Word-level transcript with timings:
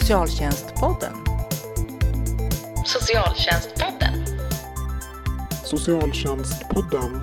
Socialtjänstpodden. 0.00 1.12
Socialtjänstpodden. 2.84 4.12
Socialtjänstpodden. 5.64 7.20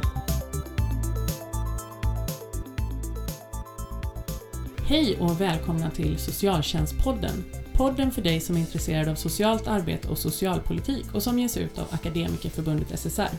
Hej 4.88 5.18
och 5.20 5.42
välkomna 5.42 5.92
till 5.92 6.18
Socialtjänstpodden. 6.20 7.44
Podden 7.74 8.12
för 8.12 8.22
dig 8.22 8.40
som 8.40 8.56
är 8.56 8.60
intresserad 8.60 9.08
av 9.08 9.16
socialt 9.16 9.68
arbete 9.68 10.08
och 10.08 10.18
socialpolitik 10.18 11.06
och 11.14 11.24
som 11.24 11.40
ges 11.40 11.58
ut 11.58 11.80
av 11.80 11.86
Akademikerförbundet 11.92 13.00
SSR. 13.00 13.30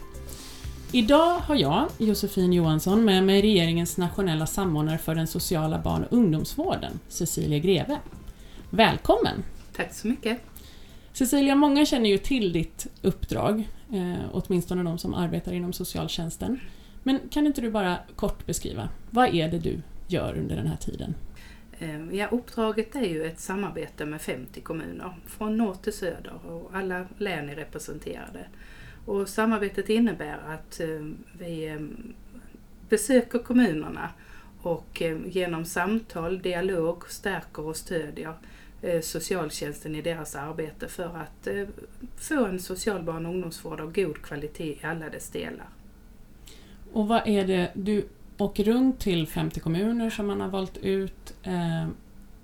Idag 0.92 1.38
har 1.38 1.54
jag, 1.54 1.88
Josefin 1.98 2.52
Johansson, 2.52 3.04
med 3.04 3.24
mig 3.24 3.42
regeringens 3.42 3.96
nationella 3.96 4.46
samordnare 4.46 4.98
för 4.98 5.14
den 5.14 5.26
sociala 5.26 5.78
barn 5.78 6.04
och 6.04 6.12
ungdomsvården, 6.12 7.00
Cecilia 7.08 7.58
Greve. 7.58 7.98
Välkommen! 8.76 9.44
Tack 9.72 9.94
så 9.94 10.08
mycket. 10.08 10.38
Cecilia, 11.12 11.54
många 11.54 11.86
känner 11.86 12.10
ju 12.10 12.18
till 12.18 12.52
ditt 12.52 12.86
uppdrag, 13.02 13.68
eh, 13.92 14.24
åtminstone 14.32 14.82
de 14.82 14.98
som 14.98 15.14
arbetar 15.14 15.52
inom 15.52 15.72
socialtjänsten. 15.72 16.60
Men 17.02 17.20
kan 17.30 17.46
inte 17.46 17.60
du 17.60 17.70
bara 17.70 17.98
kort 18.16 18.46
beskriva, 18.46 18.88
vad 19.10 19.34
är 19.34 19.48
det 19.48 19.58
du 19.58 19.82
gör 20.08 20.38
under 20.38 20.56
den 20.56 20.66
här 20.66 20.76
tiden? 20.76 21.14
Eh, 21.78 22.14
ja, 22.14 22.28
uppdraget 22.30 22.96
är 22.96 23.08
ju 23.08 23.24
ett 23.24 23.40
samarbete 23.40 24.06
med 24.06 24.20
50 24.20 24.60
kommuner, 24.60 25.14
från 25.26 25.56
norr 25.56 25.74
till 25.74 25.92
söder 25.92 26.46
och 26.46 26.70
alla 26.72 27.06
län 27.18 27.48
är 27.48 27.54
representerade. 27.54 28.46
Och 29.06 29.28
samarbetet 29.28 29.88
innebär 29.88 30.38
att 30.48 30.80
eh, 30.80 30.88
vi 31.38 31.66
eh, 31.68 31.80
besöker 32.88 33.38
kommunerna 33.38 34.10
och 34.62 35.02
genom 35.26 35.64
samtal, 35.64 36.42
dialog 36.42 37.10
stärker 37.10 37.62
och 37.62 37.76
stödjer 37.76 38.34
socialtjänsten 39.02 39.94
i 39.94 40.02
deras 40.02 40.34
arbete 40.34 40.88
för 40.88 41.04
att 41.04 41.48
få 42.16 42.44
en 42.44 42.60
social 42.60 43.02
barn 43.02 43.26
och 43.26 43.32
ungdomsvård 43.32 43.80
av 43.80 43.92
god 43.92 44.22
kvalitet 44.22 44.72
i 44.72 44.78
alla 44.82 45.10
dess 45.10 45.30
delar. 45.30 45.68
Och 46.92 47.08
vad 47.08 47.28
är 47.28 47.46
det, 47.46 47.70
du 47.74 48.08
åker 48.38 48.64
runt 48.64 49.00
till 49.00 49.26
50 49.26 49.60
kommuner 49.60 50.10
som 50.10 50.26
man 50.26 50.40
har 50.40 50.48
valt 50.48 50.76
ut 50.76 51.34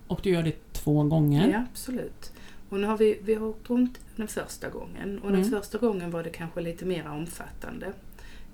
och 0.06 0.20
du 0.22 0.30
gör 0.30 0.42
det 0.42 0.72
två 0.72 1.02
gånger? 1.02 1.48
Ja, 1.48 1.64
absolut. 1.72 2.32
Och 2.68 2.80
nu 2.80 2.86
har 2.86 2.98
vi, 2.98 3.18
vi 3.22 3.34
har 3.34 3.46
åkt 3.46 3.70
runt 3.70 4.00
den 4.16 4.28
första 4.28 4.68
gången 4.68 5.18
och 5.18 5.28
mm. 5.28 5.40
den 5.40 5.50
första 5.50 5.78
gången 5.78 6.10
var 6.10 6.22
det 6.22 6.30
kanske 6.30 6.60
lite 6.60 6.84
mer 6.84 7.08
omfattande. 7.08 7.92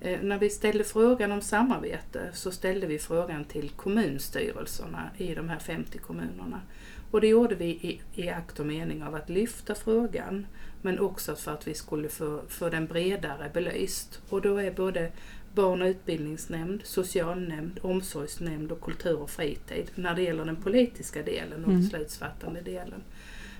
Eh, 0.00 0.20
när 0.22 0.38
vi 0.38 0.50
ställde 0.50 0.84
frågan 0.84 1.32
om 1.32 1.40
samarbete 1.40 2.30
så 2.32 2.50
ställde 2.50 2.86
vi 2.86 2.98
frågan 2.98 3.44
till 3.44 3.70
kommunstyrelserna 3.70 5.10
i 5.16 5.34
de 5.34 5.48
här 5.48 5.58
50 5.58 5.98
kommunerna. 5.98 6.60
Och 7.10 7.20
det 7.20 7.28
gjorde 7.28 7.54
vi 7.54 7.66
i, 7.66 8.00
i 8.14 8.28
akt 8.28 8.60
och 8.60 8.66
mening 8.66 9.02
av 9.02 9.14
att 9.14 9.28
lyfta 9.28 9.74
frågan 9.74 10.46
men 10.82 10.98
också 10.98 11.36
för 11.36 11.52
att 11.52 11.68
vi 11.68 11.74
skulle 11.74 12.08
få, 12.08 12.40
få 12.48 12.68
den 12.68 12.86
bredare 12.86 13.50
belyst. 13.54 14.20
Och 14.28 14.42
då 14.42 14.56
är 14.56 14.70
både 14.70 15.12
barn 15.54 15.82
och 15.82 15.86
utbildningsnämnd, 15.86 16.80
socialnämnd, 16.84 17.78
omsorgsnämnd 17.82 18.72
och 18.72 18.80
kultur 18.80 19.18
och 19.18 19.30
fritid 19.30 19.90
när 19.94 20.14
det 20.14 20.22
gäller 20.22 20.44
den 20.44 20.56
politiska 20.56 21.22
delen 21.22 21.64
och 21.64 21.70
mm. 21.70 21.80
beslutsfattande 21.80 22.60
delen. 22.60 23.02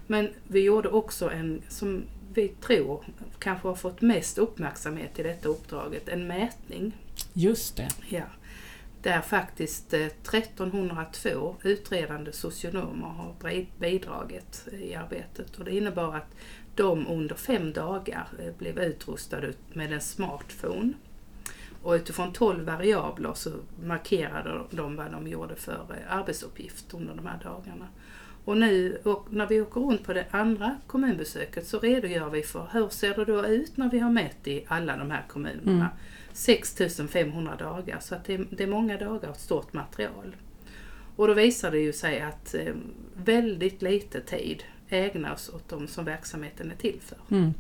Men 0.06 0.28
vi 0.48 0.60
gjorde 0.60 0.88
också 0.88 1.30
en, 1.30 1.62
som 1.68 2.02
vi 2.34 2.48
tror 2.48 3.04
kanske 3.38 3.68
har 3.68 3.74
fått 3.74 4.00
mest 4.00 4.38
uppmärksamhet 4.38 5.18
i 5.18 5.22
detta 5.22 5.48
uppdraget, 5.48 6.08
en 6.08 6.26
mätning. 6.26 6.92
Just 7.32 7.76
det. 7.76 7.88
Ja. 8.08 8.24
Där 9.06 9.20
faktiskt 9.20 9.94
eh, 9.94 10.00
1302 10.00 11.56
utredande 11.62 12.32
socionomer 12.32 13.06
har 13.06 13.34
bidragit 13.78 14.68
eh, 14.72 14.82
i 14.82 14.94
arbetet 14.94 15.58
och 15.58 15.64
det 15.64 15.76
innebar 15.76 16.16
att 16.16 16.34
de 16.74 17.06
under 17.06 17.34
fem 17.34 17.72
dagar 17.72 18.28
eh, 18.38 18.54
blev 18.58 18.78
utrustade 18.78 19.52
med 19.72 19.92
en 19.92 20.00
smartphone. 20.00 20.92
Och 21.82 21.92
utifrån 21.92 22.32
12 22.32 22.64
variabler 22.64 23.34
så 23.34 23.50
markerade 23.84 24.60
de 24.70 24.96
vad 24.96 25.12
de 25.12 25.26
gjorde 25.26 25.56
för 25.56 25.86
arbetsuppgift 26.08 26.94
under 26.94 27.14
de 27.14 27.26
här 27.26 27.40
dagarna. 27.42 27.88
Och 28.44 28.56
nu 28.56 28.98
och 29.04 29.26
när 29.30 29.46
vi 29.46 29.60
åker 29.60 29.80
runt 29.80 30.04
på 30.04 30.12
det 30.12 30.26
andra 30.30 30.76
kommunbesöket 30.86 31.66
så 31.66 31.78
redogör 31.78 32.30
vi 32.30 32.42
för 32.42 32.68
hur 32.72 32.88
ser 32.88 33.14
det 33.14 33.24
då 33.24 33.46
ut 33.46 33.76
när 33.76 33.90
vi 33.90 33.98
har 33.98 34.10
mätt 34.10 34.46
i 34.46 34.64
alla 34.68 34.96
de 34.96 35.10
här 35.10 35.24
kommunerna. 35.28 35.72
Mm. 35.72 35.96
6500 36.36 37.56
dagar, 37.56 37.98
så 38.00 38.14
det, 38.26 38.34
är, 38.34 38.46
det 38.50 38.62
är 38.62 38.66
många 38.66 38.98
dagar 38.98 39.28
och 39.28 39.36
stort 39.36 39.72
material. 39.72 40.36
Och 41.16 41.28
då 41.28 41.34
visar 41.34 41.70
det 41.70 41.78
ju 41.78 41.92
sig 41.92 42.20
att 42.20 42.54
eh, 42.54 42.74
väldigt 43.14 43.82
lite 43.82 44.20
tid 44.20 44.62
ägnas 44.88 45.48
åt 45.48 45.68
de 45.68 45.88
som 45.88 46.04
verksamheten 46.04 46.70
är 46.70 46.76
till 46.76 47.00
för. 47.00 47.18
Mm. 47.36 47.54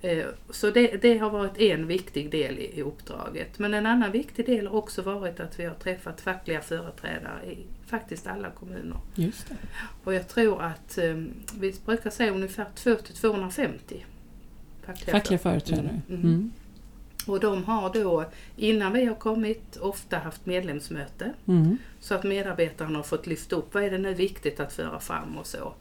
Eh, 0.00 0.26
så 0.50 0.70
det, 0.70 1.02
det, 1.02 1.18
har 1.18 1.30
varit 1.30 1.58
en 1.58 1.86
viktig 1.86 2.30
del 2.30 2.58
i, 2.58 2.78
i 2.78 2.82
uppdraget. 2.82 3.58
Men 3.58 3.74
en 3.74 3.86
annan 3.86 4.12
viktig 4.12 4.46
del 4.46 4.66
har 4.66 4.74
också 4.74 5.02
varit 5.02 5.40
att 5.40 5.58
vi 5.58 5.64
har 5.64 5.74
träffat 5.74 6.20
fackliga 6.20 6.60
företrädare 6.60 7.46
i 7.46 7.58
faktiskt 7.86 8.26
alla 8.26 8.50
kommuner. 8.50 8.98
Just 9.14 9.48
det. 9.48 9.56
Och 10.04 10.14
jag 10.14 10.28
tror 10.28 10.62
att 10.62 10.98
um, 11.02 11.32
vi 11.60 11.74
brukar 11.84 12.10
säga 12.10 12.32
ungefär 12.32 12.66
2-250 12.76 13.70
fackliga, 14.86 15.12
fackliga 15.12 15.38
företrädare. 15.38 16.00
Mm. 16.08 16.22
Mm. 16.22 16.52
Och 17.26 17.40
de 17.40 17.64
har 17.64 17.92
då, 17.92 18.24
innan 18.56 18.92
vi 18.92 19.04
har 19.04 19.14
kommit, 19.14 19.76
ofta 19.76 20.18
haft 20.18 20.46
medlemsmöte. 20.46 21.32
Mm. 21.46 21.78
Så 22.00 22.14
att 22.14 22.24
medarbetarna 22.24 22.98
har 22.98 23.02
fått 23.02 23.26
lyfta 23.26 23.56
upp, 23.56 23.74
vad 23.74 23.84
är 23.84 23.90
det 23.90 23.98
nu 23.98 24.14
viktigt 24.14 24.60
att 24.60 24.72
föra 24.72 25.00
fram 25.00 25.36
och 25.38 25.46
så. 25.46 25.72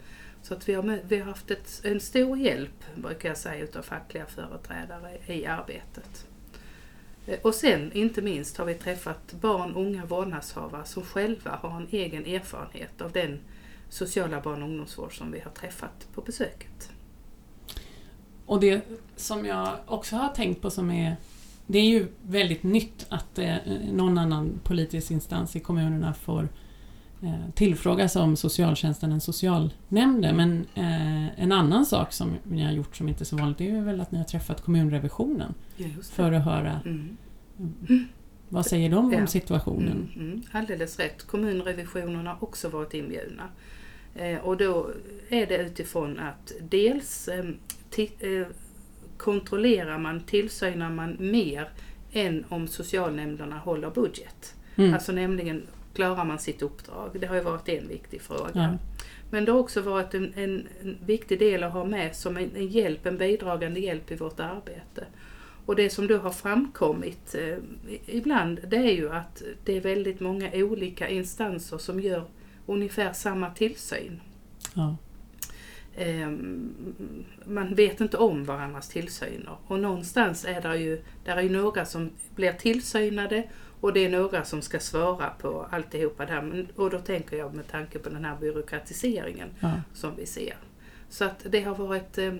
Så 0.42 0.54
att 0.54 0.70
vi 0.70 0.74
har, 0.74 1.00
vi 1.08 1.18
har 1.18 1.26
haft 1.26 1.52
ett, 1.52 1.82
en 1.84 2.00
stor 2.00 2.38
hjälp, 2.38 2.84
brukar 2.96 3.30
jag 3.30 3.38
säga, 3.38 3.64
utav 3.64 3.82
fackliga 3.82 4.26
företrädare 4.26 5.18
i 5.28 5.46
arbetet. 5.46 6.26
Eh, 7.28 7.40
och 7.42 7.56
sen, 7.56 7.92
inte 7.94 8.22
minst, 8.22 8.58
har 8.58 8.66
vi 8.66 8.74
träffat 8.74 9.34
barn, 9.42 9.76
unga 9.76 10.06
vårdnadshavare 10.06 10.86
som 10.86 11.04
själva 11.04 11.60
har 11.62 11.78
en 11.78 11.88
egen 11.92 12.26
erfarenhet 12.26 13.02
av 13.02 13.12
den 13.12 13.40
sociala 13.90 14.42
barn 14.42 14.64
och 14.64 14.70
ungdomsvård 14.70 15.18
som 15.18 15.32
vi 15.32 15.40
har 15.40 15.52
träffat 15.52 16.08
på 16.14 16.22
besöket. 16.22 16.92
Och 18.46 18.60
det 18.60 18.82
som 19.16 19.46
jag 19.46 19.76
också 19.86 20.16
har 20.16 20.30
tänkt 20.30 20.62
på 20.62 20.70
som 20.70 20.92
är 20.92 21.16
det 21.68 21.80
är 21.80 21.86
ju 21.86 22.08
väldigt 22.22 22.64
nytt 22.64 23.06
att 23.10 23.40
eh, 23.40 23.56
någon 23.92 24.18
annan 24.18 24.60
politisk 24.64 25.12
instans 25.12 25.56
i 25.56 25.60
kommunerna 25.60 26.14
får 26.14 26.50
eh, 27.22 27.54
tillfrågas 27.56 28.16
om 28.16 28.36
socialtjänsten 28.36 29.12
än 29.12 29.22
socialnämnden. 29.22 30.36
Men 30.36 30.66
eh, 30.74 31.40
en 31.40 31.52
annan 31.52 31.86
sak 31.86 32.14
som 32.14 32.36
ni 32.44 32.64
har 32.64 32.72
gjort 32.72 32.96
som 32.96 33.10
inte 33.10 33.24
är 33.24 33.26
så 33.26 33.38
vanligt 33.38 33.62
är 33.62 33.82
väl 33.82 34.02
att 34.02 34.12
ni 34.12 34.18
har 34.18 34.26
träffat 34.26 34.62
kommunrevisionen 34.62 35.54
för 36.12 36.32
att 36.32 36.46
höra 36.46 36.80
mm. 36.86 37.18
vad 38.50 38.66
säger 38.66 38.90
de 38.90 39.06
om 39.06 39.14
ja. 39.14 39.28
situationen. 39.28 40.10
Mm, 40.16 40.28
mm. 40.28 40.44
Alldeles 40.52 41.00
rätt. 41.00 41.28
Kommunrevisionen 41.28 42.28
har 42.28 42.44
också 42.44 42.70
varit 42.70 42.94
inbjudna. 42.94 43.44
Eh, 44.16 44.38
och 44.38 44.58
då 44.58 44.92
är 45.30 45.46
det 45.46 45.58
utifrån 45.58 46.20
att 46.20 46.52
dels 46.70 47.30
kontrollerar 49.18 49.98
man, 49.98 50.20
tillsynar 50.20 50.90
man 50.90 51.18
mer 51.20 51.70
än 52.12 52.46
om 52.50 52.68
socialnämnderna 52.68 53.58
håller 53.58 53.90
budget. 53.90 54.56
Mm. 54.76 54.94
Alltså 54.94 55.12
nämligen 55.12 55.68
klarar 55.94 56.26
man 56.26 56.40
sitt 56.40 56.62
uppdrag? 56.62 57.10
Det 57.20 57.28
har 57.28 57.36
ju 57.36 57.42
varit 57.42 57.70
en 57.70 57.88
viktig 57.88 58.22
fråga. 58.22 58.52
Ja. 58.54 58.78
Men 59.30 59.46
det 59.46 59.52
har 59.52 59.60
också 59.60 59.82
varit 59.82 60.14
en, 60.14 60.34
en, 60.36 60.68
en, 60.82 60.98
viktig 61.06 61.40
del 61.40 61.64
att 61.64 61.74
ha 61.74 61.86
med 61.86 62.16
som 62.16 62.38
en, 62.38 62.56
en, 62.56 62.68
hjälp, 62.68 63.06
en 63.06 63.18
bidragande 63.18 63.80
hjälp 63.80 64.12
i 64.12 64.16
vårt 64.16 64.40
arbete. 64.40 65.06
Och 65.66 65.76
det 65.76 65.90
som 65.90 66.08
då 66.08 66.18
har 66.18 66.32
framkommit 66.32 67.36
eh, 67.36 67.58
ibland 68.06 68.60
det 68.68 68.78
är 68.78 68.94
ju 68.94 69.12
att 69.12 69.44
det 69.64 69.78
är 69.78 69.82
väldigt 69.82 70.20
många 70.20 70.50
olika 70.54 71.10
instanser 71.10 71.78
som 71.78 72.00
gör 72.00 72.24
ungefär 72.66 73.14
samma 73.14 73.50
tillsyn. 73.50 74.22
Ja. 74.74 74.96
Eh, 75.98 76.30
man 77.46 77.76
vet 77.76 78.02
inte 78.02 78.18
om 78.18 78.44
varandras 78.44 78.90
tillsyner 78.90 79.58
och 79.68 79.80
någonstans 79.80 80.46
är 80.46 80.62
det 80.62 80.78
ju, 80.78 81.02
där 81.26 81.38
är 81.38 81.42
ju 81.42 81.50
några 81.50 81.86
som 81.86 82.10
blir 82.36 82.54
tillsynade 82.54 83.44
och 83.82 83.94
det 83.94 84.06
är 84.06 84.10
några 84.10 84.46
som 84.46 84.62
ska 84.62 84.80
svara 84.80 85.30
på 85.30 85.68
alltihopa 85.72 86.26
det 86.26 86.32
här. 86.32 86.68
Och 86.76 86.90
då 86.90 87.00
tänker 87.00 87.38
jag 87.38 87.56
med 87.56 87.68
tanke 87.68 88.00
på 88.00 88.10
den 88.10 88.26
här 88.26 88.38
byråkratiseringen 88.40 89.50
ja. 89.60 89.72
som 89.94 90.16
vi 90.16 90.26
ser. 90.26 90.58
Så 91.10 91.26
att 91.26 91.46
det 91.50 91.62
har, 91.62 91.76
varit, 91.76 92.18
eh, 92.18 92.34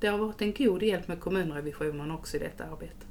det 0.00 0.06
har 0.06 0.18
varit 0.18 0.42
en 0.42 0.52
god 0.52 0.82
hjälp 0.82 1.08
med 1.08 1.20
kommunrevisionen 1.20 2.10
också 2.10 2.36
i 2.36 2.40
detta 2.40 2.64
arbetet. 2.64 3.06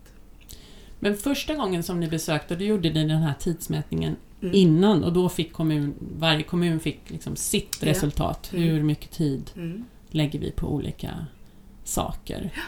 Men 1.00 1.18
första 1.18 1.56
gången 1.56 1.84
som 1.84 2.00
ni 2.00 2.10
besökte, 2.10 2.56
då 2.56 2.64
gjorde 2.64 2.90
ni 2.90 3.08
den 3.08 3.22
här 3.22 3.34
tidsmätningen 3.40 4.16
mm. 4.44 4.56
innan 4.56 5.04
och 5.04 5.14
då 5.14 5.30
fick 5.30 5.54
kommun, 5.54 5.94
varje 6.18 6.44
kommun 6.44 6.80
fick 6.80 7.00
liksom 7.10 7.36
sitt 7.36 7.78
ja. 7.82 7.90
resultat. 7.90 8.52
Mm. 8.54 8.64
Hur 8.64 8.84
mycket 8.84 9.12
tid 9.12 9.52
mm. 9.56 9.86
lägger 10.10 10.40
vi 10.40 10.52
på 10.52 10.68
olika 10.68 11.26
saker? 11.84 12.52
Ja. 12.56 12.62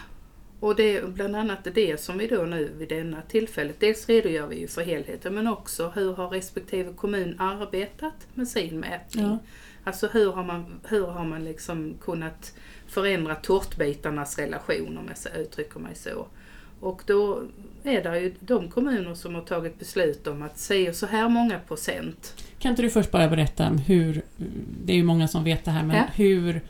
Och 0.60 0.76
det 0.76 0.96
är 0.96 1.06
bland 1.06 1.36
annat 1.36 1.68
det 1.74 2.00
som 2.00 2.18
vi 2.18 2.26
då 2.26 2.42
nu 2.42 2.72
vid 2.78 2.88
denna 2.88 3.22
tillfället, 3.22 3.80
dels 3.80 4.08
redogör 4.08 4.46
vi 4.46 4.60
ju 4.60 4.68
för 4.68 4.82
helheten 4.82 5.34
men 5.34 5.46
också 5.46 5.92
hur 5.94 6.12
har 6.12 6.28
respektive 6.28 6.92
kommun 6.92 7.34
arbetat 7.38 8.26
med 8.34 8.48
sin 8.48 8.80
mätning. 8.80 9.24
Ja. 9.24 9.38
Alltså 9.84 10.08
hur 10.12 10.32
har 10.32 10.44
man, 10.44 10.80
hur 10.84 11.06
har 11.06 11.24
man 11.24 11.44
liksom 11.44 11.94
kunnat 12.00 12.54
förändra 12.86 13.34
tårtbitarnas 13.34 14.38
relation 14.38 14.98
om 14.98 15.10
jag 15.24 15.40
uttrycker 15.40 15.80
mig 15.80 15.94
så. 15.94 16.26
Och 16.86 17.02
då 17.06 17.42
är 17.84 18.02
det 18.02 18.20
ju 18.20 18.34
de 18.40 18.68
kommuner 18.68 19.14
som 19.14 19.34
har 19.34 19.42
tagit 19.42 19.78
beslut 19.78 20.26
om 20.26 20.42
att 20.42 20.58
säga 20.58 20.92
så 20.92 21.06
här 21.06 21.28
många 21.28 21.58
procent. 21.58 22.44
Kan 22.58 22.70
inte 22.70 22.82
du 22.82 22.90
först 22.90 23.10
bara 23.10 23.28
berätta 23.28 23.68
om 23.68 23.78
hur, 23.78 24.22
det 24.84 24.92
är 24.92 24.96
ju 24.96 25.04
många 25.04 25.28
som 25.28 25.44
vet 25.44 25.64
det 25.64 25.70
här, 25.70 25.82
men 25.82 25.96
ja. 25.96 26.04
hur, 26.14 26.60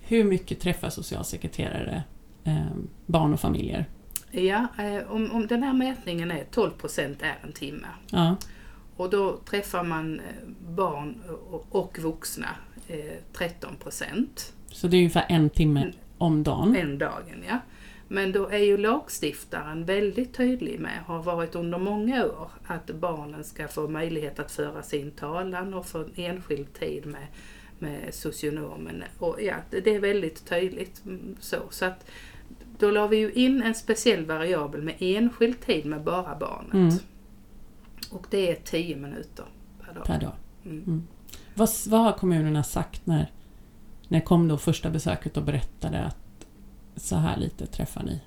hur 0.00 0.24
mycket 0.24 0.60
träffar 0.60 0.90
socialsekreterare 0.90 2.02
eh, 2.44 2.66
barn 3.06 3.32
och 3.32 3.40
familjer? 3.40 3.86
Ja, 4.30 4.66
eh, 4.78 5.12
om, 5.12 5.30
om 5.32 5.46
den 5.46 5.62
här 5.62 5.72
mätningen 5.72 6.30
är 6.30 6.44
12 6.50 6.70
procent 6.70 7.22
är 7.22 7.38
en 7.42 7.52
timme. 7.52 7.88
Ja. 8.10 8.36
Och 8.96 9.10
då 9.10 9.36
träffar 9.36 9.84
man 9.84 10.20
eh, 10.20 10.48
barn 10.68 11.22
och, 11.50 11.66
och 11.70 11.98
vuxna 11.98 12.48
eh, 12.88 12.98
13 13.32 13.76
procent. 13.82 14.52
Så 14.68 14.88
det 14.88 14.96
är 14.96 14.98
ungefär 14.98 15.26
en 15.28 15.50
timme 15.50 15.92
om 16.18 16.42
dagen? 16.42 16.76
En 16.76 16.98
dagen, 16.98 17.44
ja. 17.48 17.58
Men 18.08 18.32
då 18.32 18.48
är 18.48 18.58
ju 18.58 18.76
lagstiftaren 18.76 19.84
väldigt 19.84 20.34
tydlig 20.34 20.80
med, 20.80 21.02
har 21.06 21.22
varit 21.22 21.54
under 21.54 21.78
många 21.78 22.24
år, 22.24 22.50
att 22.66 22.86
barnen 22.86 23.44
ska 23.44 23.68
få 23.68 23.88
möjlighet 23.88 24.38
att 24.38 24.52
föra 24.52 24.82
sin 24.82 25.10
talan 25.10 25.74
och 25.74 25.86
få 25.86 25.98
en 25.98 26.12
enskild 26.16 26.74
tid 26.74 27.06
med, 27.06 27.26
med 27.78 28.14
socionomen. 28.14 29.04
Och 29.18 29.42
ja, 29.42 29.54
det 29.70 29.94
är 29.94 30.00
väldigt 30.00 30.48
tydligt 30.48 31.04
mm, 31.04 31.36
så. 31.40 31.56
så 31.70 31.84
att 31.84 32.06
då 32.78 32.90
la 32.90 33.06
vi 33.06 33.16
ju 33.16 33.32
in 33.32 33.62
en 33.62 33.74
speciell 33.74 34.26
variabel 34.26 34.82
med 34.82 34.94
enskild 34.98 35.60
tid 35.60 35.86
med 35.86 36.02
bara 36.02 36.36
barnet. 36.38 36.74
Mm. 36.74 36.94
Och 38.10 38.26
det 38.30 38.50
är 38.50 38.54
10 38.64 38.96
minuter 38.96 39.44
per 39.86 39.94
dag. 39.94 40.04
Per 40.04 40.20
dag. 40.20 40.32
Mm. 40.64 40.82
Mm. 40.86 41.06
Vad, 41.54 41.68
vad 41.86 42.00
har 42.00 42.12
kommunerna 42.12 42.62
sagt 42.62 43.06
när, 43.06 43.30
när 44.08 44.20
kom 44.20 44.48
då 44.48 44.58
första 44.58 44.90
besöket 44.90 45.36
och 45.36 45.42
berättade 45.42 46.04
att 46.04 46.25
så 46.96 47.16
här 47.16 47.36
lite 47.36 47.66
träffar 47.66 48.02
ni 48.02 48.20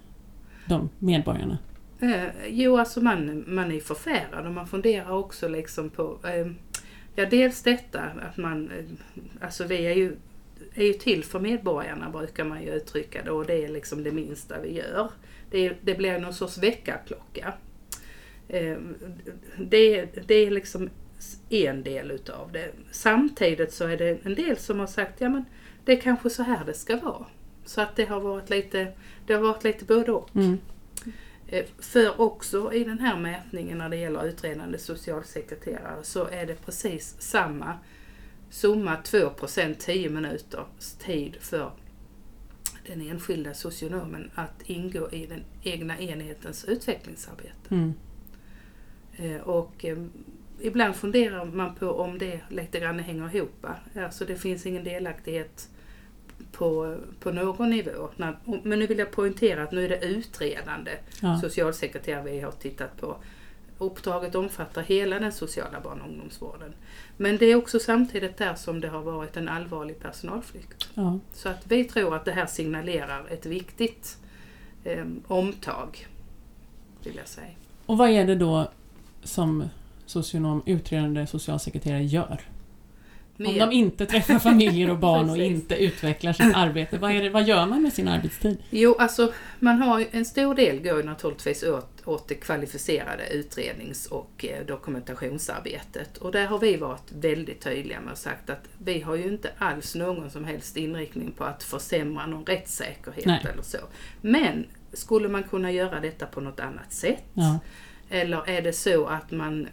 de 0.66 0.90
medborgarna? 1.00 1.58
Eh, 2.00 2.48
jo, 2.48 2.78
alltså 2.78 3.02
man, 3.02 3.44
man 3.48 3.72
är 3.72 3.80
förfärad 3.80 4.46
och 4.46 4.54
man 4.54 4.68
funderar 4.68 5.12
också 5.12 5.48
liksom 5.48 5.90
på 5.90 6.18
eh, 6.24 6.48
Ja, 7.20 7.26
dels 7.26 7.64
detta 7.64 8.02
att 8.02 8.38
man, 8.38 8.72
eh, 8.72 8.86
alltså 9.42 9.64
vi 9.64 9.86
är 9.86 9.96
ju, 9.96 10.16
är 10.74 10.86
ju 10.86 10.94
till 10.94 11.24
för 11.24 11.40
medborgarna 11.40 12.10
brukar 12.10 12.44
man 12.44 12.64
ju 12.64 12.74
uttrycka 12.74 13.24
det 13.24 13.32
och 13.32 13.46
det 13.46 13.66
är 13.66 13.70
liksom 13.70 14.04
det 14.04 14.12
minsta 14.12 14.60
vi 14.60 14.74
gör. 14.74 15.12
Det, 15.52 15.74
det 15.82 15.96
blir 15.96 16.20
någon 16.20 16.34
sorts 16.34 16.58
väckarklocka. 16.58 17.54
Ehm, 18.50 18.96
det, 19.58 20.06
det 20.28 20.36
är 20.36 20.52
liksom 20.52 20.90
en 21.50 21.84
del 21.84 22.12
utav 22.12 22.52
det. 22.52 22.72
Samtidigt 22.92 23.74
så 23.74 23.88
är 23.88 23.98
det 23.98 24.26
en 24.26 24.36
del 24.36 24.58
som 24.58 24.80
har 24.80 24.88
sagt, 24.88 25.22
ja 25.22 25.30
men 25.30 25.46
det 25.86 25.92
är 25.92 26.02
kanske 26.02 26.30
så 26.30 26.44
här 26.44 26.66
det 26.66 26.74
ska 26.74 26.96
vara. 26.98 27.26
Så 27.70 27.82
att 27.82 27.96
det 27.96 28.06
har 28.06 28.20
varit 28.20 28.50
lite, 28.50 28.92
det 29.26 29.34
har 29.34 29.42
varit 29.42 29.64
lite 29.64 29.86
både 29.86 30.12
och. 30.12 30.36
Mm. 30.36 30.58
Eh, 31.48 31.66
för 31.80 32.22
också 32.22 32.74
i 32.74 32.84
den 32.84 33.00
här 33.00 33.20
mätningen 33.20 33.78
när 33.78 33.90
det 33.90 33.98
gäller 33.98 34.26
utredande 34.26 34.78
socialsekreterare 34.78 36.04
så 36.04 36.28
är 36.28 36.46
det 36.46 36.56
precis 36.66 37.16
samma 37.20 37.78
summa 38.50 38.98
2% 39.04 39.76
10 39.80 40.10
minuters 40.10 40.94
tid 41.00 41.38
för 41.42 41.72
den 42.88 43.10
enskilda 43.10 43.54
socionomen 43.54 44.32
att 44.36 44.62
ingå 44.66 45.12
i 45.12 45.26
den 45.26 45.44
egna 45.64 46.00
enhetens 46.00 46.66
utvecklingsarbete. 46.66 47.70
Mm. 47.70 47.94
Eh, 49.16 49.42
och 49.42 49.86
eh, 49.86 49.98
ibland 50.60 50.96
funderar 50.96 51.46
man 51.46 51.76
på 51.76 51.88
om 51.92 52.18
det 52.18 52.40
lite 52.50 52.80
grann 52.80 53.00
hänger 53.00 53.36
ihop. 53.36 53.66
Alltså 53.96 54.26
det 54.26 54.36
finns 54.36 54.66
ingen 54.66 54.84
delaktighet 54.84 55.70
på, 56.52 56.98
på 57.20 57.32
någon 57.32 57.70
nivå. 57.70 58.10
Men 58.64 58.80
nu 58.80 58.88
vill 58.88 58.98
jag 58.98 59.12
poängtera 59.12 59.64
att 59.64 59.72
nu 59.72 59.86
är 59.86 59.90
det 59.90 60.06
utredande 60.06 60.92
ja. 61.22 61.40
socialsekreterare 61.42 62.32
vi 62.32 62.40
har 62.40 62.52
tittat 62.52 62.98
på. 63.02 63.18
Uppdraget 63.78 64.36
omfattar 64.36 64.82
hela 64.82 65.20
den 65.20 65.32
sociala 65.32 65.80
barn 65.80 66.02
och 66.02 66.10
ungdomsvården. 66.10 66.74
Men 67.18 67.38
det 67.38 67.46
är 67.46 67.56
också 67.56 67.80
samtidigt 67.80 68.38
där 68.38 68.56
som 68.56 68.80
det 68.80 68.88
har 68.88 69.02
varit 69.02 69.38
en 69.38 69.50
allvarlig 69.50 70.00
personalflykt. 70.00 70.90
Ja. 70.94 71.20
Så 71.34 71.50
att 71.50 71.68
vi 71.68 71.84
tror 71.84 72.16
att 72.16 72.26
det 72.26 72.32
här 72.32 72.46
signalerar 72.46 73.28
ett 73.30 73.46
viktigt 73.46 74.18
eh, 74.84 75.06
omtag. 75.28 76.08
Vill 77.04 77.16
jag 77.16 77.28
säga. 77.28 77.48
Och 77.86 77.98
vad 77.98 78.10
är 78.10 78.26
det 78.26 78.36
då 78.36 78.72
som 79.24 79.70
socionom, 80.06 80.64
utredande 80.66 81.28
socialsekreterare 81.28 82.04
gör? 82.04 82.42
Om 83.48 83.58
de 83.58 83.72
inte 83.72 84.06
träffar 84.06 84.40
familjer 84.40 84.90
och 84.90 84.98
barn 84.98 85.30
och 85.30 85.38
inte 85.38 85.76
utvecklar 85.76 86.34
sitt 86.34 86.56
arbete, 86.56 86.98
vad, 86.98 87.12
det, 87.12 87.30
vad 87.30 87.48
gör 87.48 87.66
man 87.66 87.82
med 87.82 87.94
sin 87.94 88.08
arbetstid? 88.08 88.58
Jo, 88.70 88.96
alltså 89.00 89.34
man 89.60 89.82
har 89.82 90.06
en 90.12 90.26
stor 90.26 90.56
del 90.56 90.80
går 90.80 91.04
naturligtvis 91.04 91.64
åt, 91.64 92.02
åt 92.06 92.28
det 92.28 92.36
kvalificerade 92.36 93.28
utrednings 93.28 94.06
och 94.06 94.46
eh, 94.46 94.66
dokumentationsarbetet. 94.66 96.18
Och 96.18 96.32
där 96.32 96.46
har 96.46 96.60
vi 96.60 96.78
varit 96.78 97.12
väldigt 97.12 97.62
tydliga 97.62 98.02
med 98.02 98.12
och 98.12 98.18
sagt 98.18 98.50
att 98.50 98.64
vi 98.78 99.02
har 99.02 99.16
ju 99.16 99.28
inte 99.28 99.50
alls 99.58 99.96
någon 99.96 100.30
som 100.30 100.46
helst 100.46 100.78
inriktning 100.78 101.32
på 101.32 101.44
att 101.44 101.64
försämra 101.64 102.26
någon 102.26 102.46
rättssäkerhet 102.46 103.26
Nej. 103.26 103.46
eller 103.54 103.64
så. 103.64 103.78
Men 104.22 104.66
skulle 104.94 105.28
man 105.28 105.44
kunna 105.44 105.72
göra 105.72 106.00
detta 106.00 106.26
på 106.26 106.42
något 106.42 106.60
annat 106.60 106.94
sätt? 106.94 107.24
Ja. 107.34 107.60
Eller 108.10 108.50
är 108.50 108.62
det 108.62 108.74
så 108.74 109.06
att 109.06 109.32
man 109.32 109.68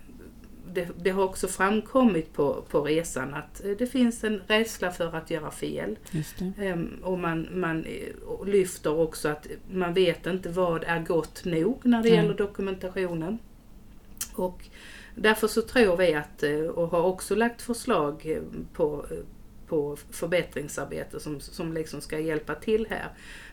det, 0.77 0.89
det, 0.97 1.11
har 1.11 1.23
också 1.23 1.49
framkommit 1.49 2.33
på, 2.33 2.65
på 2.69 2.81
resan 2.81 3.35
att 3.35 3.65
eh, 3.65 3.71
det 3.71 3.87
finns 3.87 4.25
en 4.25 4.43
rädsla 4.47 4.91
för 4.91 5.17
att 5.17 5.31
göra 5.31 5.51
fel. 5.51 5.99
Um, 6.59 6.99
och 7.03 7.19
man, 7.19 7.49
man 7.53 7.85
eh, 7.85 8.47
lyfter 8.47 8.99
också 8.99 9.29
att 9.29 9.47
man 9.73 9.95
vet 9.95 10.27
inte 10.27 10.49
vad 10.49 10.85
är 10.85 11.01
gott 11.01 11.45
nog 11.45 11.81
när 11.85 12.03
det 12.03 12.09
mm. 12.09 12.23
gäller 12.23 12.39
dokumentationen. 12.39 13.39
Och 14.35 14.65
därför 15.15 15.49
så 15.49 15.63
tror 15.63 15.97
vi 15.97 16.15
att, 16.15 16.43
eh, 16.43 16.61
och 16.61 16.89
har 16.89 17.03
också 17.03 17.35
lagt 17.35 17.63
förslag 17.63 18.39
på, 18.73 19.07
på 19.69 19.97
förbättringsarbete 20.11 21.21
som, 21.21 21.41
som 21.41 21.73
liksom 21.73 22.01
ska 22.01 22.19
hjälpa 22.19 22.55
till 22.55 22.87
här. 22.91 23.09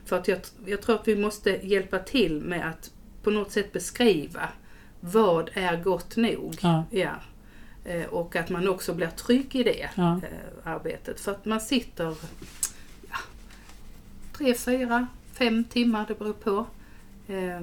För 0.05 0.15
att 0.15 0.27
jag, 0.27 0.39
jag 0.65 0.81
tror 0.81 0.95
att 0.95 1.07
vi 1.07 1.15
måste 1.15 1.59
hjälpa 1.63 1.99
till 1.99 2.41
med 2.41 2.69
att 2.69 2.91
på 3.23 3.31
något 3.31 3.51
sätt 3.51 3.71
beskriva 3.71 4.49
vad 5.05 5.49
är 5.53 5.83
gott 5.83 6.15
nog? 6.15 6.55
Ja. 6.61 6.83
ja. 6.91 7.15
Eh, 7.85 8.05
och 8.05 8.35
att 8.35 8.49
man 8.49 8.67
också 8.67 8.93
blir 8.93 9.07
trygg 9.07 9.55
i 9.55 9.63
det 9.63 9.89
ja. 9.95 10.21
eh, 10.23 10.71
arbetet. 10.71 11.19
För 11.19 11.31
att 11.31 11.45
man 11.45 11.61
sitter 11.61 12.15
ja, 13.09 13.17
tre, 14.37 14.53
fyra, 14.53 15.07
fem 15.33 15.63
timmar, 15.63 16.05
det 16.07 16.19
beror 16.19 16.33
på, 16.33 16.65
eh, 17.27 17.61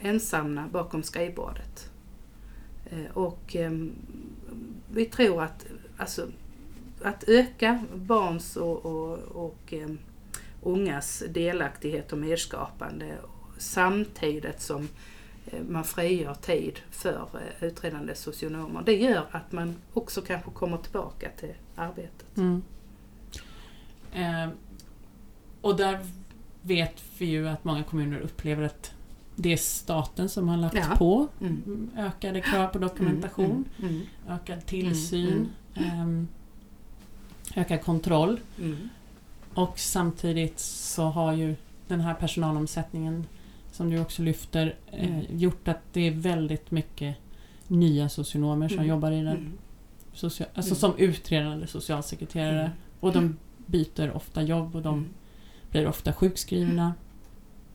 ensamma 0.00 0.68
bakom 0.72 1.02
skrivbordet. 1.02 1.90
Eh, 2.90 3.16
och 3.16 3.56
ehm, 3.56 3.92
vi 4.92 5.04
tror 5.04 5.42
att 5.42 5.66
alltså, 5.96 6.26
att 7.02 7.24
öka 7.28 7.84
barns 7.94 8.56
och, 8.56 8.86
och, 8.86 9.18
och 9.18 9.72
um, 9.72 9.98
ungas 10.62 11.22
delaktighet 11.28 12.12
och 12.12 12.18
medskapande 12.18 13.14
samtidigt 13.58 14.60
som 14.60 14.88
man 15.68 15.84
frigör 15.84 16.34
tid 16.34 16.80
för 16.90 17.28
eh, 17.34 17.64
utredande 17.64 18.14
socionomer. 18.14 18.82
Det 18.86 18.96
gör 18.96 19.26
att 19.30 19.52
man 19.52 19.74
också 19.92 20.22
kanske 20.22 20.50
kommer 20.50 20.76
tillbaka 20.76 21.28
till 21.40 21.54
arbetet. 21.76 22.36
Mm. 22.36 22.62
Eh, 24.12 24.48
och 25.60 25.76
där 25.76 25.98
vet 26.62 27.02
vi 27.18 27.26
ju 27.26 27.48
att 27.48 27.64
många 27.64 27.82
kommuner 27.82 28.20
upplever 28.20 28.62
att 28.62 28.92
det 29.36 29.52
är 29.52 29.56
staten 29.56 30.28
som 30.28 30.48
har 30.48 30.56
lagt 30.56 30.76
ja. 30.76 30.96
på 30.96 31.28
mm. 31.40 31.90
ökade 31.96 32.40
krav 32.40 32.66
på 32.66 32.78
dokumentation, 32.78 33.64
mm, 33.78 33.90
mm, 33.90 33.94
mm. 33.94 34.06
ökad 34.28 34.66
tillsyn, 34.66 35.48
eh, 35.74 36.24
ökad 37.54 37.82
kontroll. 37.82 38.40
Mm. 38.58 38.88
Och 39.54 39.78
samtidigt 39.78 40.58
så 40.60 41.02
har 41.02 41.32
ju 41.32 41.54
den 41.88 42.00
här 42.00 42.14
personalomsättningen 42.14 43.26
som 43.72 43.90
du 43.90 44.00
också 44.00 44.22
lyfter, 44.22 44.74
eh, 44.92 45.08
mm. 45.08 45.38
gjort 45.38 45.68
att 45.68 45.80
det 45.92 46.06
är 46.06 46.10
väldigt 46.10 46.70
mycket 46.70 47.16
nya 47.68 48.08
socionomer 48.08 48.68
som 48.68 48.78
mm. 48.78 48.88
jobbar 48.88 49.12
i 49.12 49.16
den. 49.16 49.28
Mm. 49.28 49.58
Social, 50.12 50.48
alltså 50.54 50.74
som 50.74 50.96
utredande 50.96 51.66
socialsekreterare. 51.66 52.70
Och 53.00 53.12
de 53.12 53.36
byter 53.66 54.12
ofta 54.16 54.42
jobb 54.42 54.76
och 54.76 54.82
de 54.82 55.06
blir 55.70 55.86
ofta 55.86 56.12
sjukskrivna. 56.12 56.94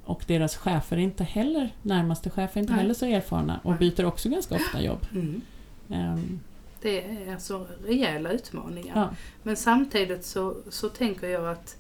Och 0.04 0.24
deras 0.28 0.56
chefer 0.56 0.98
är 0.98 1.02
inte 1.02 1.24
heller, 1.24 1.70
närmaste 1.82 2.30
chefer 2.30 2.60
är 2.60 2.62
inte 2.62 2.74
Nej. 2.74 2.82
heller 2.82 2.94
så 2.94 3.06
erfarna 3.06 3.60
och 3.64 3.76
byter 3.76 4.06
också 4.06 4.30
ganska 4.30 4.56
ofta 4.56 4.82
jobb. 4.82 5.08
Mm. 5.12 5.42
Um, 5.88 6.40
det 6.82 7.04
är 7.04 7.34
alltså 7.34 7.68
rejäla 7.86 8.32
utmaningar. 8.32 8.96
Ja. 8.96 9.10
Men 9.44 9.56
samtidigt 9.56 10.26
så, 10.26 10.56
så 10.70 10.90
tänker 10.90 11.28
jag 11.28 11.48
att 11.48 11.78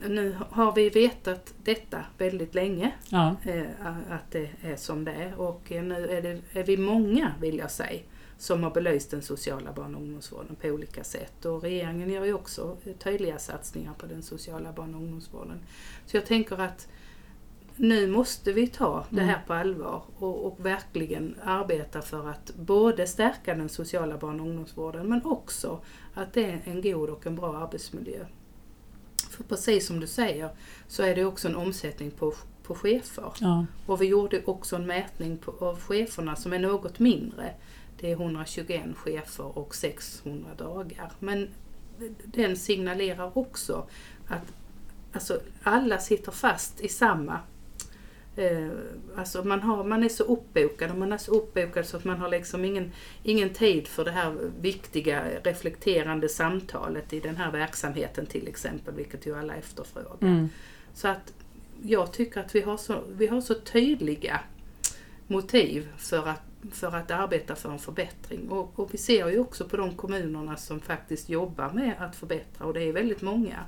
nu 0.00 0.36
har 0.50 0.72
vi 0.72 0.90
vetat 0.90 1.54
detta 1.64 2.04
väldigt 2.18 2.54
länge, 2.54 2.92
ja. 3.08 3.36
eh, 3.44 3.86
att 4.10 4.30
det 4.30 4.50
är 4.62 4.76
som 4.76 5.04
det 5.04 5.12
är 5.12 5.40
och 5.40 5.70
nu 5.70 6.08
är, 6.08 6.22
det, 6.22 6.40
är 6.52 6.64
vi 6.64 6.76
många 6.76 7.32
vill 7.40 7.58
jag 7.58 7.70
säga 7.70 8.00
som 8.38 8.62
har 8.62 8.70
belyst 8.70 9.10
den 9.10 9.22
sociala 9.22 9.72
barn 9.72 9.94
och 9.94 10.00
ungdomsvården 10.00 10.56
på 10.56 10.68
olika 10.68 11.04
sätt. 11.04 11.44
Och 11.44 11.62
regeringen 11.62 12.10
gör 12.10 12.24
ju 12.24 12.34
också 12.34 12.76
tydliga 12.98 13.38
satsningar 13.38 13.94
på 13.94 14.06
den 14.06 14.22
sociala 14.22 14.72
barn 14.72 14.94
och 14.94 15.00
ungdomsvården. 15.00 15.58
Så 16.06 16.16
jag 16.16 16.26
tänker 16.26 16.60
att 16.60 16.88
nu 17.76 18.06
måste 18.06 18.52
vi 18.52 18.66
ta 18.66 19.04
det 19.10 19.22
här 19.22 19.40
på 19.46 19.52
allvar 19.52 20.02
och, 20.18 20.46
och, 20.46 20.66
verkligen 20.66 21.36
arbeta 21.44 22.02
för 22.02 22.28
att 22.28 22.54
både 22.54 23.06
stärka 23.06 23.54
den 23.54 23.68
sociala 23.68 24.18
barn 24.18 24.40
och 24.40 24.46
ungdomsvården 24.46 25.08
men 25.08 25.24
också 25.24 25.80
att 26.14 26.32
det 26.32 26.44
är 26.44 26.60
en 26.64 26.82
god 26.82 27.10
och 27.10 27.26
en 27.26 27.36
bra 27.36 27.56
arbetsmiljö. 27.56 28.24
För 29.36 29.44
precis 29.44 29.86
som 29.86 30.00
du 30.00 30.06
säger 30.06 30.50
så 30.88 31.02
är 31.02 31.14
det 31.14 31.24
också 31.24 31.48
en 31.48 31.56
omsättning 31.56 32.10
på, 32.10 32.34
på 32.62 32.74
chefer. 32.74 33.32
Ja. 33.40 33.66
Och 33.86 34.02
vi 34.02 34.06
gjorde 34.06 34.42
också 34.44 34.76
en 34.76 34.86
mätning 34.86 35.38
på, 35.38 35.66
av 35.66 35.80
cheferna 35.80 36.36
som 36.36 36.52
är 36.52 36.58
något 36.58 36.98
mindre. 36.98 37.54
Det 38.00 38.10
är 38.10 38.12
121 38.12 38.82
chefer 38.96 39.58
och 39.58 39.74
600 39.74 40.48
dagar. 40.58 41.12
Men 41.18 41.48
den 42.24 42.56
signalerar 42.56 43.38
också 43.38 43.86
att 44.28 44.52
alltså, 45.12 45.40
alla 45.62 45.98
sitter 45.98 46.32
fast 46.32 46.80
i 46.80 46.88
samma 46.88 47.40
Eh, 48.36 48.68
alltså 49.16 49.44
man, 49.44 49.60
har, 49.60 49.84
man 49.84 50.02
är 50.02 50.08
så 50.08 50.22
uppbokad 50.22 50.90
och 50.90 50.98
man 50.98 51.12
är 51.12 51.18
så 51.18 51.32
uppbokad 51.32 51.86
så 51.86 51.96
att 51.96 52.04
man 52.04 52.18
har 52.18 52.28
liksom 52.28 52.64
ingen, 52.64 52.92
ingen 53.22 53.50
tid 53.50 53.88
för 53.88 54.04
det 54.04 54.10
här 54.10 54.36
viktiga 54.60 55.24
reflekterande 55.42 56.28
samtalet 56.28 57.12
i 57.12 57.20
den 57.20 57.36
här 57.36 57.52
verksamheten 57.52 58.26
till 58.26 58.48
exempel, 58.48 58.94
vilket 58.94 59.26
ju 59.26 59.38
alla 59.38 59.54
efterfrågar. 59.54 60.16
Mm. 60.20 60.48
Så 60.94 61.08
att 61.08 61.32
jag 61.82 62.12
tycker 62.12 62.40
att 62.40 62.54
vi 62.54 62.60
har 62.60 62.76
så, 62.76 63.02
vi 63.16 63.26
har 63.26 63.40
så 63.40 63.54
tydliga 63.54 64.40
motiv 65.26 65.88
för 65.98 66.28
att, 66.28 66.42
för 66.72 66.96
att 66.96 67.10
arbeta 67.10 67.54
för 67.54 67.72
en 67.72 67.78
förbättring. 67.78 68.48
Och, 68.48 68.80
och 68.80 68.94
vi 68.94 68.98
ser 68.98 69.28
ju 69.28 69.38
också 69.38 69.68
på 69.68 69.76
de 69.76 69.94
kommunerna 69.94 70.56
som 70.56 70.80
faktiskt 70.80 71.28
jobbar 71.28 71.70
med 71.72 71.94
att 71.98 72.16
förbättra 72.16 72.66
och 72.66 72.74
det 72.74 72.82
är 72.82 72.92
väldigt 72.92 73.22
många 73.22 73.64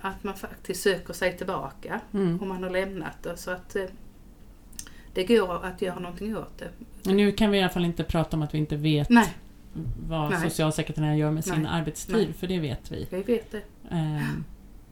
att 0.00 0.24
man 0.24 0.34
faktiskt 0.36 0.82
söker 0.82 1.12
sig 1.14 1.36
tillbaka 1.36 2.00
Mm. 2.14 2.42
om 2.42 2.48
man 2.48 2.62
har 2.62 2.70
lämnat 2.70 3.22
det. 3.22 3.36
Så 3.36 3.50
att 3.50 3.76
eh, 3.76 3.84
det 5.14 5.24
går 5.24 5.64
att 5.64 5.82
göra 5.82 5.98
någonting 5.98 6.36
åt 6.36 6.58
det. 6.58 6.68
Men 7.04 7.16
nu 7.16 7.32
kan 7.32 7.50
vi 7.50 7.58
i 7.58 7.60
alla 7.62 7.70
fall 7.72 7.84
inte 7.84 8.04
prata 8.04 8.36
om 8.36 8.42
att 8.42 8.54
vi 8.54 8.58
inte 8.58 8.76
vet 8.76 9.10
Nej, 9.10 9.28
vad 10.08 10.30
Nej. 10.30 10.40
socialsekreterarna 10.50 11.16
gör 11.16 11.30
med 11.30 11.44
sin 11.44 11.62
Nej. 11.62 11.72
arbetstid, 11.72 12.16
Nej. 12.16 12.32
för 12.32 12.46
det 12.46 12.58
vet 12.60 12.90
vi. 12.92 13.06
vi 13.10 13.22
vet 13.22 13.50
det. 13.52 13.62
Ehm, 13.90 14.44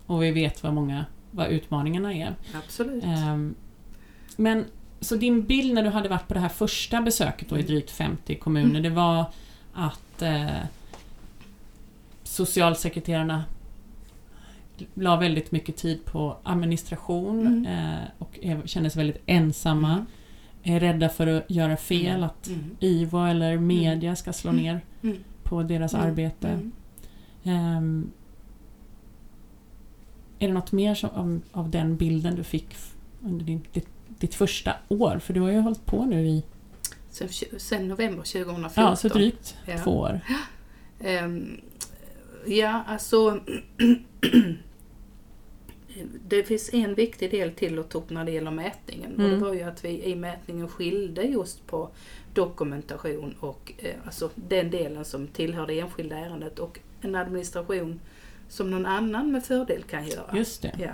och 0.07 0.23
vi 0.23 0.31
vet 0.31 0.63
vad 0.63 0.75
många 0.75 1.05
vad 1.31 1.49
utmaningarna 1.49 2.15
är. 2.15 2.35
Absolut. 2.55 3.05
Ehm, 3.05 3.55
men 4.37 4.65
så 5.01 5.17
din 5.17 5.43
bild 5.43 5.75
när 5.75 5.83
du 5.83 5.89
hade 5.89 6.09
varit 6.09 6.29
på 6.29 6.35
det 6.35 6.41
här 6.41 6.49
första 6.49 7.01
besöket 7.01 7.49
då 7.49 7.57
i 7.57 7.59
Mm. 7.59 7.67
drygt 7.67 7.91
50 7.91 8.35
kommuner, 8.35 8.71
Mm. 8.71 8.83
det 8.83 8.91
var 8.91 9.25
att 9.75 10.23
eh, 10.23 10.47
socialsekreterarna 12.23 13.45
la 14.95 15.17
väldigt 15.17 15.53
mycket 15.53 15.77
tid 15.77 16.05
på 16.05 16.37
administration 16.43 17.47
Mm. 17.47 17.67
eh, 17.67 18.03
och 18.19 18.39
är- 18.43 18.67
kände 18.67 18.91
sig 18.91 18.99
väldigt 19.05 19.23
ensamma. 19.27 20.07
Är 20.63 20.81
rädda 20.81 21.09
för 21.09 21.27
att 21.27 21.51
göra 21.51 21.77
fel, 21.77 22.07
Mm. 22.17 22.23
att 22.25 22.47
Mm. 22.49 22.77
IVO 22.81 23.19
eller 23.27 23.59
media 23.59 24.17
ska 24.17 24.33
slå 24.33 24.53
ner 24.53 24.81
Mm. 25.03 25.17
på 25.43 25.63
deras 25.63 25.95
Mm. 25.95 26.07
arbete. 26.07 26.49
Mm. 26.49 26.73
Ehm, 27.45 28.11
är 30.39 30.49
det 30.49 30.55
något 30.55 30.73
mer 30.73 30.95
som, 30.95 31.11
av, 31.11 31.41
av 31.53 31.71
den 31.71 31.97
bilden 31.97 32.35
du 32.37 32.45
fick 32.45 32.69
under 33.23 33.45
din, 33.45 33.63
ditt, 33.73 33.89
ditt 34.19 34.35
första 34.35 34.73
år? 34.89 35.19
För 35.19 35.35
du 35.35 35.41
har 35.41 35.51
ju 35.51 35.59
hållit 35.61 35.87
på 35.87 36.05
nu 36.05 36.27
i 36.29 36.43
Sen, 37.11 37.29
sen 37.57 37.89
november 37.89 38.23
2014. 38.23 38.85
ja, 38.85 38.97
så 38.97 39.09
drygt 39.09 39.57
Ja. 39.67 39.79
två 39.79 39.91
år. 39.99 40.21
Ehm, 41.01 41.61
ja, 42.47 42.83
alltså 42.87 43.41
det 46.29 46.43
finns 46.45 46.75
en 46.75 46.95
viktig 46.95 47.31
del 47.31 47.53
till 47.53 47.79
att 47.79 47.91
ta 47.91 47.99
upp 47.99 48.11
när 48.11 48.25
det 48.25 48.31
gäller 48.33 48.51
mätningen 48.51 49.13
och 49.13 49.19
det 49.23 49.29
Mm. 49.29 49.41
var 49.41 49.53
ju 49.55 49.63
att 49.63 49.85
vi 49.85 50.05
i 50.05 50.17
mätningen 50.17 50.69
skilde 50.69 51.23
just 51.23 51.67
på 51.67 51.91
dokumentation 52.35 53.35
och 53.41 53.73
eh, 53.79 53.95
alltså 54.05 54.31
den 54.35 54.71
delen 54.71 55.05
som 55.05 55.27
tillhör 55.27 55.67
det 55.67 55.81
enskilda 55.81 56.17
ärendet 56.19 56.59
och 56.59 56.79
en 57.01 57.15
administration 57.15 58.01
som 58.49 58.71
någon 58.71 58.87
annan 58.87 59.33
med 59.33 59.45
fördel 59.45 59.83
kan 59.83 60.07
göra. 60.07 60.37
Just 60.37 60.63
det. 60.63 60.73
Ja. 60.79 60.93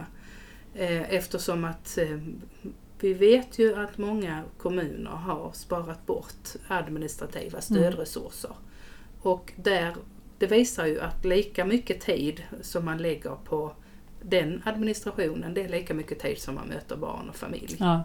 Eh, 0.81 1.15
Eftersom 1.15 1.65
att 1.65 1.99
eh, 1.99 2.19
vi 3.01 3.15
vet 3.15 3.59
ju 3.59 3.75
att 3.75 3.99
många 3.99 4.43
kommuner 4.59 5.11
har 5.11 5.51
sparat 5.55 6.07
bort 6.07 6.49
administrativa 6.69 7.61
stödresurser. 7.61 8.53
Och 9.23 9.53
där, 9.57 9.95
det 10.41 10.47
visar 10.47 10.87
ju 10.87 11.01
att 11.01 11.25
lika 11.25 11.65
mycket 11.65 12.01
tid 12.01 12.43
som 12.63 12.85
man 12.85 12.99
lägger 12.99 13.37
på 13.45 13.73
den 14.23 14.63
administrationen, 14.65 15.55
det 15.55 15.63
är 15.65 15.69
lika 15.69 15.95
mycket 15.95 16.19
tid 16.19 16.39
som 16.39 16.55
man 16.55 16.69
möter 16.69 16.97
barn 16.97 17.29
och 17.29 17.37
familj. 17.37 17.77
Ja, 17.79 18.05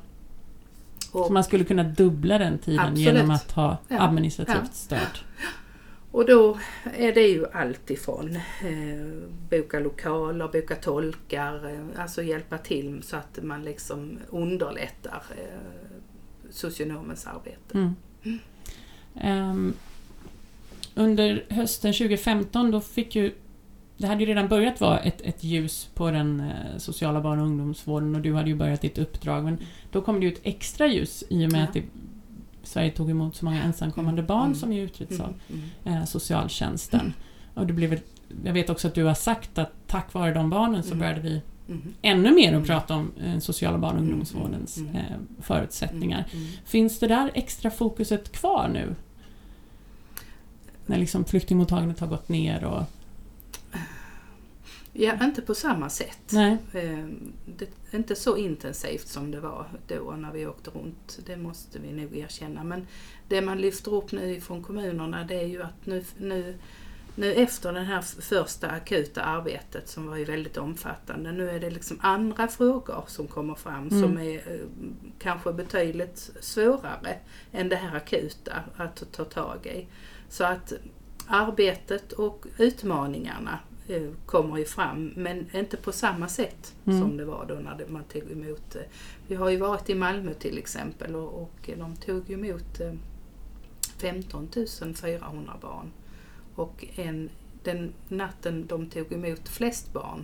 Och, 1.11 1.25
så 1.25 1.33
man 1.33 1.43
skulle 1.43 1.63
kunna 1.63 1.83
dubbla 1.83 2.37
den 2.37 2.57
tiden 2.59 2.79
Absolut. 2.79 2.99
genom 2.99 3.31
att 3.31 3.51
ha 3.51 3.77
administrativt 3.89 4.57
Ja. 4.57 4.71
stöd. 4.71 5.17
och 6.11 6.25
då 6.25 6.59
är 6.97 7.13
det 7.13 7.27
ju 7.27 7.45
allt 7.53 7.89
ifrån 7.89 8.35
eh, 8.35 9.29
boka 9.49 9.79
lokaler, 9.79 10.47
boka 10.47 10.75
tolkar, 10.75 11.69
eh, 11.73 12.01
alltså 12.01 12.23
hjälpa 12.23 12.57
till 12.57 13.03
så 13.03 13.15
att 13.15 13.39
man 13.43 13.63
liksom 13.63 14.19
underlättar 14.29 15.23
eh, 15.37 15.59
socionomens 16.49 17.27
arbete. 17.27 17.73
Mm. 17.73 17.95
Ehm, 19.15 19.73
under 20.95 21.45
hösten 21.49 21.93
2015 21.93 22.71
då 22.71 22.81
fick 22.81 23.15
ju 23.15 23.31
det 23.97 24.07
hade 24.07 24.19
ju 24.21 24.25
redan 24.25 24.47
börjat 24.47 24.81
vara 24.81 24.99
ett, 24.99 25.21
ett 25.21 25.43
ljus 25.43 25.89
på 25.93 26.11
den 26.11 26.39
eh, 26.39 26.77
sociala 26.77 27.21
barn 27.21 27.39
och 27.39 27.45
ungdomsvården 27.45 28.15
och 28.15 28.21
du 28.21 28.33
hade 28.33 28.49
ju 28.49 28.55
börjat 28.55 28.81
ditt 28.81 28.97
uppdrag 28.97 29.43
men 29.43 29.57
då 29.91 30.01
kom 30.01 30.19
det 30.19 30.25
ju 30.25 30.31
ett 30.31 30.39
extra 30.43 30.87
ljus 30.87 31.23
i 31.29 31.45
och 31.47 31.51
med 31.51 31.61
Ja. 31.61 31.63
att 31.65 31.73
det, 31.73 31.83
Sverige 32.63 32.91
tog 32.91 33.09
emot 33.09 33.35
så 33.35 33.45
många 33.45 33.63
ensamkommande 33.63 34.19
Mm. 34.19 34.27
barn 34.27 34.45
Mm. 34.45 34.55
som 34.55 34.73
ju 34.73 34.81
utreds 34.83 35.19
av 35.19 35.33
Mm, 35.49 35.61
mm. 35.85 35.97
eh, 35.99 36.05
socialtjänsten. 36.05 37.13
Och 37.53 37.67
det 37.67 37.73
blev, 37.73 37.93
ett- 37.93 38.11
jag 38.45 38.53
vet 38.53 38.69
också 38.69 38.87
att 38.87 38.95
du 38.95 39.03
har 39.03 39.13
sagt 39.13 39.57
att 39.57 39.71
tack 39.87 40.13
vare 40.13 40.33
de 40.33 40.49
barnen 40.49 40.83
så 40.83 40.87
Mm. 40.93 40.99
började 40.99 41.21
vi 41.21 41.41
Mm. 41.69 41.93
ännu 42.01 42.31
mer 42.35 42.47
att 42.47 42.53
Mm. 42.53 42.65
prata 42.65 42.95
om 42.95 43.11
eh, 43.25 43.39
sociala 43.39 43.77
barn 43.77 43.91
och 43.91 43.97
Mm, 43.99 44.09
ungdomsvårdens 44.11 44.77
mm, 44.77 44.95
eh, 44.95 45.01
förutsättningar. 45.41 46.25
Mm. 46.33 46.47
Finns 46.65 46.99
det 46.99 47.07
där 47.07 47.31
extra 47.33 47.71
fokuset 47.71 48.31
kvar 48.31 48.69
nu? 48.73 48.95
När 50.85 50.97
liksom 50.97 51.25
flyktingmottagandet 51.25 51.99
har 51.99 52.07
gått 52.07 52.29
ner 52.29 52.63
och... 52.65 52.83
Ja, 54.93 55.23
inte 55.23 55.41
på 55.41 55.55
samma 55.55 55.89
sätt. 55.89 56.19
Nej. 56.31 56.57
Eh, 56.73 57.05
Det 57.57 57.65
är 57.91 57.97
inte 57.97 58.15
så 58.15 58.37
intensivt 58.37 59.07
som 59.07 59.31
det 59.31 59.39
var 59.39 59.65
då 59.87 60.11
när 60.11 60.31
vi 60.31 60.47
åkte 60.47 60.69
runt. 60.69 61.19
Det 61.25 61.37
måste 61.37 61.79
vi 61.79 61.91
nog 61.91 62.17
erkänna. 62.17 62.63
Men 62.63 62.87
det 63.27 63.41
man 63.41 63.57
lyfter 63.61 63.93
upp 63.93 64.11
nu 64.11 64.41
från 64.41 64.63
kommunerna 64.63 65.23
det 65.23 65.35
är 65.35 65.47
ju 65.47 65.63
att 65.63 65.85
nu, 65.85 66.03
nu, 66.17 66.57
nu 67.15 67.33
efter 67.33 67.73
det 67.73 67.79
här 67.81 68.01
första 68.01 68.67
akuta 68.69 69.21
arbetet 69.21 69.89
som 69.89 70.07
var 70.07 70.17
ju 70.17 70.25
väldigt 70.25 70.57
omfattande. 70.57 71.31
Nu 71.31 71.49
är 71.49 71.59
det 71.59 71.69
liksom 71.69 71.97
andra 72.01 72.47
frågor 72.47 73.03
som 73.07 73.27
kommer 73.27 73.55
fram 73.55 73.87
Mm. 73.87 74.01
som 74.01 74.17
är 74.17 74.35
eh, 74.35 74.67
kanske 75.19 75.53
betydligt 75.53 76.31
svårare 76.39 77.17
än 77.51 77.69
det 77.69 77.75
här 77.75 77.95
akuta 77.95 78.53
att 78.77 79.03
ta 79.11 79.23
tag 79.23 79.65
i. 79.65 79.87
Så 80.29 80.43
att 80.43 80.73
arbetet 81.27 82.11
och 82.11 82.45
utmaningarna 82.57 83.59
eh, 83.87 84.09
kommer 84.25 84.57
ju 84.57 84.65
fram 84.65 85.13
men 85.15 85.55
inte 85.55 85.77
på 85.77 85.91
samma 85.91 86.27
sätt 86.27 86.73
Mm. 86.87 87.01
som 87.01 87.17
det 87.17 87.25
var 87.25 87.45
då 87.45 87.55
när 87.55 87.85
man 87.87 88.03
tog 88.03 88.31
emot. 88.31 88.75
eh, 88.75 88.81
Vi 89.27 89.35
har 89.35 89.49
ju 89.49 89.57
varit 89.57 89.89
i 89.89 89.95
Malmö 89.95 90.33
till 90.33 90.57
exempel 90.57 91.15
och, 91.15 91.41
och 91.41 91.69
de 91.77 91.95
tog 91.95 92.31
emot 92.31 92.79
eh, 92.79 92.93
15 93.97 94.49
400 94.95 95.53
barn. 95.61 95.91
Och 96.55 96.85
en, 96.95 97.29
den 97.63 97.93
natten 98.07 98.67
de 98.67 98.89
tog 98.89 99.13
emot 99.13 99.49
flest 99.49 99.93
barn, 99.93 100.23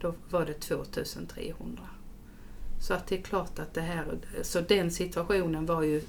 då 0.00 0.14
var 0.30 0.46
det 0.46 0.52
2300. 0.54 1.82
Så 2.80 2.94
att 2.94 3.06
det 3.06 3.18
är 3.18 3.22
klart 3.22 3.58
att 3.58 3.74
det 3.74 3.80
här, 3.80 4.04
så 4.42 4.60
den 4.60 4.90
situationen 4.90 5.66
var 5.66 5.82
ju 5.82 6.02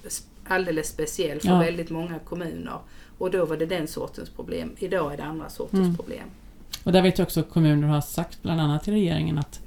alldeles 0.47 0.87
speciell 0.89 1.39
för 1.39 1.47
Ja. 1.47 1.59
väldigt 1.59 1.89
många 1.89 2.19
kommuner. 2.19 2.77
Och 3.17 3.31
då 3.31 3.45
var 3.45 3.57
det 3.57 3.65
den 3.65 3.87
sortens 3.87 4.29
problem. 4.29 4.71
Idag 4.79 5.13
är 5.13 5.17
det 5.17 5.23
andra 5.23 5.49
sortens 5.49 5.81
Mm. 5.83 5.95
problem. 5.95 6.23
Och 6.83 6.91
där 6.91 7.01
vet 7.01 7.17
jag 7.17 7.25
också 7.25 7.39
att 7.39 7.49
kommuner 7.49 7.87
har 7.87 8.01
sagt 8.01 8.41
bland 8.41 8.61
annat 8.61 8.83
till 8.83 8.93
regeringen 8.93 9.37
att 9.37 9.59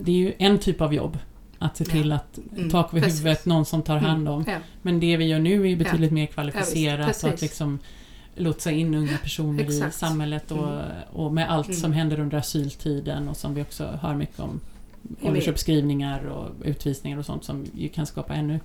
det 0.00 0.10
är 0.12 0.16
ju 0.16 0.32
en 0.38 0.58
typ 0.58 0.80
av 0.80 0.94
jobb 0.94 1.18
att 1.58 1.76
se 1.76 1.84
Ja. 1.84 1.92
till 1.92 2.12
att 2.12 2.38
Mm, 2.56 2.70
tak 2.70 2.92
över 2.94 3.02
precis. 3.02 3.20
huvudet, 3.20 3.46
någon 3.46 3.64
som 3.66 3.82
tar 3.82 3.96
hand 3.98 4.28
om. 4.28 4.44
Ja, 4.48 4.56
Men 4.82 5.00
det 5.00 5.16
vi 5.16 5.24
gör 5.24 5.38
nu 5.38 5.70
är 5.70 5.76
betydligt 5.76 6.12
mer 6.12 6.22
Ja, 6.22 6.26
kvalificerat 6.32 7.08
visst, 7.08 7.24
och 7.24 7.30
att 7.30 7.40
liksom 7.42 7.78
lotsa 8.36 8.70
in 8.70 8.94
unga 8.94 9.18
personer 9.22 9.62
i 9.62 9.66
Exakt. 9.66 9.94
samhället 9.96 10.50
och, 10.50 10.68
Mm. 10.72 10.84
och 11.12 11.32
med 11.32 11.50
allt 11.50 11.74
som 11.74 11.84
Mm. 11.84 11.92
händer 11.98 12.20
under 12.20 12.38
asyltiden 12.38 13.28
och 13.28 13.36
som 13.36 13.54
vi 13.54 13.62
också 13.62 13.98
hör 14.02 14.14
mycket 14.14 14.40
om. 14.40 14.60
Åldersuppskrivningar 15.22 16.24
och 16.26 16.48
utvisningar 16.64 17.18
och 17.18 17.26
sånt 17.26 17.44
som 17.44 17.66
ju 17.74 17.88
kan 17.88 18.06
skapa 18.06 18.34
ännu 18.34 18.60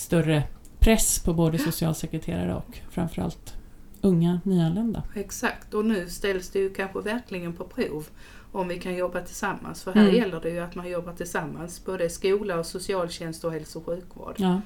större 0.00 0.42
press 0.78 1.18
på 1.18 1.32
både 1.34 1.58
socialsekreterare 1.58 2.54
och 2.54 2.78
framförallt 2.90 3.54
unga 4.00 4.40
nyanlända. 4.44 5.02
Exakt, 5.16 5.74
och 5.74 5.84
nu 5.84 6.08
ställs 6.08 6.50
det 6.50 6.58
ju 6.58 6.70
kanske 6.74 7.00
verkligen 7.00 7.52
på 7.52 7.64
prov 7.64 8.08
om 8.52 8.68
vi 8.68 8.78
kan 8.78 8.94
jobba 8.96 9.20
tillsammans. 9.20 9.82
För 9.82 9.92
här 9.92 10.02
Mm. 10.02 10.14
gäller 10.16 10.40
det 10.40 10.50
ju 10.50 10.58
att 10.60 10.74
man 10.74 10.88
jobbar 10.90 11.12
tillsammans, 11.12 11.84
både 11.84 12.10
skola 12.10 12.58
och 12.58 12.66
socialtjänst 12.66 13.44
och 13.44 13.52
hälso 13.52 13.78
och 13.78 13.86
sjukvård. 13.86 14.34
Ja. 14.36 14.60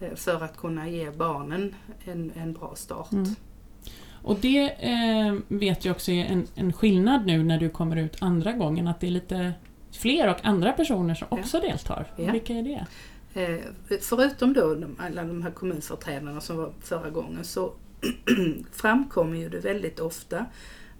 eh, 0.00 0.14
För 0.14 0.44
att 0.44 0.56
kunna 0.56 0.88
ge 0.88 1.10
barnen 1.10 1.74
en, 2.04 2.32
en 2.36 2.52
bra 2.52 2.72
start. 2.76 3.12
Mm. 3.12 3.34
Och 4.22 4.36
det 4.40 4.70
eh, 4.92 5.34
vet 5.48 5.84
jag 5.84 5.92
också 5.94 6.10
är 6.12 6.24
en, 6.24 6.46
en 6.54 6.72
skillnad 6.72 7.26
nu 7.26 7.42
när 7.44 7.58
du 7.58 7.68
kommer 7.70 7.96
ut 7.96 8.16
andra 8.20 8.52
gången, 8.52 8.88
att 8.88 9.00
det 9.00 9.06
är 9.06 9.10
lite 9.10 9.52
fler 9.92 10.30
och 10.30 10.36
andra 10.42 10.72
personer 10.72 11.14
som 11.14 11.28
Ja. 11.30 11.38
också 11.38 11.60
deltar. 11.60 12.06
Ja. 12.16 12.32
Vilka 12.32 12.52
är 12.54 12.62
det? 12.62 12.86
Eh, 13.34 13.60
förutom 14.00 14.52
då 14.52 14.74
de, 14.74 14.96
alla 14.98 15.24
de 15.24 15.42
här 15.42 15.50
kommunföreträdarna 15.50 16.40
som 16.40 16.56
var 16.56 16.72
förra 16.80 17.10
gången 17.10 17.44
så 17.44 17.72
framkommer 18.72 19.36
ju 19.36 19.48
det 19.48 19.60
väldigt 19.60 20.00
ofta 20.00 20.46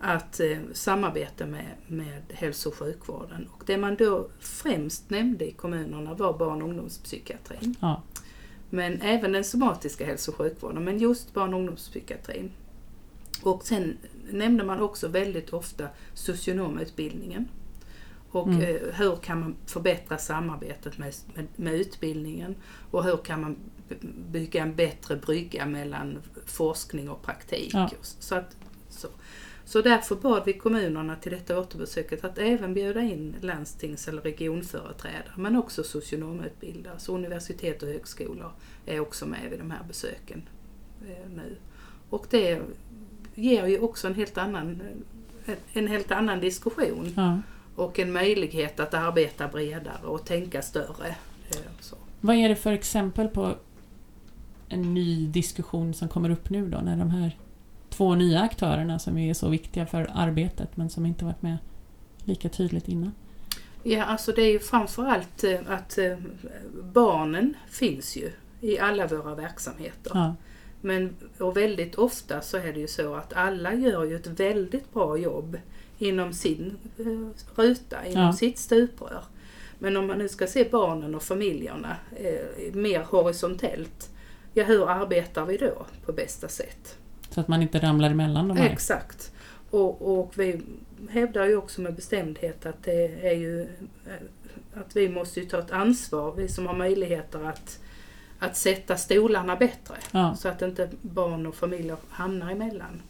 att 0.00 0.40
eh, 0.40 0.58
samarbete 0.72 1.46
med, 1.46 1.70
med 1.86 2.22
hälso 2.28 2.68
och 2.68 2.74
sjukvården. 2.74 3.48
Och 3.52 3.62
det 3.66 3.78
man 3.78 3.96
då 3.96 4.28
främst 4.40 5.10
nämnde 5.10 5.48
i 5.48 5.52
kommunerna 5.52 6.14
var 6.14 6.38
barn 6.38 6.62
och 6.62 6.68
ungdomspsykiatrin. 6.68 7.76
Ja. 7.80 8.02
Men 8.70 9.00
även 9.00 9.32
den 9.32 9.44
somatiska 9.44 10.06
hälso 10.06 10.30
och 10.30 10.36
sjukvården, 10.36 10.84
men 10.84 10.98
just 10.98 11.34
barn 11.34 11.54
och 11.54 11.60
ungdomspsykiatrin. 11.60 12.50
Och 13.42 13.66
sen 13.66 13.98
nämnde 14.30 14.64
man 14.64 14.80
också 14.80 15.08
väldigt 15.08 15.52
ofta 15.52 15.88
socionomutbildningen. 16.14 17.48
Och 18.34 18.48
Mm. 18.48 18.60
eh, 18.62 18.94
hur 18.94 19.16
kan 19.16 19.40
man 19.40 19.56
förbättra 19.66 20.18
samarbetet 20.18 20.98
med, 20.98 21.14
med, 21.34 21.46
med 21.56 21.74
utbildningen 21.74 22.54
och 22.90 23.04
hur 23.04 23.16
kan 23.16 23.40
man 23.40 23.56
bygga 24.30 24.62
en 24.62 24.74
bättre 24.74 25.16
brygga 25.16 25.66
mellan 25.66 26.18
forskning 26.46 27.10
och 27.10 27.22
praktik. 27.22 27.70
Ja. 27.74 27.90
Så, 28.02 28.34
att, 28.34 28.56
så. 28.88 29.08
så 29.64 29.82
därför 29.82 30.14
bad 30.16 30.42
vi 30.46 30.52
kommunerna 30.52 31.16
till 31.16 31.32
detta 31.32 31.60
återbesöket 31.60 32.24
att 32.24 32.38
även 32.38 32.74
bjuda 32.74 33.00
in 33.00 33.36
landstings 33.40 34.08
eller 34.08 34.22
regionföreträdare 34.22 35.32
men 35.36 35.56
också 35.56 35.84
socionomutbildare. 35.84 36.98
Så 36.98 37.14
universitet 37.14 37.82
och 37.82 37.88
högskolor 37.88 38.52
är 38.86 39.00
också 39.00 39.26
med 39.26 39.50
vid 39.50 39.58
de 39.58 39.70
här 39.70 39.84
besöken 39.88 40.48
eh, 41.08 41.30
nu. 41.34 41.56
Och 42.10 42.26
det 42.30 42.62
ger 43.34 43.66
ju 43.66 43.78
också 43.78 44.06
en 44.06 44.14
helt 44.14 44.38
annan, 44.38 44.82
en 45.72 45.86
helt 45.86 46.10
annan 46.10 46.40
diskussion 46.40 47.12
Ja. 47.16 47.38
Och 47.76 47.98
en 47.98 48.12
möjlighet 48.12 48.80
att 48.80 48.94
arbeta 48.94 49.48
bredare 49.48 50.06
och 50.06 50.24
tänka 50.24 50.62
större. 50.62 51.08
eh, 51.50 51.56
Så. 51.80 51.96
Vad 52.20 52.36
är 52.36 52.48
det 52.48 52.56
för 52.56 52.72
exempel 52.72 53.28
på 53.28 53.54
en 54.68 54.94
ny 54.94 55.26
diskussion 55.26 55.94
som 55.94 56.08
kommer 56.08 56.30
upp 56.30 56.50
nu 56.50 56.68
då, 56.68 56.78
när 56.78 56.96
de 56.96 57.10
här 57.10 57.38
två 57.90 58.14
nya 58.14 58.40
aktörerna 58.40 58.98
som 58.98 59.18
är 59.18 59.34
så 59.34 59.48
viktiga 59.48 59.86
för 59.86 60.10
arbetet 60.14 60.76
men 60.76 60.90
som 60.90 61.06
inte 61.06 61.24
varit 61.24 61.42
med 61.42 61.56
lika 62.24 62.48
tydligt 62.48 62.88
innan? 62.88 63.12
Ja, 63.82 64.04
alltså 64.04 64.32
det 64.32 64.42
är 64.42 64.52
ju 64.52 64.58
framförallt 64.58 65.44
eh, 65.44 65.60
att 65.68 65.98
eh, 65.98 66.18
barnen 66.82 67.54
finns 67.68 68.16
ju 68.16 68.30
i 68.60 68.78
alla 68.78 69.06
våra 69.06 69.34
verksamheter. 69.34 70.12
Ja. 70.14 70.34
Men, 70.80 71.16
och 71.38 71.56
väldigt 71.56 71.94
ofta 71.94 72.40
så 72.40 72.56
är 72.56 72.72
det 72.72 72.80
ju 72.80 72.88
så 72.88 73.14
att 73.14 73.32
alla 73.32 73.74
gör 73.74 74.04
ju 74.04 74.16
ett 74.16 74.26
väldigt 74.26 74.92
bra 74.92 75.16
jobb 75.16 75.58
inom 75.98 76.32
sin 76.32 76.76
eh, 76.98 77.04
ruta, 77.56 78.06
inom 78.06 78.22
Ja. 78.22 78.32
sitt 78.32 78.58
stuprör. 78.58 79.22
Men 79.78 79.96
om 79.96 80.06
man 80.06 80.18
nu 80.18 80.28
ska 80.28 80.46
se 80.46 80.68
barnen 80.72 81.14
och 81.14 81.22
familjerna 81.22 81.96
eh, 82.16 82.74
mer 82.74 83.00
horisontellt, 83.02 84.10
ja 84.54 84.64
hur 84.64 84.90
arbetar 84.90 85.46
vi 85.46 85.56
då 85.56 85.86
på 86.06 86.12
bästa 86.12 86.48
sätt? 86.48 86.98
Så 87.30 87.40
att 87.40 87.48
man 87.48 87.62
inte 87.62 87.78
ramlar 87.78 88.10
emellan 88.10 88.48
de 88.48 88.56
här. 88.56 88.70
Exakt. 88.70 89.32
Och, 89.70 90.18
och 90.20 90.32
vi 90.38 90.60
hävdar 91.10 91.44
ju 91.44 91.56
också 91.56 91.80
med 91.80 91.94
bestämdhet 91.94 92.66
att 92.66 92.82
det 92.82 93.28
är 93.28 93.34
ju 93.34 93.62
eh, 93.62 94.14
att 94.80 94.96
vi 94.96 95.08
måste 95.08 95.44
ta 95.44 95.58
ett 95.58 95.70
ansvar, 95.70 96.32
vi 96.36 96.48
som 96.48 96.66
har 96.66 96.74
möjligheter 96.74 97.44
att, 97.44 97.78
att 98.38 98.56
sätta 98.56 98.96
stolarna 98.96 99.56
bättre. 99.56 99.94
Ja. 100.12 100.34
Så 100.34 100.48
att 100.48 100.62
inte 100.62 100.88
barn 101.02 101.46
och 101.46 101.54
familjer 101.54 101.96
hamnar 102.08 102.50
emellan. 102.50 103.02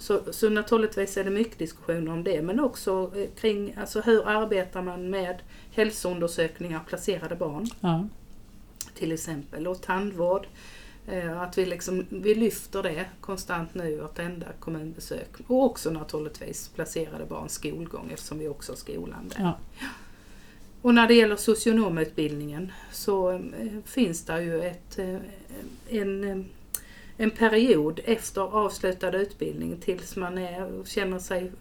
Så, 0.00 0.20
så 0.32 0.48
naturligtvis 0.48 1.16
är 1.16 1.24
det 1.24 1.30
mycket 1.30 1.58
diskussioner 1.58 2.12
om 2.12 2.24
det 2.24 2.42
men 2.42 2.60
också 2.60 3.12
eh, 3.16 3.28
kring 3.40 3.74
alltså 3.80 4.00
hur 4.00 4.28
arbetar 4.28 4.82
man 4.82 5.10
med 5.10 5.42
hälsoundersökningar 5.72 6.80
av 6.80 6.84
placerade 6.84 7.36
barn 7.36 7.66
Ja. 7.80 8.08
till 8.94 9.12
exempel 9.12 9.66
och 9.66 9.82
tandvård. 9.82 10.46
Eh, 11.06 11.40
Att 11.42 11.58
vi, 11.58 11.66
liksom, 11.66 12.06
vi 12.10 12.34
lyfter 12.34 12.82
det 12.82 13.04
konstant 13.20 13.74
nu 13.74 13.88
i 13.88 13.96
vartenda 13.96 14.46
kommunbesök. 14.60 15.28
Och 15.46 15.64
också 15.64 15.90
naturligtvis 15.90 16.68
placerade 16.68 17.24
barns 17.26 17.52
skolgång 17.52 18.10
eftersom 18.12 18.38
vi 18.38 18.48
också 18.48 18.72
har 18.72 18.76
skolan 18.76 19.28
där. 19.28 19.42
Ja. 19.42 19.58
Och 20.82 20.94
när 20.94 21.08
det 21.08 21.14
gäller 21.14 21.36
socionomutbildningen 21.36 22.72
så 22.92 23.30
eh, 23.32 23.40
finns 23.84 24.24
det 24.24 24.42
ju 24.42 24.62
ett, 24.62 24.98
en, 25.88 26.44
en 27.20 27.30
period 27.30 28.00
efter 28.04 28.40
avslutad 28.40 29.16
utbildning 29.16 29.76
tills 29.80 30.16
man 30.16 30.38
är, 30.38 30.84
känner 30.84 31.18
sig 31.18 31.52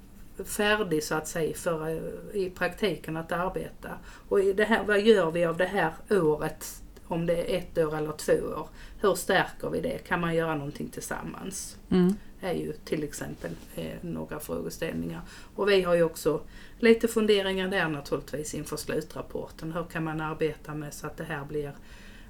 färdig 0.45 1.03
så 1.03 1.15
att 1.15 1.27
säga 1.27 1.55
för 1.55 1.89
eh, 1.89 2.41
i 2.41 2.49
praktiken 2.49 3.17
att 3.17 3.31
arbeta. 3.31 3.89
Och 4.29 4.39
i 4.39 4.53
det 4.53 4.63
här, 4.63 4.83
vad 4.83 5.01
gör 5.01 5.31
vi 5.31 5.45
av 5.45 5.57
det 5.57 5.65
här 5.65 5.93
året? 6.09 6.83
Om 7.07 7.25
det 7.25 7.33
är 7.33 7.57
ett 7.57 7.77
år 7.77 7.97
eller 7.97 8.11
två 8.11 8.33
år. 8.33 8.67
Hur 9.01 9.15
stärker 9.15 9.69
vi 9.69 9.81
det? 9.81 9.97
Kan 9.97 10.21
man 10.21 10.35
göra 10.35 10.55
någonting 10.55 10.89
tillsammans? 10.89 11.77
Mm. 11.89 12.15
är 12.41 12.53
ju 12.53 12.73
till 12.73 13.03
exempel 13.03 13.51
eh, 13.75 13.97
några 14.01 14.39
frågeställningar. 14.39 15.21
Och 15.55 15.69
vi 15.69 15.81
har 15.81 15.95
ju 15.95 16.03
också 16.03 16.41
lite 16.79 17.07
funderingar 17.07 17.67
där 17.67 17.87
naturligtvis 17.87 18.53
inför 18.53 18.77
slutrapporten. 18.77 19.71
Hur 19.73 19.83
kan 19.83 20.03
man 20.03 20.21
arbeta 20.21 20.73
med 20.73 20.93
så 20.93 21.07
att 21.07 21.17
det 21.17 21.23
här 21.23 21.45
blir, 21.45 21.71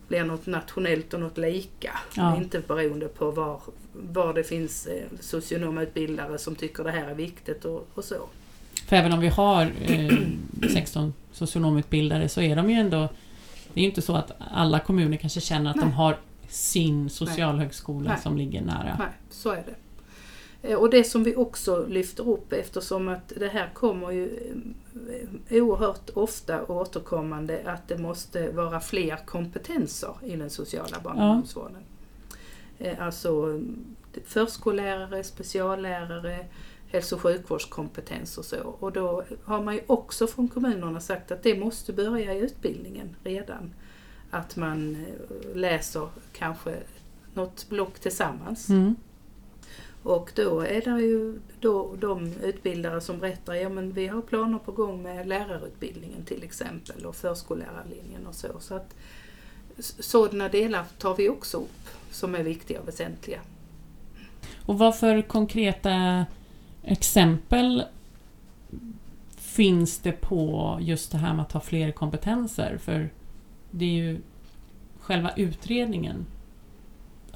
blir 0.10 0.24
något 0.24 0.46
nationellt 0.46 1.14
och 1.14 1.20
något 1.20 1.38
lika? 1.38 2.00
Ja. 2.16 2.38
Inte 2.38 2.60
beroende 2.60 3.08
på 3.08 3.32
var, 3.32 3.62
var 3.94 4.34
det 4.34 4.44
finns 4.44 4.86
eh, 4.86 5.04
socionomutbildare 5.20 6.38
som 6.38 6.56
tycker 6.56 6.84
det 6.84 6.92
här 6.92 7.08
är 7.08 7.16
viktigt 7.16 7.66
och, 7.66 7.88
och 7.94 8.04
så. 8.04 8.16
För 8.86 8.96
även 8.96 9.14
om 9.14 9.20
vi 9.20 9.28
har 9.28 9.72
eh, 9.82 10.14
16 10.74 11.14
socionomutbildare 11.32 12.30
så 12.30 12.42
är 12.42 12.56
de 12.56 12.70
ju 12.70 12.76
ändå... 12.76 13.10
Det 13.74 13.80
är 13.80 13.82
ju 13.82 13.90
inte 13.90 14.02
så 14.02 14.16
att 14.16 14.32
alla 14.40 14.80
kommuner 14.80 15.18
kanske 15.18 15.42
känner 15.42 15.70
att 15.70 15.76
de 15.76 15.86
Nej. 15.86 15.96
har 15.96 16.18
sin 16.48 17.10
socialhögskola 17.10 18.10
Nej. 18.10 18.22
som 18.24 18.38
ligger 18.38 18.62
nära. 18.62 18.96
Nej, 19.00 19.08
så 19.30 19.52
är 19.52 19.56
det. 19.56 19.76
Eh, 20.62 20.78
Och 20.78 20.90
det 20.90 21.04
som 21.04 21.24
vi 21.24 21.36
också 21.36 21.86
lyfter 21.88 22.30
upp 22.30 22.54
eftersom 22.54 23.08
att 23.08 23.34
det 23.38 23.48
här 23.48 23.70
kommer 23.74 24.12
ju 24.12 24.30
eh, 25.50 25.64
oerhört 25.64 26.10
ofta 26.14 26.62
och 26.62 26.76
återkommande 26.82 27.62
att 27.66 27.88
det 27.88 27.98
måste 27.98 28.52
vara 28.52 28.80
fler 28.80 29.18
kompetenser 29.26 30.14
i 30.24 30.36
den 30.36 30.50
sociala 30.50 31.00
barn 31.04 31.18
och 31.18 31.24
Ja. 31.24 31.36
Eh, 32.80 33.02
Alltså 33.06 33.62
förskollärare, 34.26 35.24
speciallärare, 35.24 36.46
hälso 36.92 37.16
och 37.16 37.22
sjukvårdskompetens 37.22 38.38
och 38.38 38.46
så. 38.46 38.58
Och 38.80 38.92
då 38.92 39.24
har 39.44 39.64
man 39.64 39.74
ju 39.76 39.82
också 39.88 40.28
från 40.28 40.48
kommunerna 40.48 41.00
sagt 41.00 41.32
att 41.32 41.44
det 41.44 41.60
måste 41.60 41.94
börja 41.94 42.34
i 42.34 42.40
utbildningen 42.40 43.16
redan. 43.24 43.74
Att 44.32 44.56
man 44.56 45.06
läser 45.54 46.10
kanske 46.34 46.76
något 47.34 47.70
block 47.70 48.00
tillsammans. 48.00 48.70
Mm. 48.70 48.96
Och 50.10 50.32
då 50.36 50.62
är 50.62 50.82
det 50.82 51.02
ju 51.02 51.40
då 51.60 51.96
de 52.00 52.34
utbildare 52.44 53.02
som 53.02 53.20
berättar 53.20 53.54
ja 53.54 53.70
men 53.70 53.92
vi 53.92 54.08
har 54.08 54.22
planer 54.22 54.58
på 54.58 54.72
gång 54.72 55.04
med 55.04 55.28
lärarutbildningen 55.28 56.26
till 56.26 56.44
exempel 56.44 57.06
och 57.06 57.16
förskollärarlinjen 57.16 58.28
och 58.28 58.36
så. 58.36 58.48
Så 58.60 58.76
att 58.76 58.96
sådana 60.00 60.50
delar 60.50 60.86
tar 60.98 61.16
vi 61.16 61.30
också 61.30 61.58
upp 61.58 61.90
som 62.12 62.36
är 62.36 62.44
viktiga 62.44 62.80
och 62.80 62.88
väsentliga. 62.88 63.40
Och 64.66 64.78
vad 64.78 64.98
för 64.98 65.22
konkreta 65.22 66.26
exempel 66.84 67.84
finns 69.38 70.00
det 70.00 70.12
på 70.12 70.78
just 70.82 71.12
det 71.12 71.18
här 71.18 71.34
med 71.34 71.42
att 71.42 71.52
ha 71.52 71.62
fler 71.62 71.92
kompetenser? 71.92 72.78
För 72.78 73.10
det 73.72 73.86
är 73.86 73.90
ju 73.90 74.22
själva 75.00 75.32
utredningen 75.36 76.26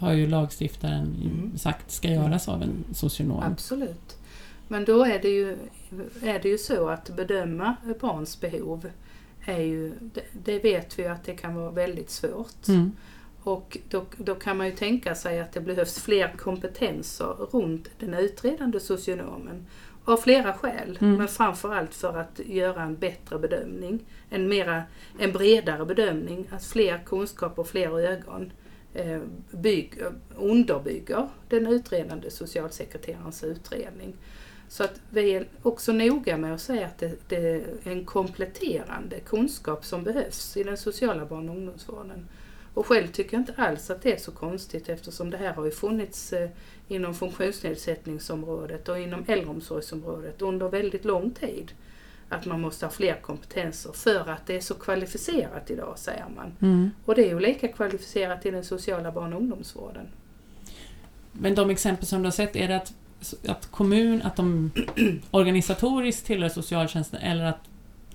har 0.03 0.13
ju 0.13 0.27
lagstiftaren 0.27 1.15
Mm. 1.21 1.57
sagt 1.57 1.91
ska 1.91 2.07
göras 2.07 2.47
av 2.49 2.61
en 2.61 2.83
socionom. 2.93 3.43
Absolut. 3.43 4.17
Men 4.67 4.85
då 4.85 5.03
är 5.05 5.19
det, 5.21 5.29
ju, 5.29 5.57
är 6.23 6.39
det 6.39 6.49
ju 6.49 6.57
så 6.57 6.89
att 6.89 7.09
bedöma 7.15 7.75
barns 8.01 8.39
behov 8.41 8.89
är 9.45 9.61
ju, 9.61 9.91
det, 9.99 10.21
det 10.45 10.59
vet 10.59 10.99
vi 10.99 11.03
ju 11.03 11.09
att 11.09 11.23
det 11.25 11.33
kan 11.35 11.55
vara 11.55 11.71
väldigt 11.71 12.09
svårt. 12.09 12.67
Mm. 12.67 12.91
Och 13.43 13.77
då, 13.89 14.05
då 14.17 14.35
kan 14.35 14.57
man 14.57 14.65
ju 14.67 14.71
tänka 14.75 15.15
sig 15.15 15.39
att 15.39 15.51
det 15.53 15.61
behövs 15.61 15.99
fler 15.99 16.33
kompetenser 16.37 17.25
runt 17.51 17.89
den 17.99 18.13
utredande 18.13 18.79
socionomen. 18.79 19.65
Av 20.05 20.17
flera 20.17 20.53
skäl, 20.53 20.97
Mm. 21.01 21.15
men 21.17 21.27
framförallt 21.27 21.93
för 21.93 22.17
att 22.19 22.39
göra 22.45 22.83
en 22.83 22.95
bättre 22.97 23.39
bedömning. 23.39 23.99
En, 24.29 24.47
mera, 24.49 24.83
en 25.19 25.31
bredare 25.31 25.85
bedömning, 25.85 26.47
att 26.51 26.65
fler 26.65 26.99
kunskaper 27.05 27.61
och 27.61 27.67
fler 27.67 27.99
ögon 27.99 28.51
Eh, 28.95 29.21
bygg, 29.51 30.01
eh, 30.01 30.11
underbygger 30.35 31.29
den 31.49 31.67
utredande 31.67 32.31
socialsekreterarens 32.31 33.43
utredning. 33.43 34.13
Så 34.67 34.83
att 34.83 35.01
vi 35.09 35.33
är 35.33 35.47
också 35.61 35.91
noga 35.91 36.37
med 36.37 36.53
att 36.53 36.61
säga 36.61 36.87
att 36.87 36.97
det, 36.97 37.29
det 37.29 37.35
är 37.35 37.63
en 37.83 38.05
kompletterande 38.05 39.19
kunskap 39.19 39.85
som 39.85 40.03
behövs 40.03 40.57
i 40.57 40.63
den 40.63 40.77
sociala 40.77 41.25
barn 41.25 41.49
och 41.49 41.55
ungdomsvården. 41.55 42.27
Och 42.73 42.85
själv 42.85 43.07
tycker 43.07 43.33
jag 43.33 43.41
inte 43.41 43.53
alls 43.57 43.89
att 43.89 44.01
det 44.01 44.13
är 44.13 44.17
så 44.17 44.31
konstigt 44.31 44.89
eftersom 44.89 45.29
det 45.29 45.37
här 45.37 45.53
har 45.53 45.65
ju 45.65 45.71
funnits 45.71 46.33
eh, 46.33 46.49
inom 46.87 47.13
funktionsnedsättningsområdet 47.13 48.89
och 48.89 48.99
inom 48.99 49.23
äldreomsorgsområdet 49.27 50.41
under 50.41 50.69
väldigt 50.69 51.05
lång 51.05 51.31
tid. 51.31 51.71
Att 52.33 52.45
man 52.45 52.61
måste 52.61 52.85
ha 52.85 52.91
fler 52.91 53.21
kompetenser 53.21 53.91
för 53.91 54.29
att 54.29 54.45
det 54.45 54.55
är 54.55 54.61
så 54.61 54.73
kvalificerat 54.73 55.71
idag, 55.71 55.93
säger 55.99 56.25
man. 56.35 56.51
Mm. 56.61 56.91
Och 57.05 57.15
det 57.15 57.25
är 57.25 57.29
ju 57.29 57.39
lika 57.39 57.67
kvalificerat 57.67 58.45
i 58.45 58.51
den 58.51 58.63
sociala 58.63 59.11
barn 59.11 59.33
och 59.33 59.41
ungdomsvården. 59.41 60.07
Men 61.31 61.55
de 61.55 61.69
exempel 61.69 62.05
som 62.05 62.21
du 62.21 62.25
har 62.25 62.31
sett, 62.31 62.55
är 62.55 62.67
det 62.67 62.75
att, 62.75 62.93
att 63.47 63.71
kommun, 63.71 64.21
att 64.21 64.35
de 64.35 64.71
organisatoriskt 65.31 66.25
tillhör 66.25 66.49
socialtjänsten 66.49 67.19
eller 67.19 67.45
att 67.45 67.69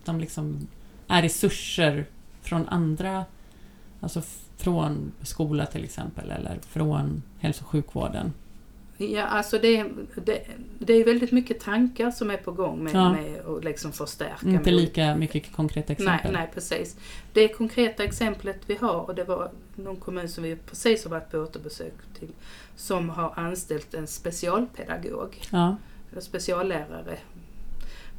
de 0.05 0.21
liksom 0.21 0.69
är 1.09 1.23
resurser 1.23 2.07
från 2.43 2.69
andra, 2.69 3.25
alltså 4.01 4.23
från 4.57 5.13
skola 5.23 5.67
till 5.67 5.85
exempel 5.85 6.31
eller 6.31 6.59
från 6.69 7.23
hälso 7.39 7.65
och 7.65 7.71
sjukvården? 7.71 8.33
Ja, 9.01 9.23
alltså 9.23 9.59
det, 9.59 9.85
det, 10.25 10.47
det 10.79 10.93
är 10.93 11.05
väldigt 11.05 11.33
mycket 11.33 11.61
tankar 11.61 12.11
som 12.11 12.31
är 12.31 12.37
på 12.37 12.53
gång 12.53 12.85
med, 12.85 12.95
Ja. 12.95 13.13
med 13.13 13.41
att 13.47 13.65
liksom 13.65 13.93
förstärka. 13.93 14.49
Inte 14.49 14.71
lika 14.71 15.17
mycket 15.17 15.53
konkreta 15.53 15.87
Nej, 15.99 16.15
exempel? 16.15 16.33
nej, 16.33 16.51
precis. 16.55 16.97
Det 17.33 17.49
konkreta 17.49 18.05
exemplet 18.05 18.57
vi 18.67 18.75
har, 18.75 19.01
och 19.01 19.15
det 19.15 19.25
var 19.25 19.51
någon 19.77 19.97
kommun 19.97 20.29
som 20.29 20.45
vi 20.45 20.57
precis 20.57 21.05
har 21.05 21.11
varit 21.11 21.31
på 21.31 21.39
återbesök 21.39 21.93
till, 22.19 22.29
som 22.77 23.09
har 23.11 23.33
anställt 23.37 23.95
en 23.95 24.07
specialpedagog, 24.07 25.43
Ja, 25.51 25.77
eller 26.13 26.21
speciallärare, 26.21 27.19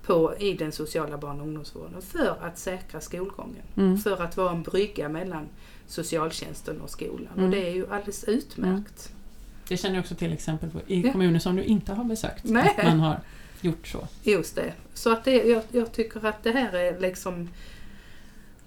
på, 0.06 0.34
i 0.40 0.54
den 0.54 0.72
sociala 0.72 1.18
barn 1.18 1.40
och 1.42 1.48
ungdomsvården 1.48 2.02
för 2.02 2.38
att 2.42 2.58
säkra 2.58 3.02
skolgången. 3.02 3.64
mm. 3.76 3.98
För 3.98 4.22
att 4.24 4.38
vara 4.38 4.52
en 4.52 4.64
brygga 4.64 5.10
mellan 5.10 5.48
socialtjänsten 5.88 6.82
och 6.82 6.90
skolan. 6.90 7.28
Mm. 7.34 7.46
Och 7.46 7.52
det 7.52 7.68
är 7.70 7.74
ju 7.74 7.88
alldeles 7.92 8.24
utmärkt. 8.24 9.14
Det 9.70 9.78
känner 9.78 9.96
jag 9.96 10.02
också 10.04 10.16
till 10.16 10.34
exempel 10.34 10.70
på, 10.70 10.80
i 10.88 11.02
Ja. 11.02 11.12
kommuner 11.12 11.40
som 11.40 11.56
du 11.56 11.64
inte 11.64 11.94
har 11.94 12.04
besökt. 12.04 12.44
Nej. 12.44 12.76
Att 12.78 12.84
man 12.86 13.00
har 13.00 13.20
gjort 13.62 13.88
så. 13.88 14.08
Just 14.24 14.56
det. 14.56 14.74
Så 14.94 15.12
att 15.14 15.24
det, 15.26 15.44
jag, 15.44 15.64
jag 15.72 15.92
tycker 15.92 16.26
att 16.26 16.44
det 16.44 16.52
här 16.52 16.74
är 16.74 17.00
liksom 17.00 17.50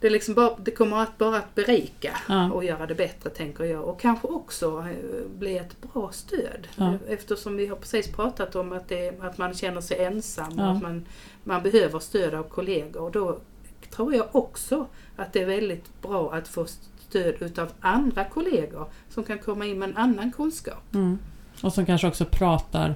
det, 0.00 0.10
liksom 0.10 0.34
bara, 0.34 0.56
det 0.58 0.70
kommer 0.70 0.96
att 1.02 1.18
bara 1.18 1.36
att 1.36 1.54
berika 1.54 2.16
Ja. 2.28 2.52
och 2.52 2.64
göra 2.64 2.86
det 2.86 2.94
bättre 2.94 3.30
tänker 3.30 3.64
jag. 3.64 3.84
Och 3.84 4.00
kanske 4.00 4.26
också 4.28 4.78
eh, 4.88 5.28
bli 5.38 5.58
ett 5.58 5.76
bra 5.92 6.10
stöd. 6.12 6.68
Ja. 6.76 6.94
Eftersom 7.08 7.56
vi 7.56 7.66
har 7.66 7.76
precis 7.76 8.08
pratat 8.12 8.56
om 8.56 8.72
att, 8.72 8.88
det, 8.88 9.20
att 9.20 9.38
man 9.38 9.54
känner 9.54 9.80
sig 9.80 10.04
ensam 10.04 10.52
Ja. 10.56 10.70
och 10.70 10.76
att 10.76 10.82
man, 10.82 11.06
man 11.44 11.62
behöver 11.62 11.98
stöd 11.98 12.34
av 12.34 12.42
kollegor. 12.42 13.10
Då 13.10 13.38
tror 13.90 14.14
jag 14.14 14.28
också 14.32 14.86
att 15.16 15.32
det 15.32 15.42
är 15.42 15.46
väldigt 15.46 16.02
bra 16.02 16.32
att 16.34 16.48
få 16.48 16.66
stöd 17.12 17.34
utav 17.42 17.72
andra 17.80 18.24
kollegor 18.24 18.86
som 19.10 19.24
kan 19.24 19.38
komma 19.38 19.66
in 19.66 19.78
med 19.78 19.88
en 19.90 19.96
annan 19.96 20.32
kunskap. 20.32 20.94
Mm. 20.94 21.18
Och 21.62 21.72
som 21.72 21.86
kanske 21.86 22.06
också 22.08 22.24
pratar 22.24 22.94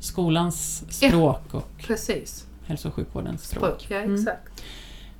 skolans 0.00 0.84
språk 0.88 1.54
och 1.54 1.68
Precis. 1.78 2.46
hälso 2.66 2.88
och 2.88 2.94
sjukvårdens 2.94 3.48
språk. 3.48 3.64
Språk, 3.80 3.86
ja 3.90 3.96
Mm. 3.96 4.14
exakt. 4.14 4.62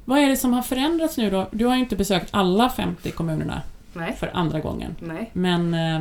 Vad 0.05 0.19
är 0.19 0.29
det 0.29 0.37
som 0.37 0.53
har 0.53 0.63
förändrats 0.63 1.17
nu 1.17 1.31
då? 1.31 1.47
Du 1.53 1.65
har 1.67 1.75
ju 1.75 1.81
inte 1.81 1.97
besökt 1.97 2.29
alla 2.31 2.69
50 2.71 3.11
kommunerna 3.11 3.63
Nej, 3.93 4.17
för 4.19 4.31
andra 4.35 4.61
gången. 4.61 4.97
nej. 5.01 5.31
Men 5.33 5.75
eh, 5.75 6.01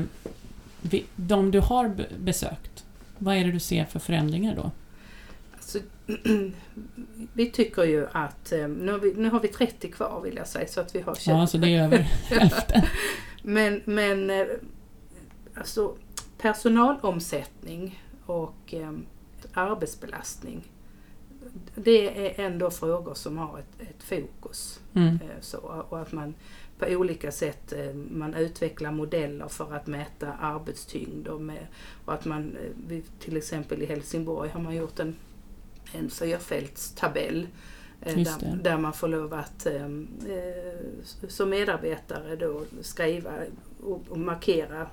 de 1.16 1.52
du 1.52 1.60
har 1.60 1.88
be- 1.90 2.08
besökt, 2.20 2.86
vad 3.18 3.36
är 3.36 3.46
det 3.46 3.52
du 3.52 3.60
ser 3.60 3.86
för 3.86 4.00
förändringar 4.00 4.56
då? 4.56 4.72
Vi 7.34 7.52
tycker 7.52 7.84
ju 7.84 8.08
att, 8.12 8.52
eh, 8.52 8.68
nu 8.68 8.92
har, 8.92 9.00
vi, 9.00 9.14
nu 9.14 9.30
har 9.30 9.40
vi 9.40 9.48
30 9.48 9.92
kvar 9.92 10.22
vill 10.22 10.36
jag 10.36 10.48
säga, 10.48 10.68
så 10.68 10.82
att 10.82 10.96
vi 10.96 11.02
har 11.02 11.16
20. 11.16 11.32
Ja, 11.32 11.48
så 11.48 11.58
det 11.58 11.76
är 11.76 11.84
över 11.84 11.98
hälften. 11.98 12.82
Men, 13.42 13.82
men 13.86 14.30
eh, 14.30 14.46
alltså, 15.56 15.96
personalomsättning 16.38 18.04
och 18.26 18.74
eh, 18.74 18.92
arbetsbelastning, 19.54 20.64
det 21.76 22.28
är 22.28 22.46
ändå 22.46 22.72
frågor 22.72 23.14
som 23.14 23.38
har 23.38 23.60
ett, 23.60 23.90
ett 23.90 24.04
fokus. 24.04 24.80
Mm. 24.94 25.20
Så, 25.42 25.58
och 25.90 26.02
att 26.02 26.12
man 26.12 26.34
på 26.80 26.86
olika 26.86 27.32
sätt 27.32 27.74
man 28.12 28.34
utvecklar 28.34 28.92
modeller 28.92 29.48
för 29.48 29.74
att 29.76 29.88
mäta 29.88 30.34
arbetstyngd 30.34 31.28
och, 31.28 31.42
med, 31.42 31.68
och 32.06 32.14
att 32.14 32.26
man 32.26 32.58
till 33.20 33.38
exempel 33.38 33.82
i 33.82 33.86
Helsingborg 33.86 34.50
har 34.50 34.60
man 34.60 34.76
gjort 34.76 35.00
en, 35.00 35.16
en 35.94 36.10
fyrfältstabell 36.10 37.48
eh, 38.02 38.16
där, 38.18 38.60
där 38.64 38.78
man 38.78 38.94
får 38.94 39.08
lov 39.08 39.34
att 39.34 39.66
eh, 39.66 39.86
eh, 39.86 40.80
som 41.28 41.50
medarbetare 41.50 42.36
då 42.36 42.62
skriva 42.82 43.32
och, 43.84 44.02
och 44.10 44.20
markera 44.20 44.88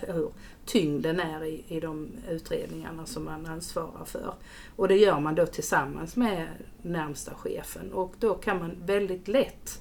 hur 0.00 0.30
tyngden 0.66 1.20
är 1.20 1.44
i, 1.44 1.64
i 1.68 1.80
de 1.80 2.08
utredningarna 2.28 3.06
som 3.06 3.24
man 3.24 3.46
ansvarar 3.46 4.04
för. 4.04 4.34
Och 4.76 4.88
det 4.88 4.96
gör 4.96 5.20
man 5.20 5.34
då 5.34 5.46
tillsammans 5.46 6.16
med 6.16 6.46
närmsta 6.82 7.34
chefen 7.34 7.92
och 7.92 8.14
då 8.18 8.34
kan 8.34 8.58
man 8.58 8.76
väldigt 8.84 9.28
lätt 9.28 9.80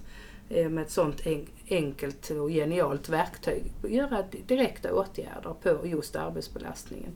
eh, 0.49 0.69
med 0.69 0.83
ett 0.83 0.91
sånt 0.91 1.27
en, 1.27 1.47
enkelt 1.69 2.29
och 2.29 2.49
genialt 2.49 3.09
verktyg 3.09 3.63
göra 3.87 4.21
di- 4.21 4.43
direkta 4.47 4.93
åtgärder 4.93 5.55
på 5.61 5.87
just 5.87 6.15
arbetsbelastningen. 6.15 7.11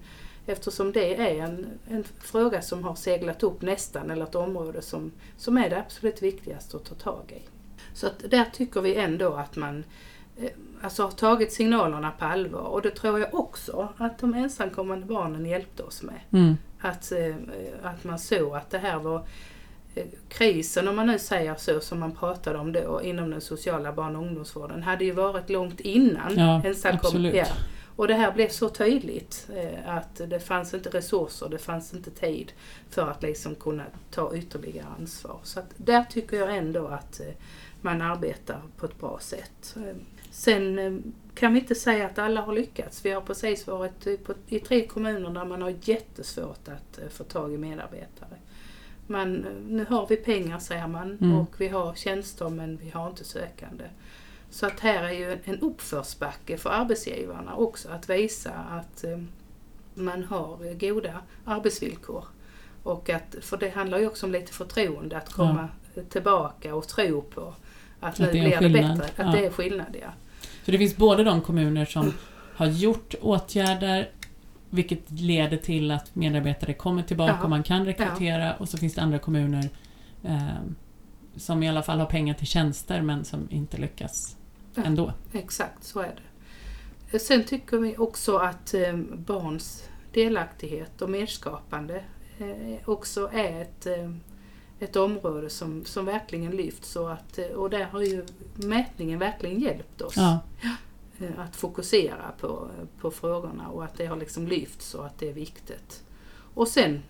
Eftersom 0.45 0.91
det 0.91 1.15
är 1.15 1.43
en, 1.43 1.67
en 1.87 2.03
fråga 2.19 2.61
som 2.61 2.83
har 2.83 2.95
seglat 2.95 3.43
upp 3.43 3.61
nästan, 3.61 4.11
eller 4.11 4.23
ett 4.23 4.35
område 4.35 4.81
som, 4.81 5.11
som 5.37 5.57
är 5.57 5.69
det 5.69 5.79
absolut 5.79 6.21
viktigaste 6.21 6.77
att 6.77 6.85
ta 6.85 6.95
tag 6.95 7.33
i. 7.37 7.41
Så 7.93 8.07
att 8.07 8.31
där 8.31 8.45
tycker 8.53 8.81
vi 8.81 8.95
ändå 8.95 9.33
att 9.33 9.55
man 9.55 9.83
eh, 10.37 10.49
alltså 10.81 11.03
har 11.03 11.11
tagit 11.11 11.53
signalerna 11.53 12.11
på 12.11 12.25
allvar 12.25 12.61
och 12.61 12.81
det 12.81 12.89
tror 12.89 13.19
jag 13.19 13.33
också 13.33 13.87
att 13.97 14.19
de 14.19 14.33
ensamkommande 14.33 15.05
barnen 15.05 15.45
hjälpte 15.45 15.83
oss 15.83 16.03
med. 16.03 16.19
Mm. 16.31 16.57
Att, 16.79 17.11
eh, 17.11 17.35
att 17.83 18.03
man 18.03 18.19
såg 18.19 18.55
att 18.55 18.69
det 18.69 18.77
här 18.77 18.99
var 18.99 19.25
eh, 19.95 20.05
krisen, 20.27 20.87
om 20.87 20.95
man 20.95 21.07
nu 21.07 21.19
säger 21.19 21.55
så, 21.55 21.79
som 21.79 21.99
man 21.99 22.11
pratade 22.11 22.59
om 22.59 22.71
då 22.71 23.01
inom 23.03 23.29
den 23.29 23.41
sociala 23.41 23.93
barn 23.93 24.15
och 24.15 24.21
ungdomsvården, 24.21 24.83
hade 24.83 25.05
ju 25.05 25.11
varit 25.11 25.49
långt 25.49 25.79
innan 25.79 26.37
Ja, 26.37 26.61
ensamkom- 26.65 26.95
absolut. 26.95 27.33
Ja. 27.35 27.45
Och 27.95 28.07
det 28.07 28.13
här 28.13 28.31
blev 28.31 28.49
så 28.49 28.69
tydligt 28.69 29.49
eh, 29.55 29.89
att 29.97 30.15
det 30.15 30.39
fanns 30.39 30.73
inte 30.73 30.89
resurser, 30.89 31.49
det 31.49 31.57
fanns 31.57 31.93
inte 31.93 32.11
tid 32.11 32.51
för 32.89 33.07
att 33.07 33.23
liksom 33.23 33.55
kunna 33.55 33.83
ta 34.11 34.35
ytterligare 34.35 34.87
ansvar. 34.99 35.39
Så 35.43 35.59
att 35.59 35.73
där 35.77 36.03
tycker 36.03 36.37
jag 36.37 36.57
ändå 36.57 36.87
att 36.87 37.19
eh, 37.19 37.27
man 37.81 38.01
arbetar 38.01 38.61
på 38.77 38.85
ett 38.85 38.99
bra 38.99 39.19
sätt. 39.21 39.75
Eh, 39.75 39.95
Sen 40.31 41.13
kan 41.35 41.53
vi 41.53 41.59
inte 41.59 41.75
säga 41.75 42.05
att 42.05 42.19
alla 42.19 42.41
har 42.41 42.53
lyckats. 42.53 43.05
Vi 43.05 43.11
har 43.11 43.21
precis 43.21 43.67
varit 43.67 44.23
på, 44.25 44.33
i 44.47 44.59
tre 44.59 44.87
kommuner 44.87 45.29
där 45.29 45.45
man 45.45 45.61
har 45.61 45.73
jättesvårt 45.81 46.67
att 46.67 46.99
få 47.13 47.23
tag 47.23 47.53
i 47.53 47.57
medarbetare. 47.57 48.29
Man, 49.07 49.33
nu 49.67 49.85
har 49.89 50.07
vi 50.07 50.15
pengar 50.15 50.59
säger 50.59 50.87
man 50.87 51.17
Mm. 51.21 51.37
och 51.37 51.61
vi 51.61 51.67
har 51.67 51.93
tjänster 51.93 52.49
men 52.49 52.77
vi 52.77 52.89
har 52.89 53.09
inte 53.09 53.23
sökande. 53.23 53.83
Så 54.53 54.65
att 54.65 54.79
här 54.79 55.03
är 55.03 55.11
ju 55.11 55.39
en- 55.45 55.59
uppförsbacke 55.59 56.57
för 56.57 56.69
arbetsgivarna 56.69 57.55
också 57.55 57.89
att 57.89 58.09
visa 58.09 58.51
att 58.53 59.03
eh, 59.03 59.19
man 59.93 60.23
har 60.23 60.73
goda 60.79 61.21
arbetsvillkor. 61.45 62.25
Och 62.83 63.09
att, 63.09 63.35
för 63.41 63.57
det 63.57 63.69
handlar 63.69 63.97
ju 63.99 64.07
också 64.07 64.25
om 64.25 64.31
lite 64.31 64.53
förtroende, 64.53 65.17
att 65.17 65.33
komma 65.33 65.67
tillbaka 66.09 66.75
och 66.75 66.87
tro 66.87 67.21
på 67.21 67.55
att, 67.99 68.13
Att 68.13 68.19
nu 68.19 68.31
det 68.31 68.39
är 68.39 68.51
en 68.63 68.71
blir 68.71 68.81
det 68.83 68.87
bättre. 68.97 69.05
Att 69.05 69.13
Ja. 69.17 69.31
det 69.31 69.45
är 69.45 69.49
skillnad, 69.51 69.95
ja. 70.01 70.09
Så 70.65 70.71
det 70.71 70.77
finns 70.77 70.97
både 70.97 71.23
de 71.23 71.41
kommuner 71.41 71.85
som 71.85 72.13
har 72.55 72.65
gjort 72.65 73.15
åtgärder 73.21 74.09
vilket 74.69 75.11
leder 75.11 75.57
till 75.57 75.91
att 75.91 76.15
medarbetare 76.15 76.73
kommer 76.73 77.03
tillbaka 77.03 77.35
Ja. 77.39 77.43
och 77.43 77.49
man 77.49 77.63
kan 77.63 77.85
rekrytera 77.85 78.53
och 78.55 78.69
så 78.69 78.77
finns 78.77 78.95
det 78.95 79.01
andra 79.01 79.19
kommuner 79.19 79.69
eh, 80.23 80.47
som 81.35 81.63
i 81.63 81.69
alla 81.69 81.83
fall 81.83 81.99
har 81.99 82.05
pengar 82.05 82.33
till 82.33 82.47
tjänster 82.47 83.01
men 83.01 83.25
som 83.25 83.47
inte 83.51 83.77
lyckas 83.77 84.37
Ja. 84.75 84.83
ändå. 84.83 85.13
Exakt, 85.31 85.83
så 85.83 85.99
är 85.99 86.15
det. 86.15 87.19
Sen 87.19 87.43
tycker 87.43 87.77
vi 87.77 87.97
också 87.97 88.37
att 88.37 88.73
eh, 88.73 88.95
barns 89.15 89.89
delaktighet 90.13 91.01
och 91.01 91.09
medskapande 91.09 92.03
eh, 92.37 92.89
också 92.89 93.29
är 93.33 93.61
ett, 93.61 93.85
eh, 93.85 94.11
ett 94.79 94.95
område 94.95 95.49
som, 95.49 95.85
som 95.85 96.05
verkligen 96.05 96.51
lyfts 96.51 96.95
och, 96.95 97.13
att, 97.13 97.39
och 97.55 97.69
där 97.69 97.83
har 97.83 98.01
ju 98.01 98.25
mätningen 98.55 99.19
verkligen 99.19 99.59
hjälpt 99.59 100.01
oss 100.01 100.17
Ja, 100.17 100.39
att 101.37 101.55
fokusera 101.55 102.31
på, 102.39 102.69
på 102.99 103.11
frågorna 103.11 103.69
och 103.69 103.83
att 103.83 103.97
det 103.97 104.05
har 104.05 104.15
liksom 104.15 104.47
lyfts 104.47 104.93
och 104.93 105.05
att 105.05 105.19
det 105.19 105.29
är 105.29 105.33
viktigt. 105.33 106.03
Och 106.53 106.67
sen 106.67 107.03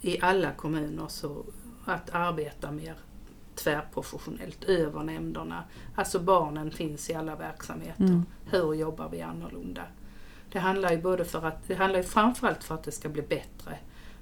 i 0.00 0.20
alla 0.20 0.52
kommuner 0.52 1.08
så 1.08 1.44
att 1.84 2.10
arbeta 2.14 2.70
mer 2.70 2.94
tvärprofessionellt 3.64 4.64
över 4.64 5.02
nämnderna. 5.02 5.64
Alltså 5.94 6.18
barnen 6.18 6.70
finns 6.70 7.10
i 7.10 7.14
alla 7.14 7.36
verksamheter. 7.36 8.04
Mm. 8.04 8.26
Hur 8.44 8.74
jobbar 8.74 9.08
vi 9.08 9.22
annorlunda? 9.22 9.82
Det 10.52 10.58
handlar 10.58 10.90
ju 10.90 11.02
både 11.02 11.24
för 11.24 11.46
att, 11.46 11.68
det 11.68 11.74
handlar 11.74 12.02
framförallt 12.02 12.64
för 12.64 12.74
att 12.74 12.82
det 12.82 12.92
ska 12.92 13.08
bli 13.08 13.22
bättre 13.22 13.78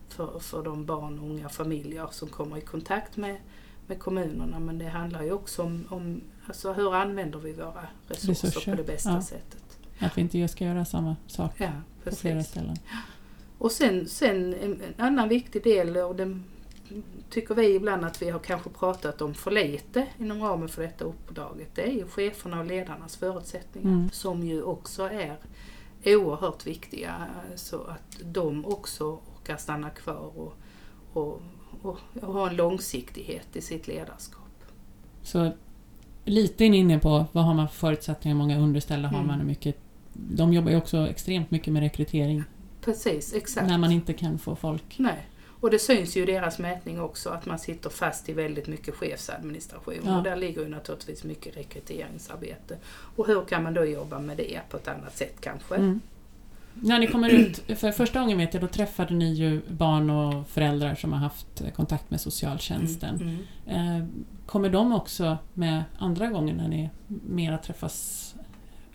för, 0.09 0.38
för 0.38 0.62
de 0.62 0.87
barn 0.87 1.18
och 1.18 1.31
unga 1.31 1.48
familjer 1.48 2.09
som 2.11 2.29
kommer 2.29 2.57
i 2.57 2.61
kontakt 2.61 3.16
med, 3.16 3.37
med 3.87 3.98
kommunerna. 3.98 4.59
Men 4.59 4.79
det 4.79 4.88
handlar 4.88 5.22
ju 5.22 5.33
också 5.33 5.62
om, 5.62 5.85
om 5.88 6.20
alltså 6.46 6.72
hur 6.72 6.94
använder 6.94 7.38
vi 7.38 7.53
våra 7.53 7.87
resurser, 8.09 8.46
Resurser, 8.46 8.70
på 8.70 8.77
det 8.77 8.87
bästa 8.87 9.11
ja. 9.11 9.22
sättet. 9.22 9.79
Att 9.98 10.18
vi 10.18 10.20
inte 10.20 10.48
ska 10.48 10.64
göra 10.64 10.85
samma 10.85 11.16
sak 11.27 11.53
Ja, 11.57 11.70
på 12.05 12.16
flera 12.16 12.42
ställen. 12.42 12.77
Och 13.59 13.72
sen, 13.72 14.09
sen 14.09 14.55
en, 14.55 14.81
en 14.83 15.05
annan 15.05 15.29
viktig 15.29 15.64
del, 15.64 15.96
och 15.96 16.16
den 16.16 16.44
tycker 17.31 17.55
vi 17.55 17.74
ibland 17.74 18.05
att 18.05 18.22
vi 18.22 18.31
har 18.31 18.38
kanske 18.38 18.70
pratat 18.70 19.22
om 19.22 19.35
för 19.35 19.51
lite 19.51 20.07
inom 20.18 20.42
ramen 20.42 20.68
för 20.68 20.83
detta 20.83 21.05
uppdraget, 21.05 21.68
det 21.74 21.83
är 21.83 21.92
ju 21.92 22.07
cheferna 22.07 22.59
och 22.61 22.66
ledarnas 22.66 23.16
förutsättningar 23.16 23.88
Mm. 23.90 24.11
som 24.12 24.42
ju 24.42 24.62
också 24.62 25.03
är 25.03 25.37
oerhört 26.05 26.66
viktiga 26.66 27.14
så 27.57 27.85
att 27.85 28.18
de 28.24 28.64
också 28.66 29.05
orkar 29.40 29.57
stanna 29.57 29.90
kvar 29.90 30.33
och, 30.38 30.55
och, 31.12 31.42
och, 31.83 31.98
och 32.22 32.33
ha 32.35 32.51
en 32.51 32.57
långsiktighet 32.57 33.57
i 33.57 33.61
sitt 33.61 33.88
ledarskap. 33.88 34.42
Så 35.22 35.53
lite 36.24 36.64
in 36.64 36.74
inne 36.74 36.98
på 36.98 37.24
vad 37.33 37.44
har 37.44 37.55
man 37.55 37.68
för 37.68 37.74
förutsättningar, 37.77 38.35
hur 38.37 38.42
många 38.42 38.59
underställda 38.59 39.09
har 39.09 39.14
Mm. 39.16 39.27
man, 39.27 39.38
hur 39.40 39.46
mycket... 39.46 39.77
De 40.12 40.53
jobbar 40.53 40.70
ju 40.70 40.77
också 40.77 41.09
extremt 41.09 41.51
mycket 41.51 41.72
med 41.72 41.83
rekrytering 41.83 42.44
Precis, 42.81 43.35
exakt. 43.35 43.68
när 43.68 43.79
man 43.79 43.92
inte 43.92 44.12
kan 44.12 44.38
få 44.38 44.57
folk. 44.57 44.94
Nej. 44.98 45.27
Och 45.61 45.71
det 45.71 45.79
syns 45.79 46.16
ju 46.16 46.23
i 46.23 46.27
deras 46.27 46.59
mätning 46.59 47.01
också 47.01 47.31
att 47.31 47.47
man 47.47 47.59
sitter 47.59 47.90
fast 47.90 48.29
i 48.29 48.33
väldigt 48.33 48.66
mycket 48.66 48.94
chefsadministration. 48.94 49.94
Ja. 50.05 50.16
Och 50.16 50.23
där 50.23 50.37
ligger 50.37 50.62
ju 50.62 50.68
naturligtvis 50.68 51.25
mycket 51.25 51.57
rekryteringsarbete. 51.57 52.77
Och 53.16 53.27
hur 53.27 53.44
kan 53.44 53.62
man 53.62 53.75
då 53.75 53.85
jobba 53.85 54.18
med 54.18 54.37
det 54.37 54.61
på 54.71 54.77
ett 54.77 54.88
annat 54.88 55.16
sätt 55.16 55.35
kanske? 55.40 55.75
Mm. 55.75 56.01
När 56.75 56.99
ni 56.99 57.07
kommer 57.07 57.29
ut, 57.29 57.79
för 57.79 57.92
första 57.92 58.21
gången 58.21 58.38
vet 58.38 58.55
jag, 58.55 58.62
då 58.62 58.66
träffade 58.66 59.14
ni 59.14 59.33
ju 59.33 59.61
barn 59.68 60.11
och 60.11 60.49
föräldrar 60.49 60.94
som 60.94 61.12
har 61.12 61.21
haft 61.21 61.62
kontakt 61.77 62.11
med 62.11 62.21
socialtjänsten. 62.21 63.16
Mm, 63.16 63.38
mm. 63.66 64.03
Eh, 64.03 64.09
Kommer 64.47 64.71
de 64.71 64.92
också 64.92 65.38
med 65.55 65.85
andra 65.99 66.27
gången 66.27 66.57
när 66.57 66.68
ni 66.68 66.90
mera 67.27 67.59
träffas 67.59 68.35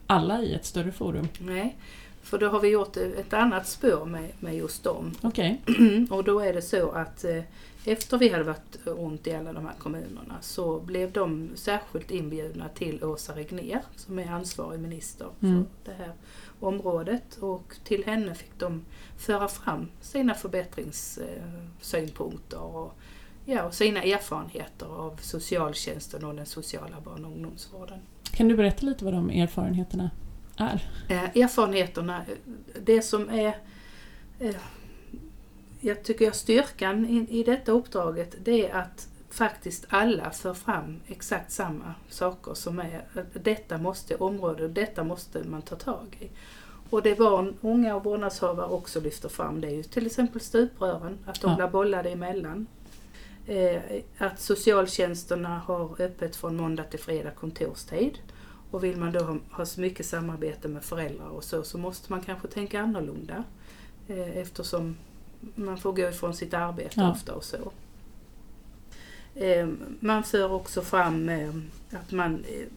alla 0.08 0.42
i 0.42 0.54
ett 0.54 0.66
större 0.66 0.92
forum? 0.92 1.28
Nej, 1.40 1.76
för 2.24 2.38
då 2.38 2.48
har 2.48 2.60
vi 2.60 2.70
gjort 2.70 2.98
ett 2.98 3.34
annat 3.34 3.68
spår 3.68 4.06
med, 4.06 4.30
med 4.40 4.56
just 4.56 4.84
dem. 4.84 5.12
Okej. 5.22 5.62
Och 6.10 6.24
då 6.24 6.40
är 6.40 6.54
det 6.54 6.62
så 6.62 6.92
att 6.92 7.24
eh, 7.24 7.44
efter 7.86 8.18
vi 8.18 8.30
hade 8.30 8.44
varit 8.44 8.78
runt 8.84 9.28
i 9.28 9.36
alla 9.36 9.54
de 9.54 9.66
här 9.66 9.74
kommunerna 9.78 10.38
så 10.42 10.80
blev 10.80 11.12
de 11.12 11.50
särskilt 11.56 12.12
inbjudna 12.12 12.70
till 12.70 13.04
Åsa 13.04 13.36
Regner 13.36 13.82
som 13.96 14.20
är 14.20 14.32
ansvarig 14.32 14.80
minister 14.80 15.28
Mm. 15.42 15.66
för 15.84 15.92
det 15.92 15.98
här 15.98 16.14
området. 16.60 17.38
Och 17.38 17.76
till 17.84 18.04
henne 18.06 18.36
fick 18.36 18.60
de 18.60 18.86
föra 19.18 19.48
fram 19.48 19.88
sina 20.02 20.34
förbättringssynpunkter 20.34 22.60
och, 22.60 22.94
ja, 23.46 23.64
och 23.64 23.74
sina 23.74 24.04
erfarenheter 24.04 24.86
av 24.86 25.18
socialtjänsten 25.22 26.26
och 26.26 26.36
den 26.36 26.46
sociala 26.46 27.02
barn 27.06 27.26
och 27.26 27.32
ungdomsvården. 27.32 28.00
Kan 28.24 28.48
du 28.48 28.56
berätta 28.56 28.86
lite 28.86 29.06
vad 29.06 29.14
de 29.14 29.30
erfarenheterna 29.30 30.10
är? 30.58 30.90
Eh, 31.10 31.38
erfarenheterna, 31.44 32.22
det 32.82 33.02
som 33.02 33.30
är 33.30 33.58
eh, 34.40 34.56
jag 35.82 36.04
tycker 36.04 36.26
jag 36.26 36.36
styrkan 36.36 37.06
i, 37.06 37.40
i 37.40 37.44
detta 37.44 37.72
uppdraget 37.72 38.36
det 38.44 38.70
är 38.70 38.76
att 38.76 39.08
faktiskt 39.30 39.86
alla 39.90 40.32
för 40.32 40.54
fram 40.54 41.00
exakt 41.08 41.52
samma 41.52 41.94
saker 42.10 42.54
som 42.54 42.80
är 42.80 43.02
detta 43.34 43.78
måste 43.78 44.16
området, 44.16 44.76
detta 44.76 45.04
måste 45.04 45.44
man 45.44 45.62
ta 45.62 45.76
tag 45.76 46.18
i. 46.20 46.30
Och 46.90 47.02
det 47.02 47.18
barn, 47.18 47.58
unga 47.62 47.96
och 47.96 48.04
vårdnadshavare 48.04 48.68
också 48.68 49.02
lyfter 49.02 49.30
fram 49.30 49.62
det 49.62 49.68
är 49.68 49.76
ju 49.76 49.84
till 49.84 50.06
exempel 50.06 50.42
stuprören, 50.42 51.18
att 51.26 51.42
de 51.42 51.52
Ja. 51.52 51.56
blir 51.56 51.68
bollade 51.68 52.10
emellan. 52.10 52.68
Eh, 53.48 53.82
att 54.18 54.40
socialtjänsterna 54.40 55.60
har 55.60 56.02
öppet 56.02 56.36
från 56.36 56.58
måndag 56.58 56.84
till 56.84 57.00
fredag 57.00 57.32
kontorstid. 57.32 58.18
Och 58.74 58.84
vill 58.84 58.98
man 58.98 59.12
då 59.12 59.20
ha, 59.20 59.38
ha 59.52 59.66
så 59.66 59.82
mycket 59.82 60.06
samarbete 60.06 60.68
med 60.68 60.84
föräldrar 60.84 61.28
och 61.28 61.44
så, 61.44 61.64
så 61.64 61.78
måste 61.78 62.12
man 62.12 62.22
kanske 62.22 62.48
tänka 62.48 62.82
annorlunda. 62.82 63.44
Eh, 64.08 64.38
eftersom 64.38 64.96
man 65.56 65.78
får 65.78 65.94
gå 65.94 66.02
ifrån 66.02 66.34
sitt 66.34 66.54
arbete 66.54 66.94
Ja. 66.96 67.12
ofta 67.12 67.34
och 67.34 67.44
så. 67.44 67.72
Eh, 69.36 69.68
man 70.00 70.24
för 70.24 70.52
också 70.52 70.82
fram 70.82 71.30
eh, 71.30 71.50
att 71.92 72.12
man 72.12 72.34
eh, 72.36 72.68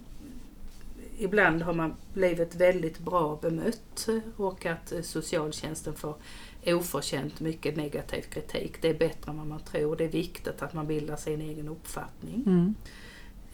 ibland 1.18 1.62
har 1.62 1.72
man 1.72 1.94
blivit 2.14 2.54
väldigt 2.54 2.98
bra 2.98 3.38
bemött 3.42 4.09
och 4.37 4.66
att 4.66 4.92
eh, 4.92 5.02
socialtjänsten 5.02 5.94
får 5.94 6.14
oförtjänt 6.66 7.40
mycket 7.40 7.76
negativ 7.76 8.22
kritik. 8.22 8.82
Det 8.82 8.88
är 8.88 8.98
bättre 8.98 9.30
än 9.30 9.38
vad 9.38 9.46
man 9.46 9.61
tror. 9.61 9.96
Det 9.96 10.04
är 10.04 10.09
viktigt 10.09 10.62
att 10.62 10.74
man 10.74 10.87
bildar 10.87 11.16
sin 11.16 11.40
egen 11.40 11.68
uppfattning. 11.68 12.42
Mm. 12.46 12.74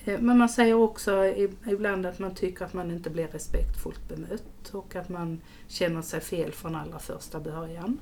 Eh, 0.05 0.21
Men 0.21 0.39
man 0.39 0.49
säger 0.49 0.75
också 0.75 1.25
ibland 1.67 2.07
att 2.07 2.19
man 2.19 2.35
tycker 2.35 2.65
att 2.65 2.73
man 2.73 2.91
inte 2.91 3.11
blir 3.11 3.29
respektfullt 3.29 4.09
bemött 4.09 4.71
och 4.73 4.97
att 4.97 5.09
man 5.09 5.41
känner 5.69 6.03
sig 6.03 6.21
fel 6.21 6.53
från 6.53 6.75
allra 6.75 6.99
första 6.99 7.41
början. 7.41 7.99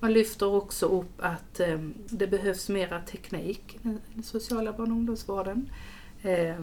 Man 0.00 0.12
lyfter 0.12 0.46
också 0.46 0.86
upp 0.86 1.12
att 1.18 1.60
eh, 1.60 1.78
det 2.06 2.26
behövs 2.26 2.68
mera 2.68 3.00
teknik 3.00 3.78
i 3.82 3.88
den 4.14 4.22
sociala 4.22 4.72
barn 4.72 4.90
och 4.90 4.96
ungdomsvården. 4.96 5.70
Eh, 6.22 6.60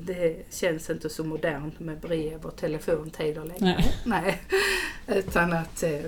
det 0.00 0.54
känns 0.54 0.90
inte 0.90 1.08
så 1.08 1.24
modernt 1.24 1.80
med 1.80 2.00
brev 2.00 2.44
och 2.44 2.56
telefontider 2.56 3.44
längre. 3.44 3.58
Nej. 3.60 3.92
Nej. 4.04 4.42
Utan 5.06 5.52
att 5.52 5.82
eh, 5.82 6.04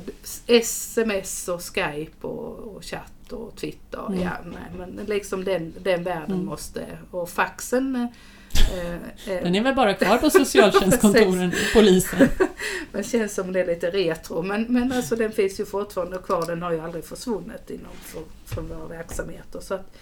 sms 0.46 1.48
och 1.48 1.62
skype 1.62 2.26
och 2.26 2.84
chatt 2.84 3.12
och 3.32 3.56
twitter, 3.56 4.06
Mm. 4.08 4.20
ja 4.20 4.30
nej 4.44 4.62
men 4.78 5.06
liksom 5.06 5.44
den, 5.44 5.74
den 5.82 6.02
världen 6.04 6.32
Mm. 6.34 6.46
måste, 6.46 6.86
och 7.10 7.28
faxen 7.28 7.96
eh, 7.96 8.94
eh, 9.34 9.42
Den 9.42 9.54
är 9.54 9.62
väl 9.62 9.74
bara 9.74 9.94
kvar 9.94 10.18
på 10.18 10.30
socialtjänstkontoren, 10.40 11.52
polisen. 11.74 12.28
men 12.92 13.02
känns 13.04 13.34
som 13.34 13.52
det 13.52 13.60
är 13.60 13.66
lite 13.66 13.90
retro. 13.90 14.42
Men, 14.42 14.62
men 14.68 14.92
alltså 14.92 15.16
den 15.16 15.32
finns 15.32 15.60
ju 15.60 15.64
fortfarande 15.66 16.18
kvar, 16.18 16.46
den 16.46 16.62
har 16.62 16.72
ju 16.72 16.80
aldrig 16.80 17.04
försvunnit 17.04 17.70
inom 17.70 17.92
för, 18.02 18.22
från 18.46 18.68
våra 18.68 18.86
verksamheter. 18.86 19.60
Så 19.60 19.74
att, 19.74 19.96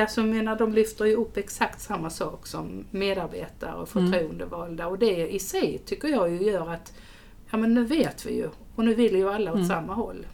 alltså, 0.00 0.20
jag 0.20 0.28
menar, 0.28 0.56
de 0.56 0.72
lyfter 0.72 1.04
ju 1.04 1.14
upp 1.14 1.36
exakt 1.36 1.80
samma 1.80 2.10
sak 2.10 2.46
som 2.46 2.84
medarbetare 2.90 3.74
och 3.74 3.96
Mm. 3.96 4.12
förtroendevalda. 4.12 4.86
Och 4.86 4.98
det 4.98 5.28
i 5.34 5.38
sig 5.38 5.82
tycker 5.86 6.08
jag 6.08 6.30
ju 6.30 6.42
gör 6.42 6.70
att, 6.72 6.92
ja 7.50 7.56
men 7.58 7.74
nu 7.74 7.84
vet 7.84 8.26
vi 8.26 8.34
ju. 8.36 8.48
Och 8.76 8.84
nu 8.84 8.94
vill 8.94 9.14
ju 9.16 9.30
alla 9.32 9.50
åt 9.50 9.56
Mm. 9.56 9.68
samma 9.68 9.94
håll. 9.94 10.26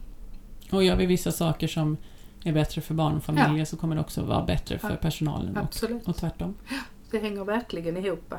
Och 0.70 0.84
gör 0.84 0.96
vi 0.96 1.06
vissa 1.06 1.32
saker 1.32 1.66
som 1.68 1.96
är 2.44 2.52
bättre 2.52 2.80
för 2.80 2.94
barn 2.94 3.16
och 3.16 3.24
familjer 3.24 3.64
så 3.64 3.76
kommer 3.76 3.94
det 3.94 4.00
också 4.00 4.22
vara 4.22 4.42
bättre 4.44 4.78
för 4.78 4.90
Ja, 4.90 4.96
personalen 4.96 5.56
och, 5.56 5.62
Absolut. 5.62 6.08
och 6.08 6.16
tvärtom. 6.16 6.54
Det 7.10 7.18
hänger 7.18 7.44
verkligen 7.44 7.96
ihop. 7.96 8.34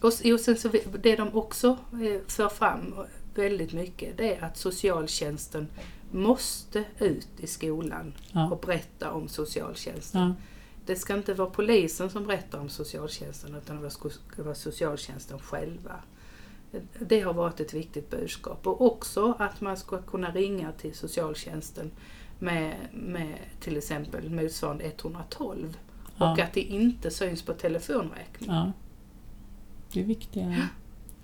Och, 0.00 0.06
och 0.32 0.40
sen 0.40 0.56
så 0.56 0.68
det 1.02 1.16
de 1.16 1.34
också 1.34 1.68
eh, 1.92 2.20
för 2.28 2.48
fram 2.48 2.94
väldigt 3.34 3.72
mycket 3.72 4.16
det 4.18 4.34
är 4.36 4.44
att 4.44 4.56
socialtjänsten 4.56 5.68
måste 6.10 6.84
ut 6.98 7.28
i 7.38 7.46
skolan 7.46 8.12
Ja. 8.32 8.50
och 8.50 8.60
berätta 8.60 9.12
om 9.12 9.28
socialtjänsten. 9.28 10.20
Ja. 10.20 10.34
Det 10.86 10.96
ska 10.96 11.14
inte 11.14 11.34
vara 11.34 11.50
polisen 11.50 12.10
som 12.10 12.26
berättar 12.26 12.58
om 12.58 12.68
socialtjänsten 12.68 13.54
utan 13.54 13.82
det 13.82 13.90
ska 13.90 14.08
vara 14.36 14.54
socialtjänsten 14.54 15.38
själva. 15.38 15.92
Det 17.00 17.20
har 17.20 17.32
varit 17.34 17.60
ett 17.60 17.74
viktigt 17.74 18.10
budskap. 18.10 18.66
Och 18.66 18.80
också 18.80 19.34
att 19.38 19.60
man 19.60 19.76
ska 19.76 19.98
kunna 20.02 20.30
ringa 20.30 20.72
till 20.72 20.94
socialtjänsten 20.94 21.90
med, 22.38 22.74
med 22.92 23.34
till 23.60 23.76
exempel 23.76 24.30
motsvarande 24.30 24.84
112 24.84 25.76
och 26.04 26.38
Ja. 26.38 26.42
att 26.44 26.52
det 26.52 26.60
inte 26.60 27.10
syns 27.10 27.42
på 27.42 27.52
telefonräkning. 27.52 28.50
ja. 28.50 28.72
Det 29.92 30.00
är 30.00 30.04
viktiga... 30.04 30.56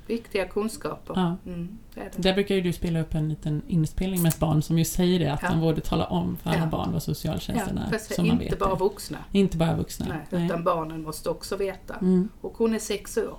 Viktiga 0.07 0.49
kunskaper. 0.49 1.15
Ja. 1.17 1.37
Mm, 1.47 1.79
det 1.95 2.01
det. 2.17 2.23
Där 2.23 2.35
brukar 2.35 2.55
ju 2.55 2.61
du 2.61 2.73
spela 2.73 3.01
upp 3.01 3.15
en 3.15 3.29
liten 3.29 3.63
inspelning 3.69 4.23
med 4.23 4.29
ett 4.29 4.39
barn 4.39 4.63
som 4.63 4.79
ju 4.79 4.85
säger 4.85 5.19
det, 5.19 5.33
att 5.33 5.43
Ja. 5.43 5.49
han 5.49 5.61
borde 5.61 5.81
tala 5.81 6.07
om 6.07 6.37
för 6.37 6.51
alla 6.51 6.59
Ja. 6.59 6.67
barn 6.67 6.93
vad 6.93 7.03
socialtjänsten 7.03 7.79
är. 7.79 7.91
precis. 7.91 8.17
Så 8.17 8.23
man 8.23 8.31
Inte 8.33 8.45
vet 8.45 8.59
bara 8.59 8.71
det. 8.75 8.77
vuxna. 8.81 9.19
Inte 9.33 9.57
bara 9.57 9.77
vuxna. 9.77 10.07
Nej, 10.09 10.19
Nej. 10.31 10.47
utan 10.47 10.65
barnen 10.65 11.03
måste 11.03 11.31
också 11.31 11.57
veta. 11.57 11.95
Mm. 11.95 12.29
Och 12.41 12.59
hon 12.59 12.75
är 12.75 12.79
sex 12.79 13.17
år. 13.17 13.37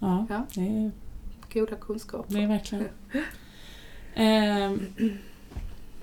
Ja, 0.00 0.26
Ja. 0.28 0.42
Det, 0.54 0.60
är, 0.60 0.90
Goda 1.60 1.76
kunskaper. 1.76 2.34
det 2.34 2.42
är 2.42 2.48
verkligen... 2.48 2.88
Ehm, 4.18 4.80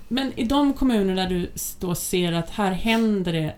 men 0.07 0.39
i 0.39 0.43
de 0.43 0.73
kommuner 0.73 1.15
där 1.15 1.29
du 1.29 1.51
då 1.79 1.95
ser 1.95 2.33
att 2.33 2.49
här 2.49 2.71
händer 2.71 3.33
det 3.33 3.55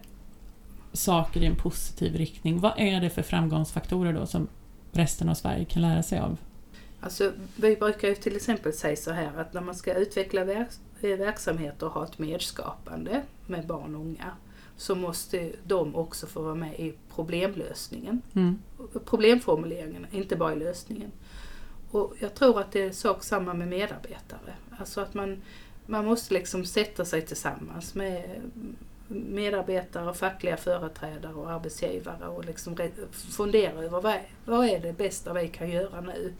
saker 0.93 1.43
i 1.43 1.45
en 1.45 1.55
positiv 1.55 2.15
riktning, 2.15 2.59
vad 2.59 2.73
är 2.77 3.01
det 3.01 3.09
för 3.09 3.21
framgångsfaktorer 3.21 4.13
då 4.13 4.25
som 4.25 4.47
resten 4.91 5.29
av 5.29 5.33
Sverige 5.33 5.65
kan 5.65 5.81
lära 5.81 6.03
sig 6.03 6.19
av? 6.19 6.37
Alltså, 6.99 7.31
vi 7.55 7.75
brukar 7.75 8.07
ju 8.07 8.15
till 8.15 8.35
exempel 8.35 8.73
säga 8.73 8.95
så 8.95 9.11
här 9.11 9.31
att 9.37 9.53
när 9.53 9.61
man 9.61 9.75
ska 9.75 9.93
utveckla 9.93 10.41
eh, 10.41 10.65
verksamheter 11.01 11.85
och 11.85 11.91
ha 11.91 12.03
ett 12.03 12.19
medskapande 12.19 13.21
med 13.47 13.67
barn 13.67 13.95
och 13.95 14.01
unga 14.01 14.31
så 14.77 14.95
måste 14.95 15.51
de 15.63 15.95
också 15.95 16.27
få 16.27 16.41
vara 16.41 16.55
med 16.55 16.79
i 16.79 16.93
problemlösningen. 17.15 18.21
Mm. 18.33 18.59
Problemformuleringen, 19.05 20.07
inte 20.11 20.35
bara 20.35 20.53
i 20.53 20.59
lösningen. 20.59 21.11
Och 21.95 22.13
jag 22.19 22.35
tror 22.35 22.59
att 22.59 22.71
det 22.71 22.81
är 22.81 22.91
sak 22.91 23.23
samma 23.23 23.53
med 23.53 23.67
medarbetare. 23.67 24.55
Alltså 24.79 25.01
att 25.01 25.13
man, 25.13 25.41
man 25.85 26.05
måste 26.05 26.33
liksom 26.33 26.65
sätta 26.65 27.05
sig 27.05 27.21
tillsammans 27.21 27.95
med 27.95 28.41
medarbetare, 29.07 30.13
fackliga 30.13 30.57
företrädare 30.57 31.33
och 31.33 31.51
arbetsgivare 31.51 32.27
och 32.27 32.45
liksom 32.45 32.77
fundera 33.11 33.71
över 33.71 34.01
vad 34.01 34.19
vad 34.45 34.65
är 34.65 34.79
det 34.79 34.93
bästa 34.93 35.33
vi 35.33 35.47
kan 35.47 35.69
göra 35.69 36.01
nu? 36.01 36.33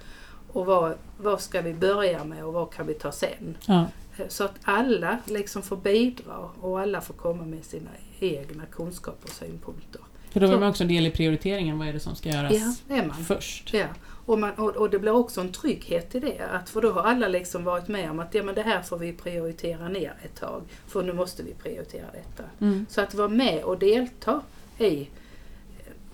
Och 0.52 0.66
vad, 0.66 0.98
vad 1.18 1.42
ska 1.42 1.62
vi 1.62 1.74
börja 1.74 2.24
med 2.24 2.46
och 2.46 2.54
vad 2.54 2.74
kan 2.74 2.88
vi 2.88 2.94
ta 2.94 3.12
sen? 3.12 3.58
Ja. 3.68 3.86
Så 4.28 4.44
att 4.44 4.56
alla 4.64 5.20
liksom 5.26 5.62
får 5.62 5.78
bidra 5.78 6.50
och 6.62 6.80
alla 6.80 7.02
får 7.02 7.14
komma 7.14 7.44
med 7.44 7.66
sina 7.66 7.92
egna 8.20 8.66
kunskaper 8.66 9.24
och 9.24 9.30
synpunkter. 9.30 10.02
För 10.36 10.40
då 10.40 10.48
är 10.48 10.60
man 10.60 10.70
också 10.70 10.84
en 10.84 10.88
del 10.88 11.06
i 11.06 11.12
prioriteringen, 11.12 11.80
vad 11.80 11.88
är 11.88 11.94
det 11.94 12.00
som 12.00 12.16
ska 12.16 12.30
göras 12.30 12.82
Ja, 12.88 13.04
först? 13.28 13.74
Ja, 13.74 13.86
och, 14.26 14.40
man, 14.40 14.52
och, 14.52 14.70
och 14.70 14.90
det 14.90 15.00
blir 15.00 15.12
också 15.12 15.42
en 15.42 15.52
trygghet 15.52 16.16
i 16.16 16.20
det. 16.20 16.48
Att 16.52 16.70
för 16.70 16.82
då 16.82 16.92
har 16.92 17.02
alla 17.02 17.28
liksom 17.28 17.64
varit 17.64 17.88
med 17.88 18.12
om 18.12 18.20
att 18.20 18.34
ja, 18.34 18.44
men 18.44 18.56
det 18.56 18.62
här 18.62 18.82
får 18.82 18.98
vi 18.98 19.14
prioritera 19.14 19.90
ner 19.90 20.14
ett 20.24 20.36
tag. 20.36 20.62
För 20.88 21.04
nu 21.04 21.14
måste 21.14 21.44
vi 21.44 21.54
prioritera 21.54 22.06
detta. 22.14 22.44
Mm. 22.60 22.86
Så 22.90 23.02
att 23.02 23.14
vara 23.14 23.28
med 23.28 23.64
och 23.64 23.80
delta 23.80 24.42
i 24.78 25.08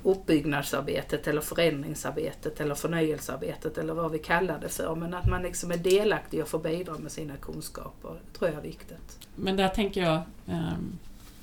uppbyggnadsarbetet 0.03 1.27
eller 1.27 1.41
förändringsarbetet 1.41 2.61
eller 2.61 2.75
förnyelsearbetet 2.75 3.77
eller 3.77 3.93
vad 3.93 4.11
vi 4.11 4.19
kallar 4.19 4.59
det 4.59 4.69
för. 4.69 4.95
Men 4.95 5.13
att 5.13 5.29
man 5.29 5.43
liksom 5.43 5.71
är 5.71 5.77
delaktig 5.77 6.41
och 6.41 6.47
får 6.47 6.59
bidra 6.59 6.97
med 6.97 7.11
sina 7.11 7.35
kunskaper. 7.35 8.15
Tror 8.37 8.49
jag 8.49 8.57
är 8.59 8.63
viktigt. 8.63 9.27
Men 9.35 9.55
där 9.55 9.67
tänker 9.67 10.01
jag 10.01 10.21
ehm, 10.47 10.99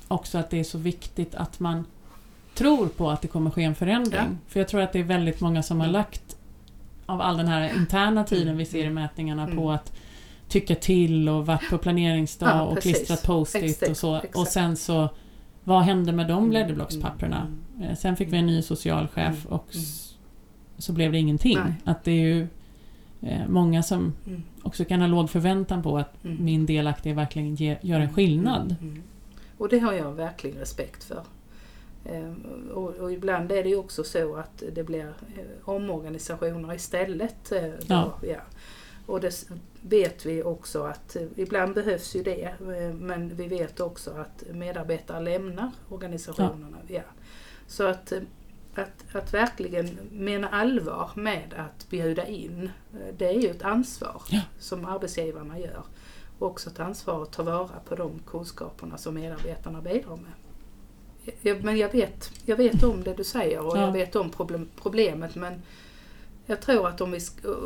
också 0.07 0.37
att 0.37 0.49
det 0.49 0.59
är 0.59 0.63
så 0.63 0.77
viktigt 0.77 1.35
att 1.35 1.59
man 1.59 1.85
tror 2.59 2.87
på 2.87 3.09
att 3.09 3.21
det 3.21 3.27
kommer 3.27 3.49
ske 3.51 3.63
en 3.63 3.75
förändring. 3.75 4.21
Ja. 4.21 4.37
För 4.47 4.59
jag 4.59 4.67
tror 4.69 4.81
att 4.81 4.93
det 4.93 4.99
är 4.99 5.03
väldigt 5.03 5.41
många 5.41 5.63
som 5.63 5.79
har 5.79 5.87
Mm. 5.87 5.93
lagt 5.93 6.35
av 7.05 7.21
all 7.21 7.37
den 7.37 7.47
här 7.47 7.75
interna 7.77 8.23
tiden 8.23 8.57
vi 8.57 8.65
ser 8.65 8.85
i 8.85 8.89
mätningarna 8.89 9.43
Mm. 9.43 9.55
på 9.57 9.71
att 9.71 9.93
tycka 10.47 10.75
till 10.75 11.29
och 11.29 11.45
varit 11.45 11.69
på 11.69 11.77
planeringsdag 11.77 12.49
Ja, 12.49 12.61
och 12.61 12.75
precis. 12.75 12.95
klistrat 12.97 13.23
post-it 13.23 13.89
och 13.89 13.97
så. 13.97 14.21
Och 14.35 14.47
sen 14.47 14.75
så, 14.77 15.09
vad 15.63 15.83
hände 15.83 16.11
med 16.11 16.27
de 16.27 16.37
Mm, 16.37 16.49
blädderblockspapperna? 16.49 17.37
mm, 17.77 17.89
Eh, 17.89 17.95
Sen 17.95 18.15
fick 18.15 18.33
vi 18.33 18.37
en 18.37 18.45
ny 18.45 18.61
socialchef 18.61 19.45
Mm, 19.45 19.53
och 19.59 19.67
så 20.77 20.93
blev 20.93 21.11
det 21.11 21.17
ingenting. 21.17 21.57
Nej. 21.65 21.73
Att 21.83 22.03
det 22.03 22.11
är 22.11 22.21
ju 22.35 22.47
eh, 23.21 23.47
många 23.47 23.83
som 23.83 24.13
Mm, 24.27 24.43
också 24.63 24.85
kan 24.85 25.01
ha 25.01 25.07
låg 25.07 25.29
förväntan 25.29 25.83
på 25.83 25.97
att 25.97 26.23
mm. 26.25 26.45
min 26.45 26.65
delaktighet 26.65 27.17
verkligen 27.17 27.55
ge, 27.55 27.77
gör 27.81 27.99
en 27.99 28.13
skillnad. 28.13 28.75
Mm, 28.81 28.91
mm. 28.93 29.03
Och 29.57 29.69
det 29.69 29.79
har 29.79 29.93
jag 29.93 30.11
verkligen 30.11 30.57
respekt 30.57 31.03
för. 31.03 31.23
Ehm, 32.05 32.69
Och, 32.73 32.95
och 32.95 33.11
ibland 33.11 33.51
är 33.51 33.63
det 33.63 33.69
ju 33.69 33.75
också 33.75 34.03
så 34.03 34.35
att 34.35 34.63
det 34.73 34.83
blir 34.83 35.07
eh, 35.37 35.69
omorganisationer 35.69 36.73
istället. 36.73 37.51
eh, 37.51 37.61
Då, 37.63 37.85
Ja. 37.87 38.13
ja. 38.21 38.39
Och 39.05 39.21
det 39.21 39.45
vet 39.81 40.25
vi 40.25 40.43
också 40.43 40.83
att 40.83 41.15
eh, 41.15 41.23
ibland 41.35 41.73
behövs 41.73 42.15
ju 42.15 42.23
det 42.23 42.53
men 42.99 43.35
vi 43.35 43.47
vet 43.47 43.79
också 43.79 44.11
att 44.11 44.43
medarbetare 44.53 45.19
lämnar 45.23 45.71
organisationerna. 45.89 46.77
Ja. 46.87 47.01
Så 47.67 47.83
att, 47.83 48.13
att, 48.75 49.15
att 49.15 49.33
verkligen 49.33 49.97
mena 50.11 50.47
allvar 50.49 51.11
med 51.15 51.53
att 51.57 51.89
bjuda 51.89 52.27
in, 52.27 52.69
det 53.17 53.25
är 53.27 53.39
ju 53.39 53.49
ett 53.49 53.63
ansvar 53.63 54.21
Ja. 54.29 54.41
som 54.59 54.85
arbetsgivarna 54.85 55.59
gör. 55.59 55.83
Och 56.39 56.47
också 56.47 56.69
ett 56.69 56.79
ansvar 56.79 57.23
att 57.23 57.31
ta 57.31 57.43
vara 57.43 57.69
på 57.85 57.95
de 57.95 58.19
kunskaperna 58.27 58.97
som 58.97 59.13
medarbetarna 59.13 59.81
bidrar 59.81 60.15
med. 60.15 60.31
Jag, 61.41 61.63
men 61.63 61.77
jag 61.77 61.91
vet, 61.91 62.31
jag 62.45 62.55
vet 62.57 62.83
om 62.83 63.03
det 63.03 63.13
du 63.13 63.23
säger 63.23 63.59
och 63.65 63.77
Ja. 63.77 63.81
jag 63.81 63.91
vet 63.91 64.15
om 64.15 64.29
problem, 64.29 64.69
problemet 64.81 65.35
men 65.35 65.61
jag 66.45 66.61
tror 66.61 66.87
att 66.87 67.01
om 67.01 67.11
vi, 67.11 67.19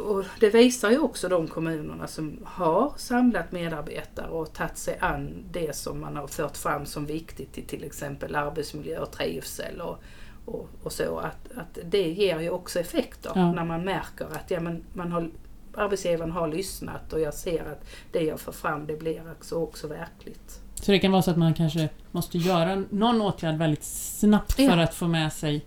och 0.06 0.26
det 0.39 0.49
visar 0.49 0.91
ju 0.91 0.99
också 0.99 1.30
de 1.30 1.47
kommunerna 1.47 2.08
som 2.08 2.39
har 2.43 2.93
samlat 2.97 3.52
medarbetare 3.52 4.30
och 4.30 4.54
tagit 4.54 4.78
sig 4.78 4.97
an 4.99 5.45
det 5.52 5.76
som 5.76 5.99
man 6.02 6.15
har 6.15 6.28
fört 6.28 6.58
fram 6.58 6.86
som 6.86 7.06
viktigt 7.06 7.58
i 7.58 7.62
till 7.62 7.84
exempel 7.84 8.36
arbetsmiljö 8.36 8.99
och 8.99 9.12
trivsel 9.12 9.82
och, 9.82 9.97
och, 10.45 10.69
och 10.84 10.91
så. 10.91 11.17
Att, 11.17 11.52
att 11.58 11.80
det 11.84 12.10
ger 12.12 12.39
ju 12.39 12.49
också 12.49 12.80
effekter 12.80 13.32
Ja. 13.36 13.52
när 13.52 13.65
man 13.65 13.86
märker 13.86 14.26
att 14.26 14.52
ja, 14.52 14.60
men 14.60 14.84
man 14.93 15.12
har, 15.12 15.30
arbetsgivaren 15.73 16.32
har 16.32 16.47
lyssnat 16.47 17.13
och 17.13 17.19
jag 17.19 17.34
ser 17.34 17.65
att 17.65 17.86
det 18.12 18.21
jag 18.23 18.39
får 18.39 18.52
fram 18.52 18.88
det 18.88 18.95
blir 18.95 19.32
också, 19.32 19.56
också 19.56 19.88
verkligt. 19.88 20.62
Så 20.86 20.91
det 20.91 21.00
kan 21.00 21.12
vara 21.12 21.22
så 21.22 21.32
att 21.32 21.38
man 21.38 21.54
kanske 21.54 21.89
måste 22.12 22.38
göra 22.38 22.84
någon 22.89 23.22
åtgärd 23.22 23.56
väldigt 23.58 23.84
snabbt 23.84 24.54
för 24.54 24.63
Ja. 24.63 24.84
att 24.84 24.93
få 24.96 25.08
med 25.08 25.34
sig 25.34 25.65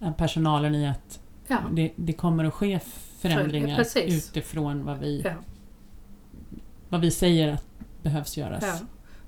eh, 0.00 0.12
personalen 0.12 0.74
i 0.74 0.88
att 0.88 1.20
Ja, 1.48 1.58
det, 1.72 1.92
det 1.96 2.12
kommer 2.12 2.44
att 2.44 2.54
ske 2.54 2.80
förändringar 3.18 3.76
Precis. 3.76 4.28
utifrån 4.28 4.84
vad 4.84 4.98
vi, 4.98 5.20
ja. 5.24 5.30
vad 6.88 7.00
vi 7.00 7.10
säger 7.10 7.52
att 7.52 7.64
behövs 8.02 8.36
göras. 8.36 8.64
Ja. 8.66 8.78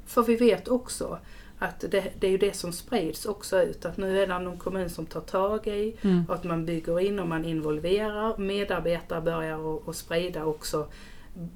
För 0.06 0.22
vi 0.22 0.36
vet 0.36 0.68
också 0.68 1.18
att 1.58 1.80
det, 1.90 2.04
det 2.20 2.26
är 2.26 2.30
ju 2.30 2.38
det 2.38 2.56
som 2.56 2.72
sprids 2.72 3.26
också 3.26 3.62
ut. 3.62 3.84
Att 3.84 3.96
nu 3.96 4.22
är 4.22 4.26
det 4.26 4.38
någon 4.38 4.56
kommun 4.58 4.90
som 4.90 5.06
tar 5.06 5.20
tag 5.20 5.66
i 5.66 5.96
Mm. 6.02 6.24
och 6.28 6.34
att 6.34 6.44
man 6.44 6.66
bygger 6.66 7.00
in 7.00 7.18
och 7.18 7.28
man 7.28 7.44
involverar. 7.44 8.38
Medarbetare 8.38 9.20
börjar 9.20 9.90
att 9.90 9.96
sprida 9.96 10.44
också 10.44 10.88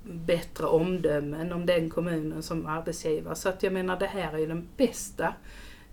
bättre 0.04 0.66
omdömen 0.66 1.52
om 1.52 1.66
den 1.66 1.90
kommunen 1.90 2.42
som 2.42 2.66
arbetsgivare. 2.66 3.34
Så 3.34 3.48
att 3.48 3.62
jag 3.62 3.72
menar 3.72 3.98
det 3.98 4.06
här 4.06 4.32
är 4.32 4.38
ju 4.38 4.46
den 4.46 4.68
bästa 4.76 5.34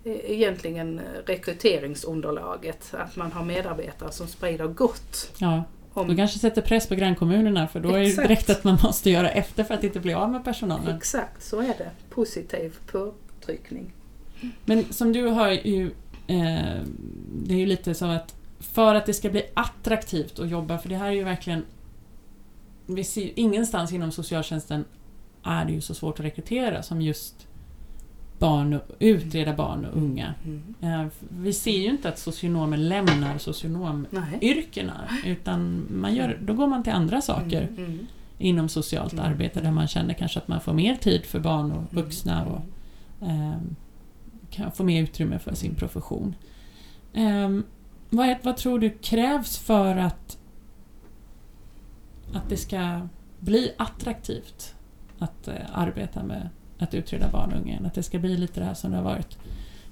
eh, 0.04 0.30
egentligen 0.30 0.98
eh, 0.98 1.04
rekryteringsunderlaget. 1.26 2.94
Att 2.94 3.16
man 3.16 3.32
har 3.32 3.44
medarbetare 3.44 4.12
som 4.12 4.26
sprider 4.26 4.66
gott. 4.66 5.32
Ja, 5.38 5.64
Om, 5.92 6.08
då 6.08 6.16
kanske 6.16 6.38
sätter 6.38 6.62
press 6.62 6.88
på 6.88 6.94
grannkommunerna 6.94 7.68
för 7.68 7.80
då 7.80 7.88
är 7.88 8.00
det 8.00 8.22
direkt 8.22 8.50
att 8.50 8.64
man 8.64 8.78
måste 8.82 9.10
göra 9.10 9.30
efter 9.30 9.64
för 9.64 9.74
att 9.74 9.84
inte 9.84 10.00
bli 10.00 10.14
av 10.14 10.30
med 10.30 10.44
personalen. 10.44 10.96
Exakt, 10.96 11.42
så 11.42 11.60
är 11.60 11.74
det. 11.78 11.90
Positiv 12.10 12.76
påtryckning. 12.86 13.92
Men 14.64 14.92
som 14.92 15.12
du 15.12 15.26
har 15.26 15.50
ju... 15.50 15.86
Eh, 16.26 16.80
det 17.32 17.54
är 17.54 17.58
ju 17.58 17.66
lite 17.66 17.94
så 17.94 18.04
att 18.04 18.34
för 18.60 18.94
att 18.94 19.06
det 19.06 19.14
ska 19.14 19.30
bli 19.30 19.46
attraktivt 19.54 20.38
att 20.38 20.48
jobba, 20.48 20.78
för 20.78 20.88
det 20.88 20.96
här 20.96 21.06
är 21.08 21.12
ju 21.12 21.24
verkligen... 21.24 21.64
Vi 22.94 23.04
ser 23.04 23.38
ingenstans 23.38 23.92
inom 23.92 24.12
socialtjänsten 24.12 24.84
är 25.42 25.64
det 25.64 25.72
ju 25.72 25.80
så 25.80 25.94
svårt 25.94 26.20
att 26.20 26.26
rekrytera 26.26 26.82
som 26.82 27.02
just 27.02 27.46
barn 28.38 28.74
och, 28.74 28.82
utreda 28.98 29.54
barn 29.54 29.84
och 29.84 29.96
unga. 29.96 30.34
Mm. 30.44 30.74
Eh, 30.80 31.06
vi 31.28 31.52
ser 31.52 31.78
ju 31.78 31.86
inte 31.90 32.08
att 32.08 32.18
socionomer 32.18 32.76
lämnar 32.76 33.38
socionomyrkena 33.38 35.08
utan 35.24 35.86
man 35.90 36.14
gör, 36.14 36.38
då 36.42 36.54
går 36.54 36.66
man 36.66 36.82
till 36.82 36.92
andra 36.92 37.20
saker 37.20 37.62
Mm, 37.62 37.84
mm. 37.84 38.06
inom 38.38 38.68
socialt 38.68 39.12
Mm. 39.12 39.24
arbete 39.24 39.60
där 39.60 39.70
man 39.70 39.88
känner 39.88 40.14
kanske 40.14 40.38
att 40.38 40.48
man 40.48 40.60
får 40.60 40.72
mer 40.72 40.96
tid 40.96 41.24
för 41.24 41.40
barn 41.40 41.72
och 41.72 41.94
vuxna 41.94 42.44
och 42.44 42.60
ehm, 43.26 43.76
kan 44.50 44.72
få 44.72 44.84
mer 44.84 45.02
utrymme 45.02 45.38
för 45.38 45.54
sin 45.54 45.74
profession. 45.74 46.34
Ehm, 47.14 47.64
vad, 48.10 48.36
vad 48.42 48.56
tror 48.56 48.78
du 48.78 48.90
krävs 48.90 49.58
för 49.58 49.96
att, 49.96 50.38
att 52.34 52.48
det 52.48 52.56
ska 52.56 53.08
bli 53.40 53.72
attraktivt 53.76 54.74
att 55.18 55.48
eh, 55.48 55.54
arbeta 55.72 56.22
med 56.22 56.48
att 56.78 56.94
utreda 56.94 57.28
barn 57.28 57.52
och 57.52 57.60
unga? 57.60 57.80
Att 57.86 57.94
det 57.94 58.02
ska 58.02 58.18
bli 58.18 58.36
lite 58.36 58.60
det 58.60 58.66
här 58.66 58.74
som 58.74 58.90
det 58.90 58.96
har 58.96 59.04
varit 59.04 59.38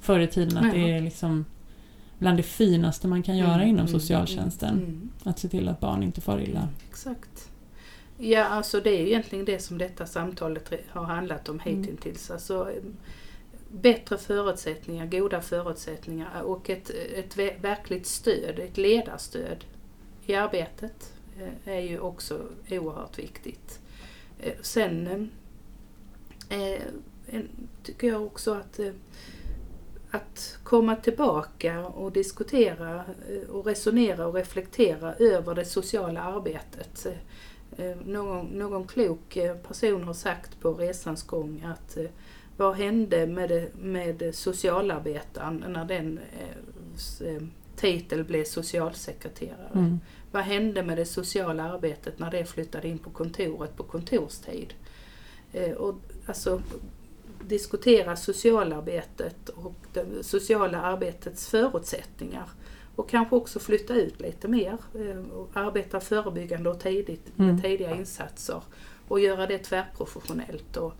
förr 0.00 0.20
i 0.20 0.26
tiden, 0.26 0.58
att 0.64 0.72
det 0.72 0.90
är 0.92 1.00
liksom 1.00 1.44
bland 2.18 2.36
det 2.36 2.42
finaste 2.42 3.08
man 3.08 3.22
kan 3.22 3.36
göra 3.36 3.54
Mm, 3.54 3.68
inom 3.68 3.86
mm, 3.86 4.00
socialtjänsten. 4.00 4.74
mm, 4.74 4.84
mm. 4.84 5.10
Att 5.24 5.38
se 5.38 5.48
till 5.48 5.68
att 5.68 5.80
barn 5.80 6.02
inte 6.02 6.20
far 6.20 6.40
illa. 6.40 6.68
Exakt. 6.90 7.50
Ja, 8.18 8.44
alltså 8.44 8.80
det 8.80 8.90
är 8.90 9.06
egentligen 9.06 9.44
det 9.44 9.58
som 9.62 9.78
detta 9.78 10.06
samtalet 10.06 10.72
har 10.88 11.04
handlat 11.04 11.48
om 11.48 11.60
Mm. 11.66 11.82
hittills. 11.84 12.30
Alltså, 12.30 12.70
eh, 12.70 12.82
bättre 13.72 14.18
förutsättningar, 14.18 15.06
goda 15.06 15.40
förutsättningar 15.40 16.42
och 16.42 16.70
ett, 16.70 16.90
ett 17.16 17.36
ve- 17.38 17.56
verkligt 17.60 18.06
stöd, 18.06 18.58
ett 18.58 18.76
ledarstöd 18.76 19.64
i 20.26 20.34
arbetet 20.34 21.12
Eh, 21.38 21.74
är 21.74 21.80
ju 21.80 22.00
också 22.00 22.42
oerhört 22.70 23.18
viktigt. 23.18 23.80
Eh, 24.40 24.54
sen 24.62 25.30
eh, 26.48 26.82
tycker 27.82 28.08
jag 28.08 28.22
också 28.22 28.54
att 28.54 28.80
att 30.10 30.58
komma 30.62 30.96
tillbaka 30.96 31.86
och 31.86 32.12
diskutera 32.12 33.04
och 33.50 33.66
resonera 33.66 34.26
och 34.26 34.34
reflektera 34.34 35.14
över 35.14 35.54
det 35.54 35.64
sociala 35.64 36.22
arbetet. 36.22 37.06
Någon, 38.04 38.46
någon 38.46 38.86
klok 38.86 39.38
person 39.68 40.04
har 40.04 40.14
sagt 40.14 40.60
på 40.60 40.72
resans 40.74 41.22
gång 41.22 41.62
att 41.66 41.98
vad 42.56 42.76
hände 42.76 43.26
med, 43.26 43.68
med 43.78 44.34
socialarbetaren 44.34 45.64
när 45.68 45.84
den 45.84 46.20
titel 47.78 48.24
blev 48.24 48.44
socialsekreterare? 48.44 49.70
Mm. 49.74 50.00
Vad 50.32 50.42
hände 50.42 50.82
med 50.82 50.96
det 50.96 51.04
sociala 51.04 51.62
arbetet 51.72 52.18
när 52.18 52.30
det 52.30 52.44
flyttade 52.44 52.88
in 52.88 52.98
på 52.98 53.10
kontoret 53.10 53.76
på 53.76 53.82
kontorstid? 53.82 54.74
Eh, 55.52 55.72
och 55.72 55.94
alltså, 56.26 56.62
diskutera 57.42 58.16
socialarbetet 58.16 59.48
och 59.48 59.74
det 59.92 60.22
sociala 60.22 60.82
arbetets 60.82 61.48
förutsättningar. 61.48 62.48
Och 62.96 63.10
kanske 63.10 63.36
också 63.36 63.58
flytta 63.58 63.94
ut 63.94 64.20
lite 64.20 64.48
mer 64.48 64.76
eh, 64.94 65.32
och 65.32 65.50
arbeta 65.52 66.00
förebyggande 66.00 66.70
och 66.70 66.80
tidigt 66.80 67.38
med 67.38 67.48
Mm. 67.48 67.62
tidiga 67.62 67.94
insatser 67.94 68.62
och 69.08 69.20
göra 69.20 69.46
det 69.46 69.58
tvärprofessionellt. 69.58 70.76
Och 70.76 70.92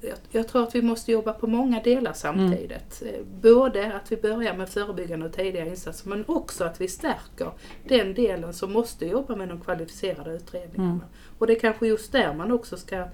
jag, 0.00 0.16
jag 0.30 0.48
tror 0.48 0.62
att 0.62 0.74
vi 0.74 0.82
måste 0.82 1.12
jobba 1.12 1.32
på 1.32 1.46
många 1.46 1.82
delar 1.82 2.12
samtidigt. 2.12 3.02
Eh, 3.06 3.24
Både 3.42 3.94
att 3.94 4.12
vi 4.12 4.16
börjar 4.16 4.54
med 4.54 4.68
förebyggande 4.68 5.26
och 5.26 5.32
tidiga 5.32 5.66
insatser 5.66 6.08
men 6.08 6.24
också 6.28 6.64
att 6.64 6.80
vi 6.80 6.88
stärker 6.88 7.50
den 7.88 8.14
delen 8.14 8.52
som 8.52 8.72
måste 8.72 9.06
jobba 9.06 9.36
med 9.36 9.48
de 9.48 9.60
kvalificerade 9.60 10.30
utredningarna. 10.32 10.90
Mm. 10.90 11.04
Och 11.38 11.46
det 11.46 11.56
är 11.56 11.60
kanske 11.60 11.86
just 11.86 12.12
där 12.12 12.34
man 12.34 12.52
också 12.52 12.76
ska 12.76 13.04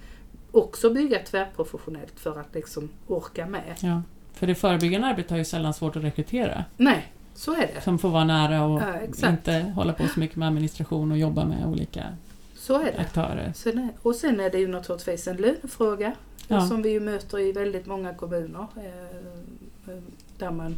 också 0.50 0.90
bygga 0.90 1.18
tvärprofessionellt 1.18 2.20
för 2.20 2.40
att 2.40 2.54
liksom 2.54 2.88
orka 3.06 3.46
med. 3.46 3.74
Ja. 3.80 4.02
För 4.32 4.46
det 4.46 4.54
förebyggande 4.54 5.06
arbetet 5.06 5.30
har 5.30 5.38
ju 5.38 5.44
sällan 5.44 5.74
svårt 5.74 5.96
att 5.96 6.04
rekrytera. 6.04 6.64
Nej, 6.76 7.12
så 7.34 7.54
är 7.54 7.70
det. 7.74 7.80
Som 7.80 7.98
får 7.98 8.08
vara 8.08 8.24
nära 8.24 8.64
och 8.64 8.82
Ja, 9.22 9.28
inte 9.28 9.72
hålla 9.74 9.92
på 9.92 10.08
så 10.08 10.20
mycket 10.20 10.36
med 10.36 10.48
administration 10.48 11.12
och 11.12 11.18
jobba 11.18 11.44
med 11.44 11.66
olika 11.66 12.04
Så 12.66 12.74
är 12.80 12.92
det. 12.92 12.98
aktörer. 12.98 13.52
Sen 13.54 13.88
och 14.02 14.14
sen 14.14 14.40
är 14.40 14.50
det 14.50 14.58
ju 14.58 14.68
naturligtvis 14.68 15.28
en 15.28 15.36
lönefråga 15.36 16.12
Ja. 16.48 16.66
som 16.66 16.82
vi 16.82 16.90
ju 16.90 17.00
möter 17.00 17.38
i 17.38 17.52
väldigt 17.52 17.86
många 17.86 18.14
kommuner. 18.14 18.66
Eh, 18.76 19.92
eh, 19.94 20.02
där 20.38 20.50
man 20.50 20.74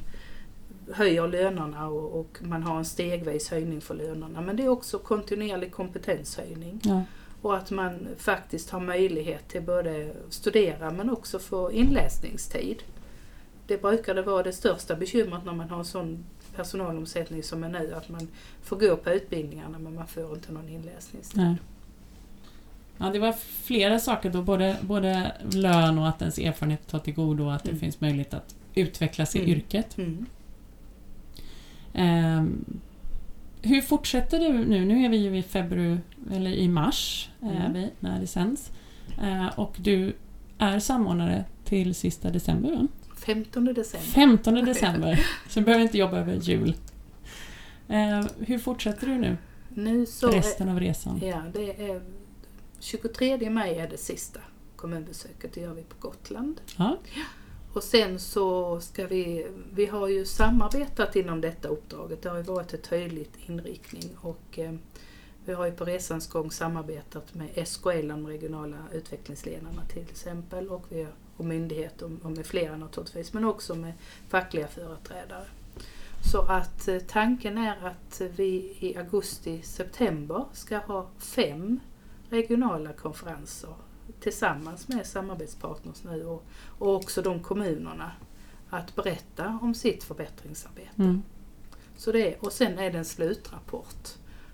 höjer 0.93 1.29
lönerna 1.29 1.89
och, 1.89 2.21
och 2.21 2.39
man 2.41 2.63
har 2.63 2.79
en 2.79 2.85
stegvis 2.85 3.51
höjning 3.51 3.81
för 3.81 3.95
lönerna. 3.95 4.41
Men 4.41 4.57
det 4.57 4.65
är 4.65 4.69
också 4.69 4.99
kontinuerlig 4.99 5.73
kompetenshöjning. 5.73 6.81
Ja. 6.85 7.03
Och 7.43 7.57
att 7.57 7.71
man 7.71 8.07
faktiskt 8.19 8.71
har 8.71 8.81
möjlighet 8.81 9.49
till 9.49 9.63
både 9.63 10.13
studera 10.31 10.91
men 10.91 11.11
också 11.11 11.39
få 11.39 11.73
inläsningstid. 11.73 12.83
Det 13.67 13.83
brukar 13.83 14.15
det 14.15 14.23
vara 14.23 14.43
det 14.43 14.53
största 14.53 14.97
bekymret 14.97 15.45
när 15.45 15.53
man 15.53 15.71
har 15.71 15.79
en 15.79 15.85
sån 15.85 16.25
personalomsättning 16.57 17.43
som 17.43 17.65
är 17.65 17.69
nu. 17.69 17.95
Att 17.95 18.09
man 18.09 18.29
får 18.63 18.77
gå 18.77 18.97
på 18.97 19.11
utbildningarna 19.11 19.79
men 19.79 19.95
man 19.95 20.07
får 20.07 20.35
inte 20.35 20.53
någon 20.53 20.69
inläsningstid. 20.69 21.41
Nej. 21.43 21.57
Ja, 22.99 23.11
det 23.11 23.19
var 23.19 23.33
flera 23.63 23.99
saker 23.99 24.31
då, 24.31 24.43
både, 24.43 24.77
både 24.81 25.33
lön 25.53 25.99
och 25.99 26.09
att 26.09 26.21
ens 26.23 26.39
erfarenhet 26.39 26.87
tar 26.87 26.99
till 26.99 27.15
godo 27.15 27.45
och 27.45 27.55
att 27.55 27.63
det 27.63 27.69
Mm. 27.71 27.81
finns 27.81 28.01
möjlighet 28.01 28.35
att 28.35 28.55
utvecklas 28.75 29.37
i 29.37 29.39
Mm. 29.39 29.51
yrket. 29.51 29.99
Mm. 29.99 30.27
Ehm, 31.95 32.65
hur 33.63 33.81
fortsätter 33.83 34.39
du 34.39 34.53
nu? 34.65 34.85
Nu 34.85 35.05
är 35.05 35.09
vi 35.09 35.17
ju 35.17 35.39
i 35.39 35.43
februari, 35.43 35.99
eller 36.33 36.51
i 36.51 36.69
mars 36.69 37.31
är 37.41 37.51
Mm. 37.57 37.73
vi, 37.73 37.91
när 38.01 38.21
det 38.21 38.27
sänds. 38.27 38.71
Eh, 39.23 39.47
och 39.59 39.77
du 39.79 40.13
är 40.59 40.79
samordnare 40.79 41.45
till 41.65 41.95
sista 41.95 42.31
december, 42.31 42.71
va? 42.71 42.87
15 43.17 43.65
december. 43.65 44.07
15 44.09 44.55
december, 44.65 45.21
så 45.49 45.59
du 45.61 45.65
behöver 45.65 45.83
inte 45.85 45.99
jobba 45.99 46.17
över 46.19 46.35
jul. 46.35 46.75
Eh, 47.89 48.25
hur 48.39 48.59
fortsätter 48.59 49.07
du 49.07 49.19
nu, 49.19 49.37
Nu 49.69 50.07
så 50.07 50.31
resten 50.31 50.69
av 50.69 50.81
resan? 50.81 51.21
ja, 51.25 51.43
det 51.53 51.91
är 51.91 52.01
23 52.81 53.51
maj 53.51 53.79
är 53.79 53.89
det 53.89 53.97
sista 53.97 54.41
kommunbesöket, 54.77 55.53
det 55.53 55.61
gör 55.61 55.75
vi 55.75 55.83
på 55.83 55.97
Gotland. 56.09 56.61
Ja. 56.77 56.99
Och 57.73 57.83
sen 57.83 58.21
så 58.21 58.81
ska 58.81 59.07
vi, 59.07 59.47
vi 59.73 59.87
har 59.87 60.09
ju 60.09 60.27
samarbetat 60.27 61.17
inom 61.17 61.41
detta 61.41 61.69
uppdraget, 61.69 62.23
det 62.23 62.31
har 62.31 62.37
ju 62.37 62.43
varit 62.43 62.75
ett 62.75 62.91
tydligt 62.91 63.37
inriktning 63.47 64.17
och 64.21 64.59
eh, 64.59 64.73
vi 65.45 65.55
har 65.55 65.67
ju 65.67 65.73
på 65.73 65.85
resans 65.85 66.29
gång 66.29 66.51
samarbetat 66.51 67.35
med 67.35 67.69
SKL, 67.69 68.09
de 68.09 68.27
regionala 68.27 68.77
utvecklingsledarna 68.93 69.83
till 69.89 70.03
exempel 70.03 70.69
och, 70.69 70.85
vi, 70.89 71.07
och 71.37 71.45
myndigheter 71.45 72.11
och 72.23 72.33
med 72.33 72.47
flera 72.47 72.77
naturligtvis, 72.77 73.33
men 73.33 73.45
också 73.45 73.75
med 73.75 73.93
fackliga 74.29 74.69
företrädare. 74.69 75.45
Så 76.33 76.43
att 76.43 76.89
eh, 76.89 76.99
tanken 76.99 77.59
är 77.59 77.87
att 77.87 78.21
vi 78.37 78.77
i 78.81 78.97
augusti-september 78.97 80.45
ska 80.53 80.79
ha 80.79 81.07
fem 81.19 81.81
regionala 82.31 82.93
konferenser 82.93 83.75
tillsammans 84.21 84.89
med 84.89 85.07
samarbetspartners 85.07 86.05
nu 86.05 86.27
och, 86.27 86.45
och 86.79 86.95
också 86.95 87.23
de 87.23 87.43
kommunerna 87.43 88.13
att 88.71 88.95
berätta 88.95 89.59
om 89.63 89.75
sitt 89.75 90.05
förbättringsarbete. 90.05 91.03
Mm. 91.03 91.23
Så 91.97 92.13
det 92.13 92.35
är, 92.35 92.45
och 92.45 92.53
sen 92.53 92.79
är 92.79 92.91
det 92.91 92.99
en 92.99 93.05
slutrapport 93.05 94.09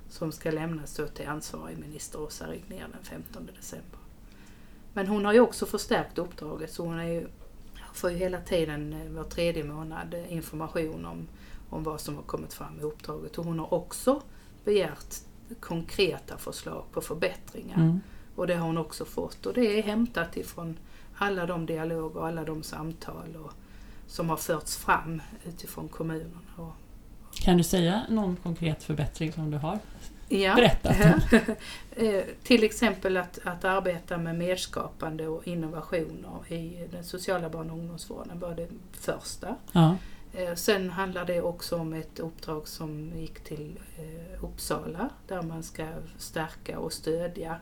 som 0.09 0.33
ska 0.33 0.51
lämnas 0.51 0.97
då 0.97 1.07
till 1.07 1.29
ansvarig 1.29 1.79
minister 1.79 2.21
Åsa 2.21 2.51
Regnér 2.51 2.89
den 2.93 3.03
15 3.03 3.49
december. 3.57 3.99
Men 4.93 5.07
hon 5.07 5.25
har 5.25 5.33
ju 5.33 5.41
också 5.41 5.67
förstärkt 5.67 6.19
uppdraget 6.19 6.73
så 6.73 6.85
hon 6.85 6.99
är 6.99 7.05
ju, 7.05 7.27
får 7.93 8.11
ju 8.11 8.17
hela 8.17 8.41
tiden 8.41 8.93
eh, 8.93 9.13
var 9.13 9.25
tredje 9.25 9.65
månad 9.65 10.15
information 10.29 11.05
om, 11.05 11.29
om 11.71 11.83
vad 11.83 12.01
som 12.01 12.17
har 12.17 12.23
kommit 12.23 12.53
fram 12.53 12.81
i 12.81 12.83
uppdraget. 12.83 13.39
Och 13.39 13.45
hon 13.45 13.59
har 13.59 13.75
också 13.75 14.23
begärt 14.65 15.15
konkreta 15.61 16.39
förslag 16.39 16.85
på 16.93 17.01
förbättringar. 17.01 17.77
Mm. 17.77 18.01
Och 18.37 18.47
det 18.47 18.55
har 18.55 18.67
hon 18.67 18.79
också 18.79 19.05
fått. 19.05 19.47
Och 19.47 19.55
det 19.55 19.79
är 19.79 19.83
hämtat 19.83 20.37
ifrån 20.37 20.79
alla 21.17 21.47
de 21.47 21.67
dialoger 21.67 22.21
och 22.21 22.29
alla 22.29 22.45
de 22.45 22.63
samtal 22.63 23.37
och, 23.45 23.53
som 24.07 24.29
har 24.31 24.37
förts 24.37 24.77
fram 24.77 25.23
utifrån 25.45 25.89
kommunerna. 25.89 26.41
Och, 26.57 26.73
Kan 27.35 27.57
du 27.57 27.65
säga 27.65 28.03
någon 28.09 28.37
konkret 28.37 28.83
förbättring 28.83 29.33
som 29.33 29.51
du 29.51 29.57
har 29.57 29.79
ja. 30.29 30.55
berättat? 30.55 30.97
Eh, 31.97 32.23
Till 32.43 32.65
exempel 32.65 33.17
att, 33.17 33.39
att 33.45 33.65
arbeta 33.65 34.19
med 34.19 34.39
merskapande 34.39 35.29
och 35.29 35.49
innovationer 35.49 36.53
i 36.53 36.89
den 36.91 37.05
sociala 37.05 37.49
barn 37.49 37.71
och 37.71 37.79
ungdomsvården 37.79 38.41
var 38.41 38.55
det 38.55 38.69
första. 38.93 39.57
Ja. 39.73 39.97
Eh, 40.37 40.55
Sen 40.55 40.91
handlar 40.91 41.25
det 41.25 41.43
också 41.43 41.77
om 41.77 41.93
ett 41.93 42.19
uppdrag 42.19 42.69
som 42.69 43.13
gick 43.17 43.41
till 43.41 43.79
eh, 43.97 44.45
Uppsala 44.45 45.11
där 45.29 45.43
man 45.43 45.63
ska 45.63 45.87
stärka 46.19 46.79
och 46.79 46.93
stödja 46.93 47.61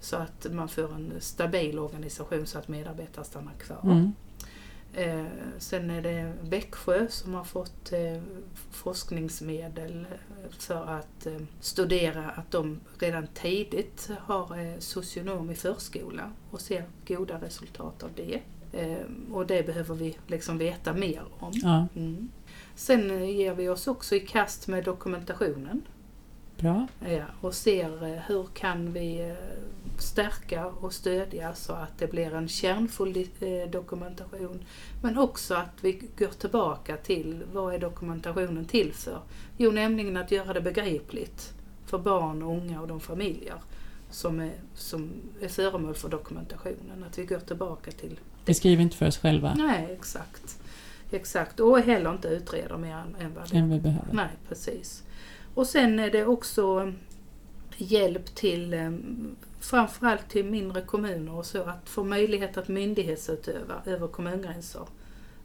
så 0.00 0.16
att 0.16 0.46
man 0.52 0.68
får 0.68 0.94
en 0.94 1.12
stabil 1.20 1.78
organisation 1.78 2.46
så 2.46 2.58
att 2.58 2.68
medarbetare 2.68 3.24
stannar 3.24 3.52
kvar. 3.52 3.80
Mm. 3.82 4.12
Eh, 4.94 5.26
sen 5.58 5.90
är 5.90 6.02
det 6.02 6.32
Växjö 6.42 7.08
som 7.08 7.34
har 7.34 7.44
fått 7.44 7.92
forskningsmedel 8.70 10.06
för 10.58 10.86
att 10.86 11.26
studera 11.60 12.30
att 12.30 12.50
de 12.50 12.80
redan 12.98 13.26
tidigt 13.26 14.10
har 14.20 14.80
socionom 14.80 15.50
i 15.50 15.54
förskola 15.54 16.32
och 16.50 16.60
ser 16.60 16.84
goda 17.06 17.40
resultat 17.40 18.02
av 18.02 18.10
det. 18.16 18.40
Eh, 18.72 19.32
och 19.32 19.46
det 19.46 19.66
behöver 19.66 19.94
vi 19.94 20.16
liksom 20.26 20.58
veta 20.58 20.92
mer 20.92 21.22
om. 21.38 21.52
ja. 21.54 21.86
Mm. 21.96 22.28
Sen 22.74 23.28
ger 23.28 23.54
vi 23.54 23.68
oss 23.68 23.86
också 23.86 24.14
i 24.14 24.20
kast 24.20 24.68
med 24.68 24.84
dokumentationen 24.84 25.82
Bra. 26.56 26.86
ja, 27.06 27.24
och 27.40 27.54
ser 27.54 28.04
eh, 28.04 28.22
hur 28.26 28.46
kan 28.54 28.92
vi 28.92 29.20
eh, 29.20 29.34
stärka 29.98 30.66
och 30.66 30.92
stödja 30.92 31.54
så 31.54 31.72
att 31.72 31.98
det 31.98 32.06
blir 32.06 32.34
en 32.34 32.48
kärnfull 32.48 33.26
dokumentation. 33.70 34.64
Men 35.02 35.18
också 35.18 35.54
att 35.54 35.84
vi 35.84 36.08
går 36.18 36.28
tillbaka 36.28 36.96
till 36.96 37.42
vad 37.52 37.74
är 37.74 37.78
dokumentationen 37.78 38.64
till 38.64 38.92
för? 38.92 39.20
Jo, 39.56 39.70
nämligen 39.70 40.16
att 40.16 40.30
göra 40.30 40.52
det 40.52 40.60
begripligt 40.60 41.52
för 41.86 41.98
barn, 41.98 42.42
och 42.42 42.56
unga 42.56 42.80
och 42.80 42.88
de 42.88 43.00
familjer 43.00 43.56
som 44.10 44.40
är, 44.40 44.52
som 44.74 45.10
är 45.40 45.48
föremål 45.48 45.94
för 45.94 46.08
dokumentationen. 46.08 47.04
Att 47.10 47.18
vi 47.18 47.24
går 47.24 47.38
tillbaka 47.38 47.90
till 47.90 48.20
Vi 48.44 48.54
skriver 48.54 48.82
inte 48.82 48.96
för 48.96 49.06
oss 49.06 49.18
själva 49.18 49.54
Nej, 49.54 49.88
exakt. 49.92 50.58
Exakt, 51.10 51.60
och 51.60 51.80
heller 51.80 52.10
inte 52.10 52.28
utreder 52.28 52.76
mer 52.76 53.04
än, 53.20 53.34
vad 53.34 53.50
det 53.50 53.56
än 53.56 53.70
vi 53.70 53.80
behöver. 53.80 54.12
Nej, 54.12 54.30
precis. 54.48 55.02
Och 55.54 55.66
sen 55.66 55.98
är 55.98 56.10
det 56.10 56.26
också 56.26 56.92
hjälp 57.76 58.34
till 58.34 58.74
eh, 58.74 58.90
framförallt 59.60 60.28
till 60.28 60.44
mindre 60.44 60.82
kommuner 60.82 61.34
och 61.34 61.46
så 61.46 61.62
att 61.62 61.88
få 61.88 62.04
möjlighet 62.04 62.56
att 62.56 62.68
myndighetsutöva 62.68 63.74
över 63.86 64.08
kommungränser 64.08 64.82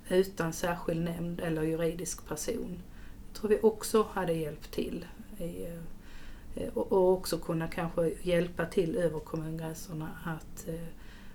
utan 0.09 0.53
särskild 0.53 1.01
nämnd 1.03 1.39
eller 1.39 1.64
juridisk 1.64 2.28
person. 2.28 2.80
Jag 3.28 3.41
tror 3.41 3.49
vi 3.49 3.59
också 3.61 4.07
hade 4.14 4.34
hjälpt 4.34 4.72
till. 4.72 5.05
I, 5.38 5.66
eh, 5.66 5.80
och, 6.74 6.91
och 6.91 7.12
också 7.14 7.38
kunna 7.38 7.68
kanske 7.68 8.14
hjälpa 8.22 8.66
till 8.66 8.95
över 8.95 9.20
kommungränserna 9.20 10.10
att 10.26 10.68
eh, 10.68 10.88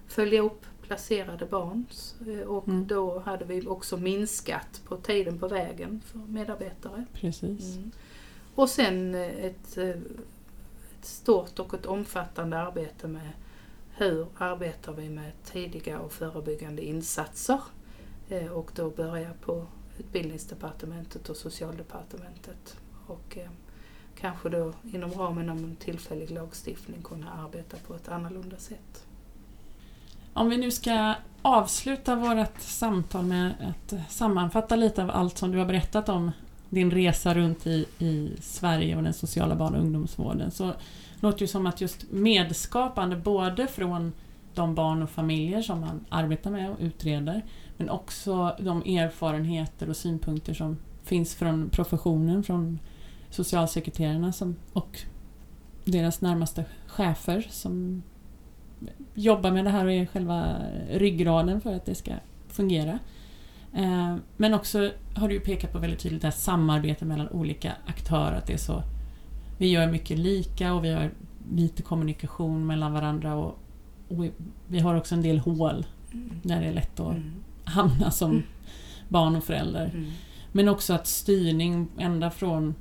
följa 0.06 0.42
upp 0.42 0.66
placerade 0.82 1.46
barn. 1.46 1.86
Eh, 2.28 2.38
Och 2.40 2.68
Mm. 2.68 2.86
då 2.86 3.18
hade 3.18 3.44
vi 3.44 3.66
också 3.66 3.96
minskat 3.96 4.82
på 4.84 4.96
tiden 4.96 5.38
på 5.38 5.48
vägen 5.48 6.00
för 6.06 6.18
medarbetare. 6.18 7.04
Precis. 7.12 7.76
Mm. 7.76 7.90
Och 8.54 8.68
sen 8.68 9.14
eh, 9.14 9.44
ett, 9.44 9.78
eh, 9.78 9.88
ett 9.88 11.04
stort 11.04 11.58
och 11.58 11.74
ett 11.74 11.86
omfattande 11.86 12.58
arbete 12.58 13.08
med 13.08 13.30
hur 13.96 14.26
arbetar 14.36 14.92
vi 14.92 15.10
med 15.10 15.32
tidiga 15.44 15.98
och 15.98 16.12
förebyggande 16.12 16.82
insatser. 16.82 17.60
Eh, 18.28 18.46
Och 18.52 18.70
då 18.74 18.90
börja 18.90 19.30
på 19.40 19.66
Utbildningsdepartementet 19.98 21.28
och 21.28 21.36
Socialdepartementet. 21.36 22.76
Och 23.06 23.38
eh, 23.38 23.50
kanske 24.20 24.48
då 24.48 24.72
inom 24.92 25.10
ramen 25.10 25.50
av 25.50 25.56
en 25.56 25.76
tillfällig 25.76 26.30
lagstiftning 26.30 27.02
kunna 27.02 27.32
arbeta 27.32 27.76
på 27.86 27.94
ett 27.94 28.08
annorlunda 28.08 28.56
sätt. 28.56 29.04
Om 30.32 30.48
vi 30.50 30.56
nu 30.56 30.70
ska 30.70 31.14
avsluta 31.42 32.16
vårt 32.16 32.60
samtal 32.60 33.24
med 33.24 33.54
att 33.60 34.12
sammanfatta 34.12 34.76
lite 34.76 35.02
av 35.02 35.10
allt 35.10 35.38
som 35.38 35.52
du 35.52 35.58
har 35.58 35.66
berättat 35.66 36.08
om 36.08 36.30
din 36.68 36.90
resa 36.90 37.34
runt 37.34 37.66
i, 37.66 37.86
i 37.98 38.30
Sverige 38.40 38.96
och 38.96 39.02
den 39.02 39.12
sociala 39.12 39.54
barn 39.54 39.74
och 39.74 39.80
ungdomsvården 39.80 40.50
så 40.50 40.72
låter 41.20 41.38
det 41.38 41.48
som 41.48 41.66
att 41.66 41.80
just 41.80 42.10
medskapande 42.10 43.16
både 43.16 43.66
från 43.66 44.12
de 44.54 44.74
barn 44.74 45.02
och 45.02 45.10
familjer 45.10 45.62
som 45.62 45.80
man 45.80 46.04
arbetar 46.08 46.50
med 46.50 46.70
och 46.70 46.76
utreder 46.80 47.44
men 47.76 47.90
också 47.90 48.56
de 48.60 48.82
erfarenheter 48.82 49.88
och 49.88 49.96
synpunkter 49.96 50.54
som 50.54 50.76
finns 51.04 51.34
från 51.34 51.70
professionen, 51.70 52.42
från 52.42 52.78
socialsekreterarna 53.30 54.32
som, 54.32 54.56
och 54.72 54.98
deras 55.84 56.20
närmaste 56.20 56.64
chefer 56.86 57.46
som 57.50 58.02
jobbar 59.14 59.50
med 59.50 59.64
det 59.64 59.70
här 59.70 59.84
och 59.84 59.92
är 59.92 60.06
själva 60.06 60.56
ryggraden 60.90 61.60
för 61.60 61.74
att 61.74 61.86
det 61.86 61.94
ska 61.94 62.12
fungera. 62.48 62.98
Eh, 63.74 64.16
men 64.36 64.54
också 64.54 64.90
har 65.14 65.28
du 65.28 65.40
pekat 65.40 65.72
på 65.72 65.78
väldigt 65.78 66.00
tydligt 66.00 66.22
det 66.22 66.26
här 66.26 66.32
samarbetet 66.32 67.08
mellan 67.08 67.28
olika 67.28 67.72
aktörer. 67.86 68.32
Att 68.32 68.46
det 68.46 68.52
är 68.52 68.58
så, 68.58 68.82
vi 69.58 69.70
gör 69.70 69.86
mycket 69.86 70.18
lika 70.18 70.72
och 70.72 70.84
vi 70.84 70.92
har 70.92 71.10
lite 71.54 71.82
kommunikation 71.82 72.66
mellan 72.66 72.92
varandra 72.92 73.34
och, 73.34 73.58
och 74.08 74.24
vi 74.66 74.80
har 74.80 74.94
också 74.94 75.14
en 75.14 75.22
del 75.22 75.38
hål 75.38 75.86
mm. 76.12 76.30
där 76.42 76.60
det 76.60 76.66
är 76.66 76.72
lätt 76.72 77.00
att 77.00 77.16
mm. 77.16 77.32
hamna 77.64 78.10
som 78.10 78.30
mm. 78.30 78.42
barn 79.08 79.36
och 79.36 79.44
förälder. 79.44 79.90
Mm. 79.94 80.10
Men 80.52 80.68
också 80.68 80.94
att 80.94 81.06
styrning 81.06 81.88
ända 81.98 82.30
från 82.30 82.74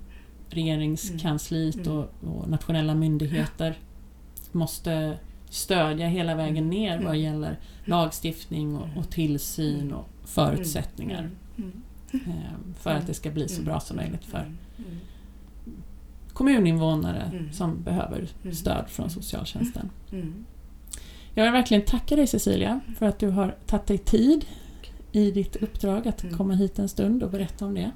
regeringskansliet 0.49 1.75
mm. 1.75 1.97
och, 1.97 2.09
och, 2.21 2.49
nationella 2.49 2.95
myndigheter 2.95 3.77
måste 4.51 5.17
stödja 5.49 6.07
hela 6.07 6.35
vägen 6.35 6.57
mm. 6.57 6.69
ner 6.69 7.01
vad 7.01 7.17
gäller 7.17 7.59
lagstiftning 7.85 8.75
och, 8.75 8.87
och 8.97 9.09
tillsyn 9.09 9.93
och 9.93 10.07
förutsättningar. 10.25 11.29
Eh, 12.13 12.19
för 12.79 12.89
att 12.89 13.07
det 13.07 13.13
ska 13.13 13.31
bli 13.31 13.47
så 13.47 13.61
bra 13.61 13.79
som 13.79 13.97
möjligt 13.97 14.25
för 14.25 14.51
kommuninvånare 16.33 17.31
som 17.51 17.83
behöver 17.83 18.27
stöd 18.51 18.85
från 18.87 19.09
socialtjänsten. 19.09 19.89
Jag 21.33 21.43
vill 21.43 21.53
verkligen 21.53 21.85
tacka 21.85 22.15
dig 22.15 22.27
Cecilia 22.27 22.79
för 22.97 23.05
att 23.05 23.19
du 23.19 23.29
har 23.29 23.55
tagit 23.65 23.87
dig 23.87 23.97
tid 23.97 24.45
i 25.11 25.31
ditt 25.31 25.55
uppdrag 25.55 26.07
att 26.07 26.25
komma 26.37 26.53
hit 26.53 26.79
en 26.79 26.89
stund 26.89 27.23
och 27.23 27.31
berätta 27.31 27.65
om 27.65 27.73
det. 27.73 27.91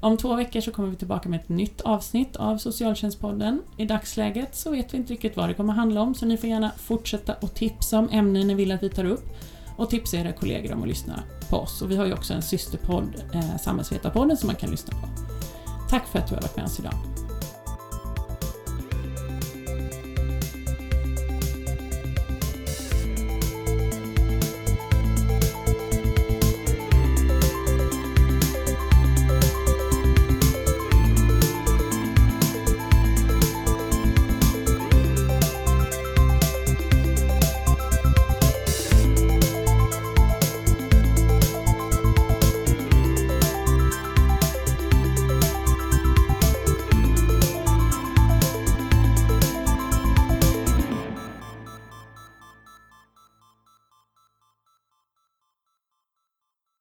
Om 0.00 0.16
två 0.16 0.34
veckor 0.34 0.60
så 0.60 0.70
kommer 0.70 0.88
vi 0.88 0.96
tillbaka 0.96 1.28
med 1.28 1.40
ett 1.40 1.48
nytt 1.48 1.80
avsnitt 1.80 2.36
av 2.36 2.58
Socialtjänstpodden. 2.58 3.62
I 3.76 3.84
dagsläget 3.84 4.56
så 4.56 4.70
vet 4.70 4.94
vi 4.94 4.98
inte 4.98 5.12
riktigt 5.12 5.36
vad 5.36 5.48
det 5.48 5.54
kommer 5.54 5.72
handla 5.72 6.00
om 6.00 6.14
så 6.14 6.26
ni 6.26 6.36
får 6.36 6.50
gärna 6.50 6.70
fortsätta 6.76 7.32
att 7.32 7.54
tipsa 7.54 7.98
om 7.98 8.08
ämnen 8.12 8.46
ni 8.46 8.54
vill 8.54 8.72
att 8.72 8.82
vi 8.82 8.90
tar 8.90 9.04
upp 9.04 9.24
och 9.76 9.90
tipsa 9.90 10.16
era 10.16 10.32
kollegor 10.32 10.72
om 10.72 10.82
att 10.82 10.88
lyssna 10.88 11.22
på 11.50 11.56
oss. 11.56 11.82
Och 11.82 11.90
vi 11.90 11.96
har 11.96 12.06
ju 12.06 12.12
också 12.12 12.34
en 12.34 12.42
systerpodd, 12.42 13.22
eh, 13.34 13.56
Samhällsvetarpodden, 13.56 14.36
som 14.36 14.46
man 14.46 14.56
kan 14.56 14.70
lyssna 14.70 14.92
på. 15.00 15.08
Tack 15.90 16.06
för 16.06 16.18
att 16.18 16.28
du 16.28 16.34
har 16.34 16.42
varit 16.42 16.56
med 16.56 16.64
oss 16.64 16.80
idag. 16.80 17.25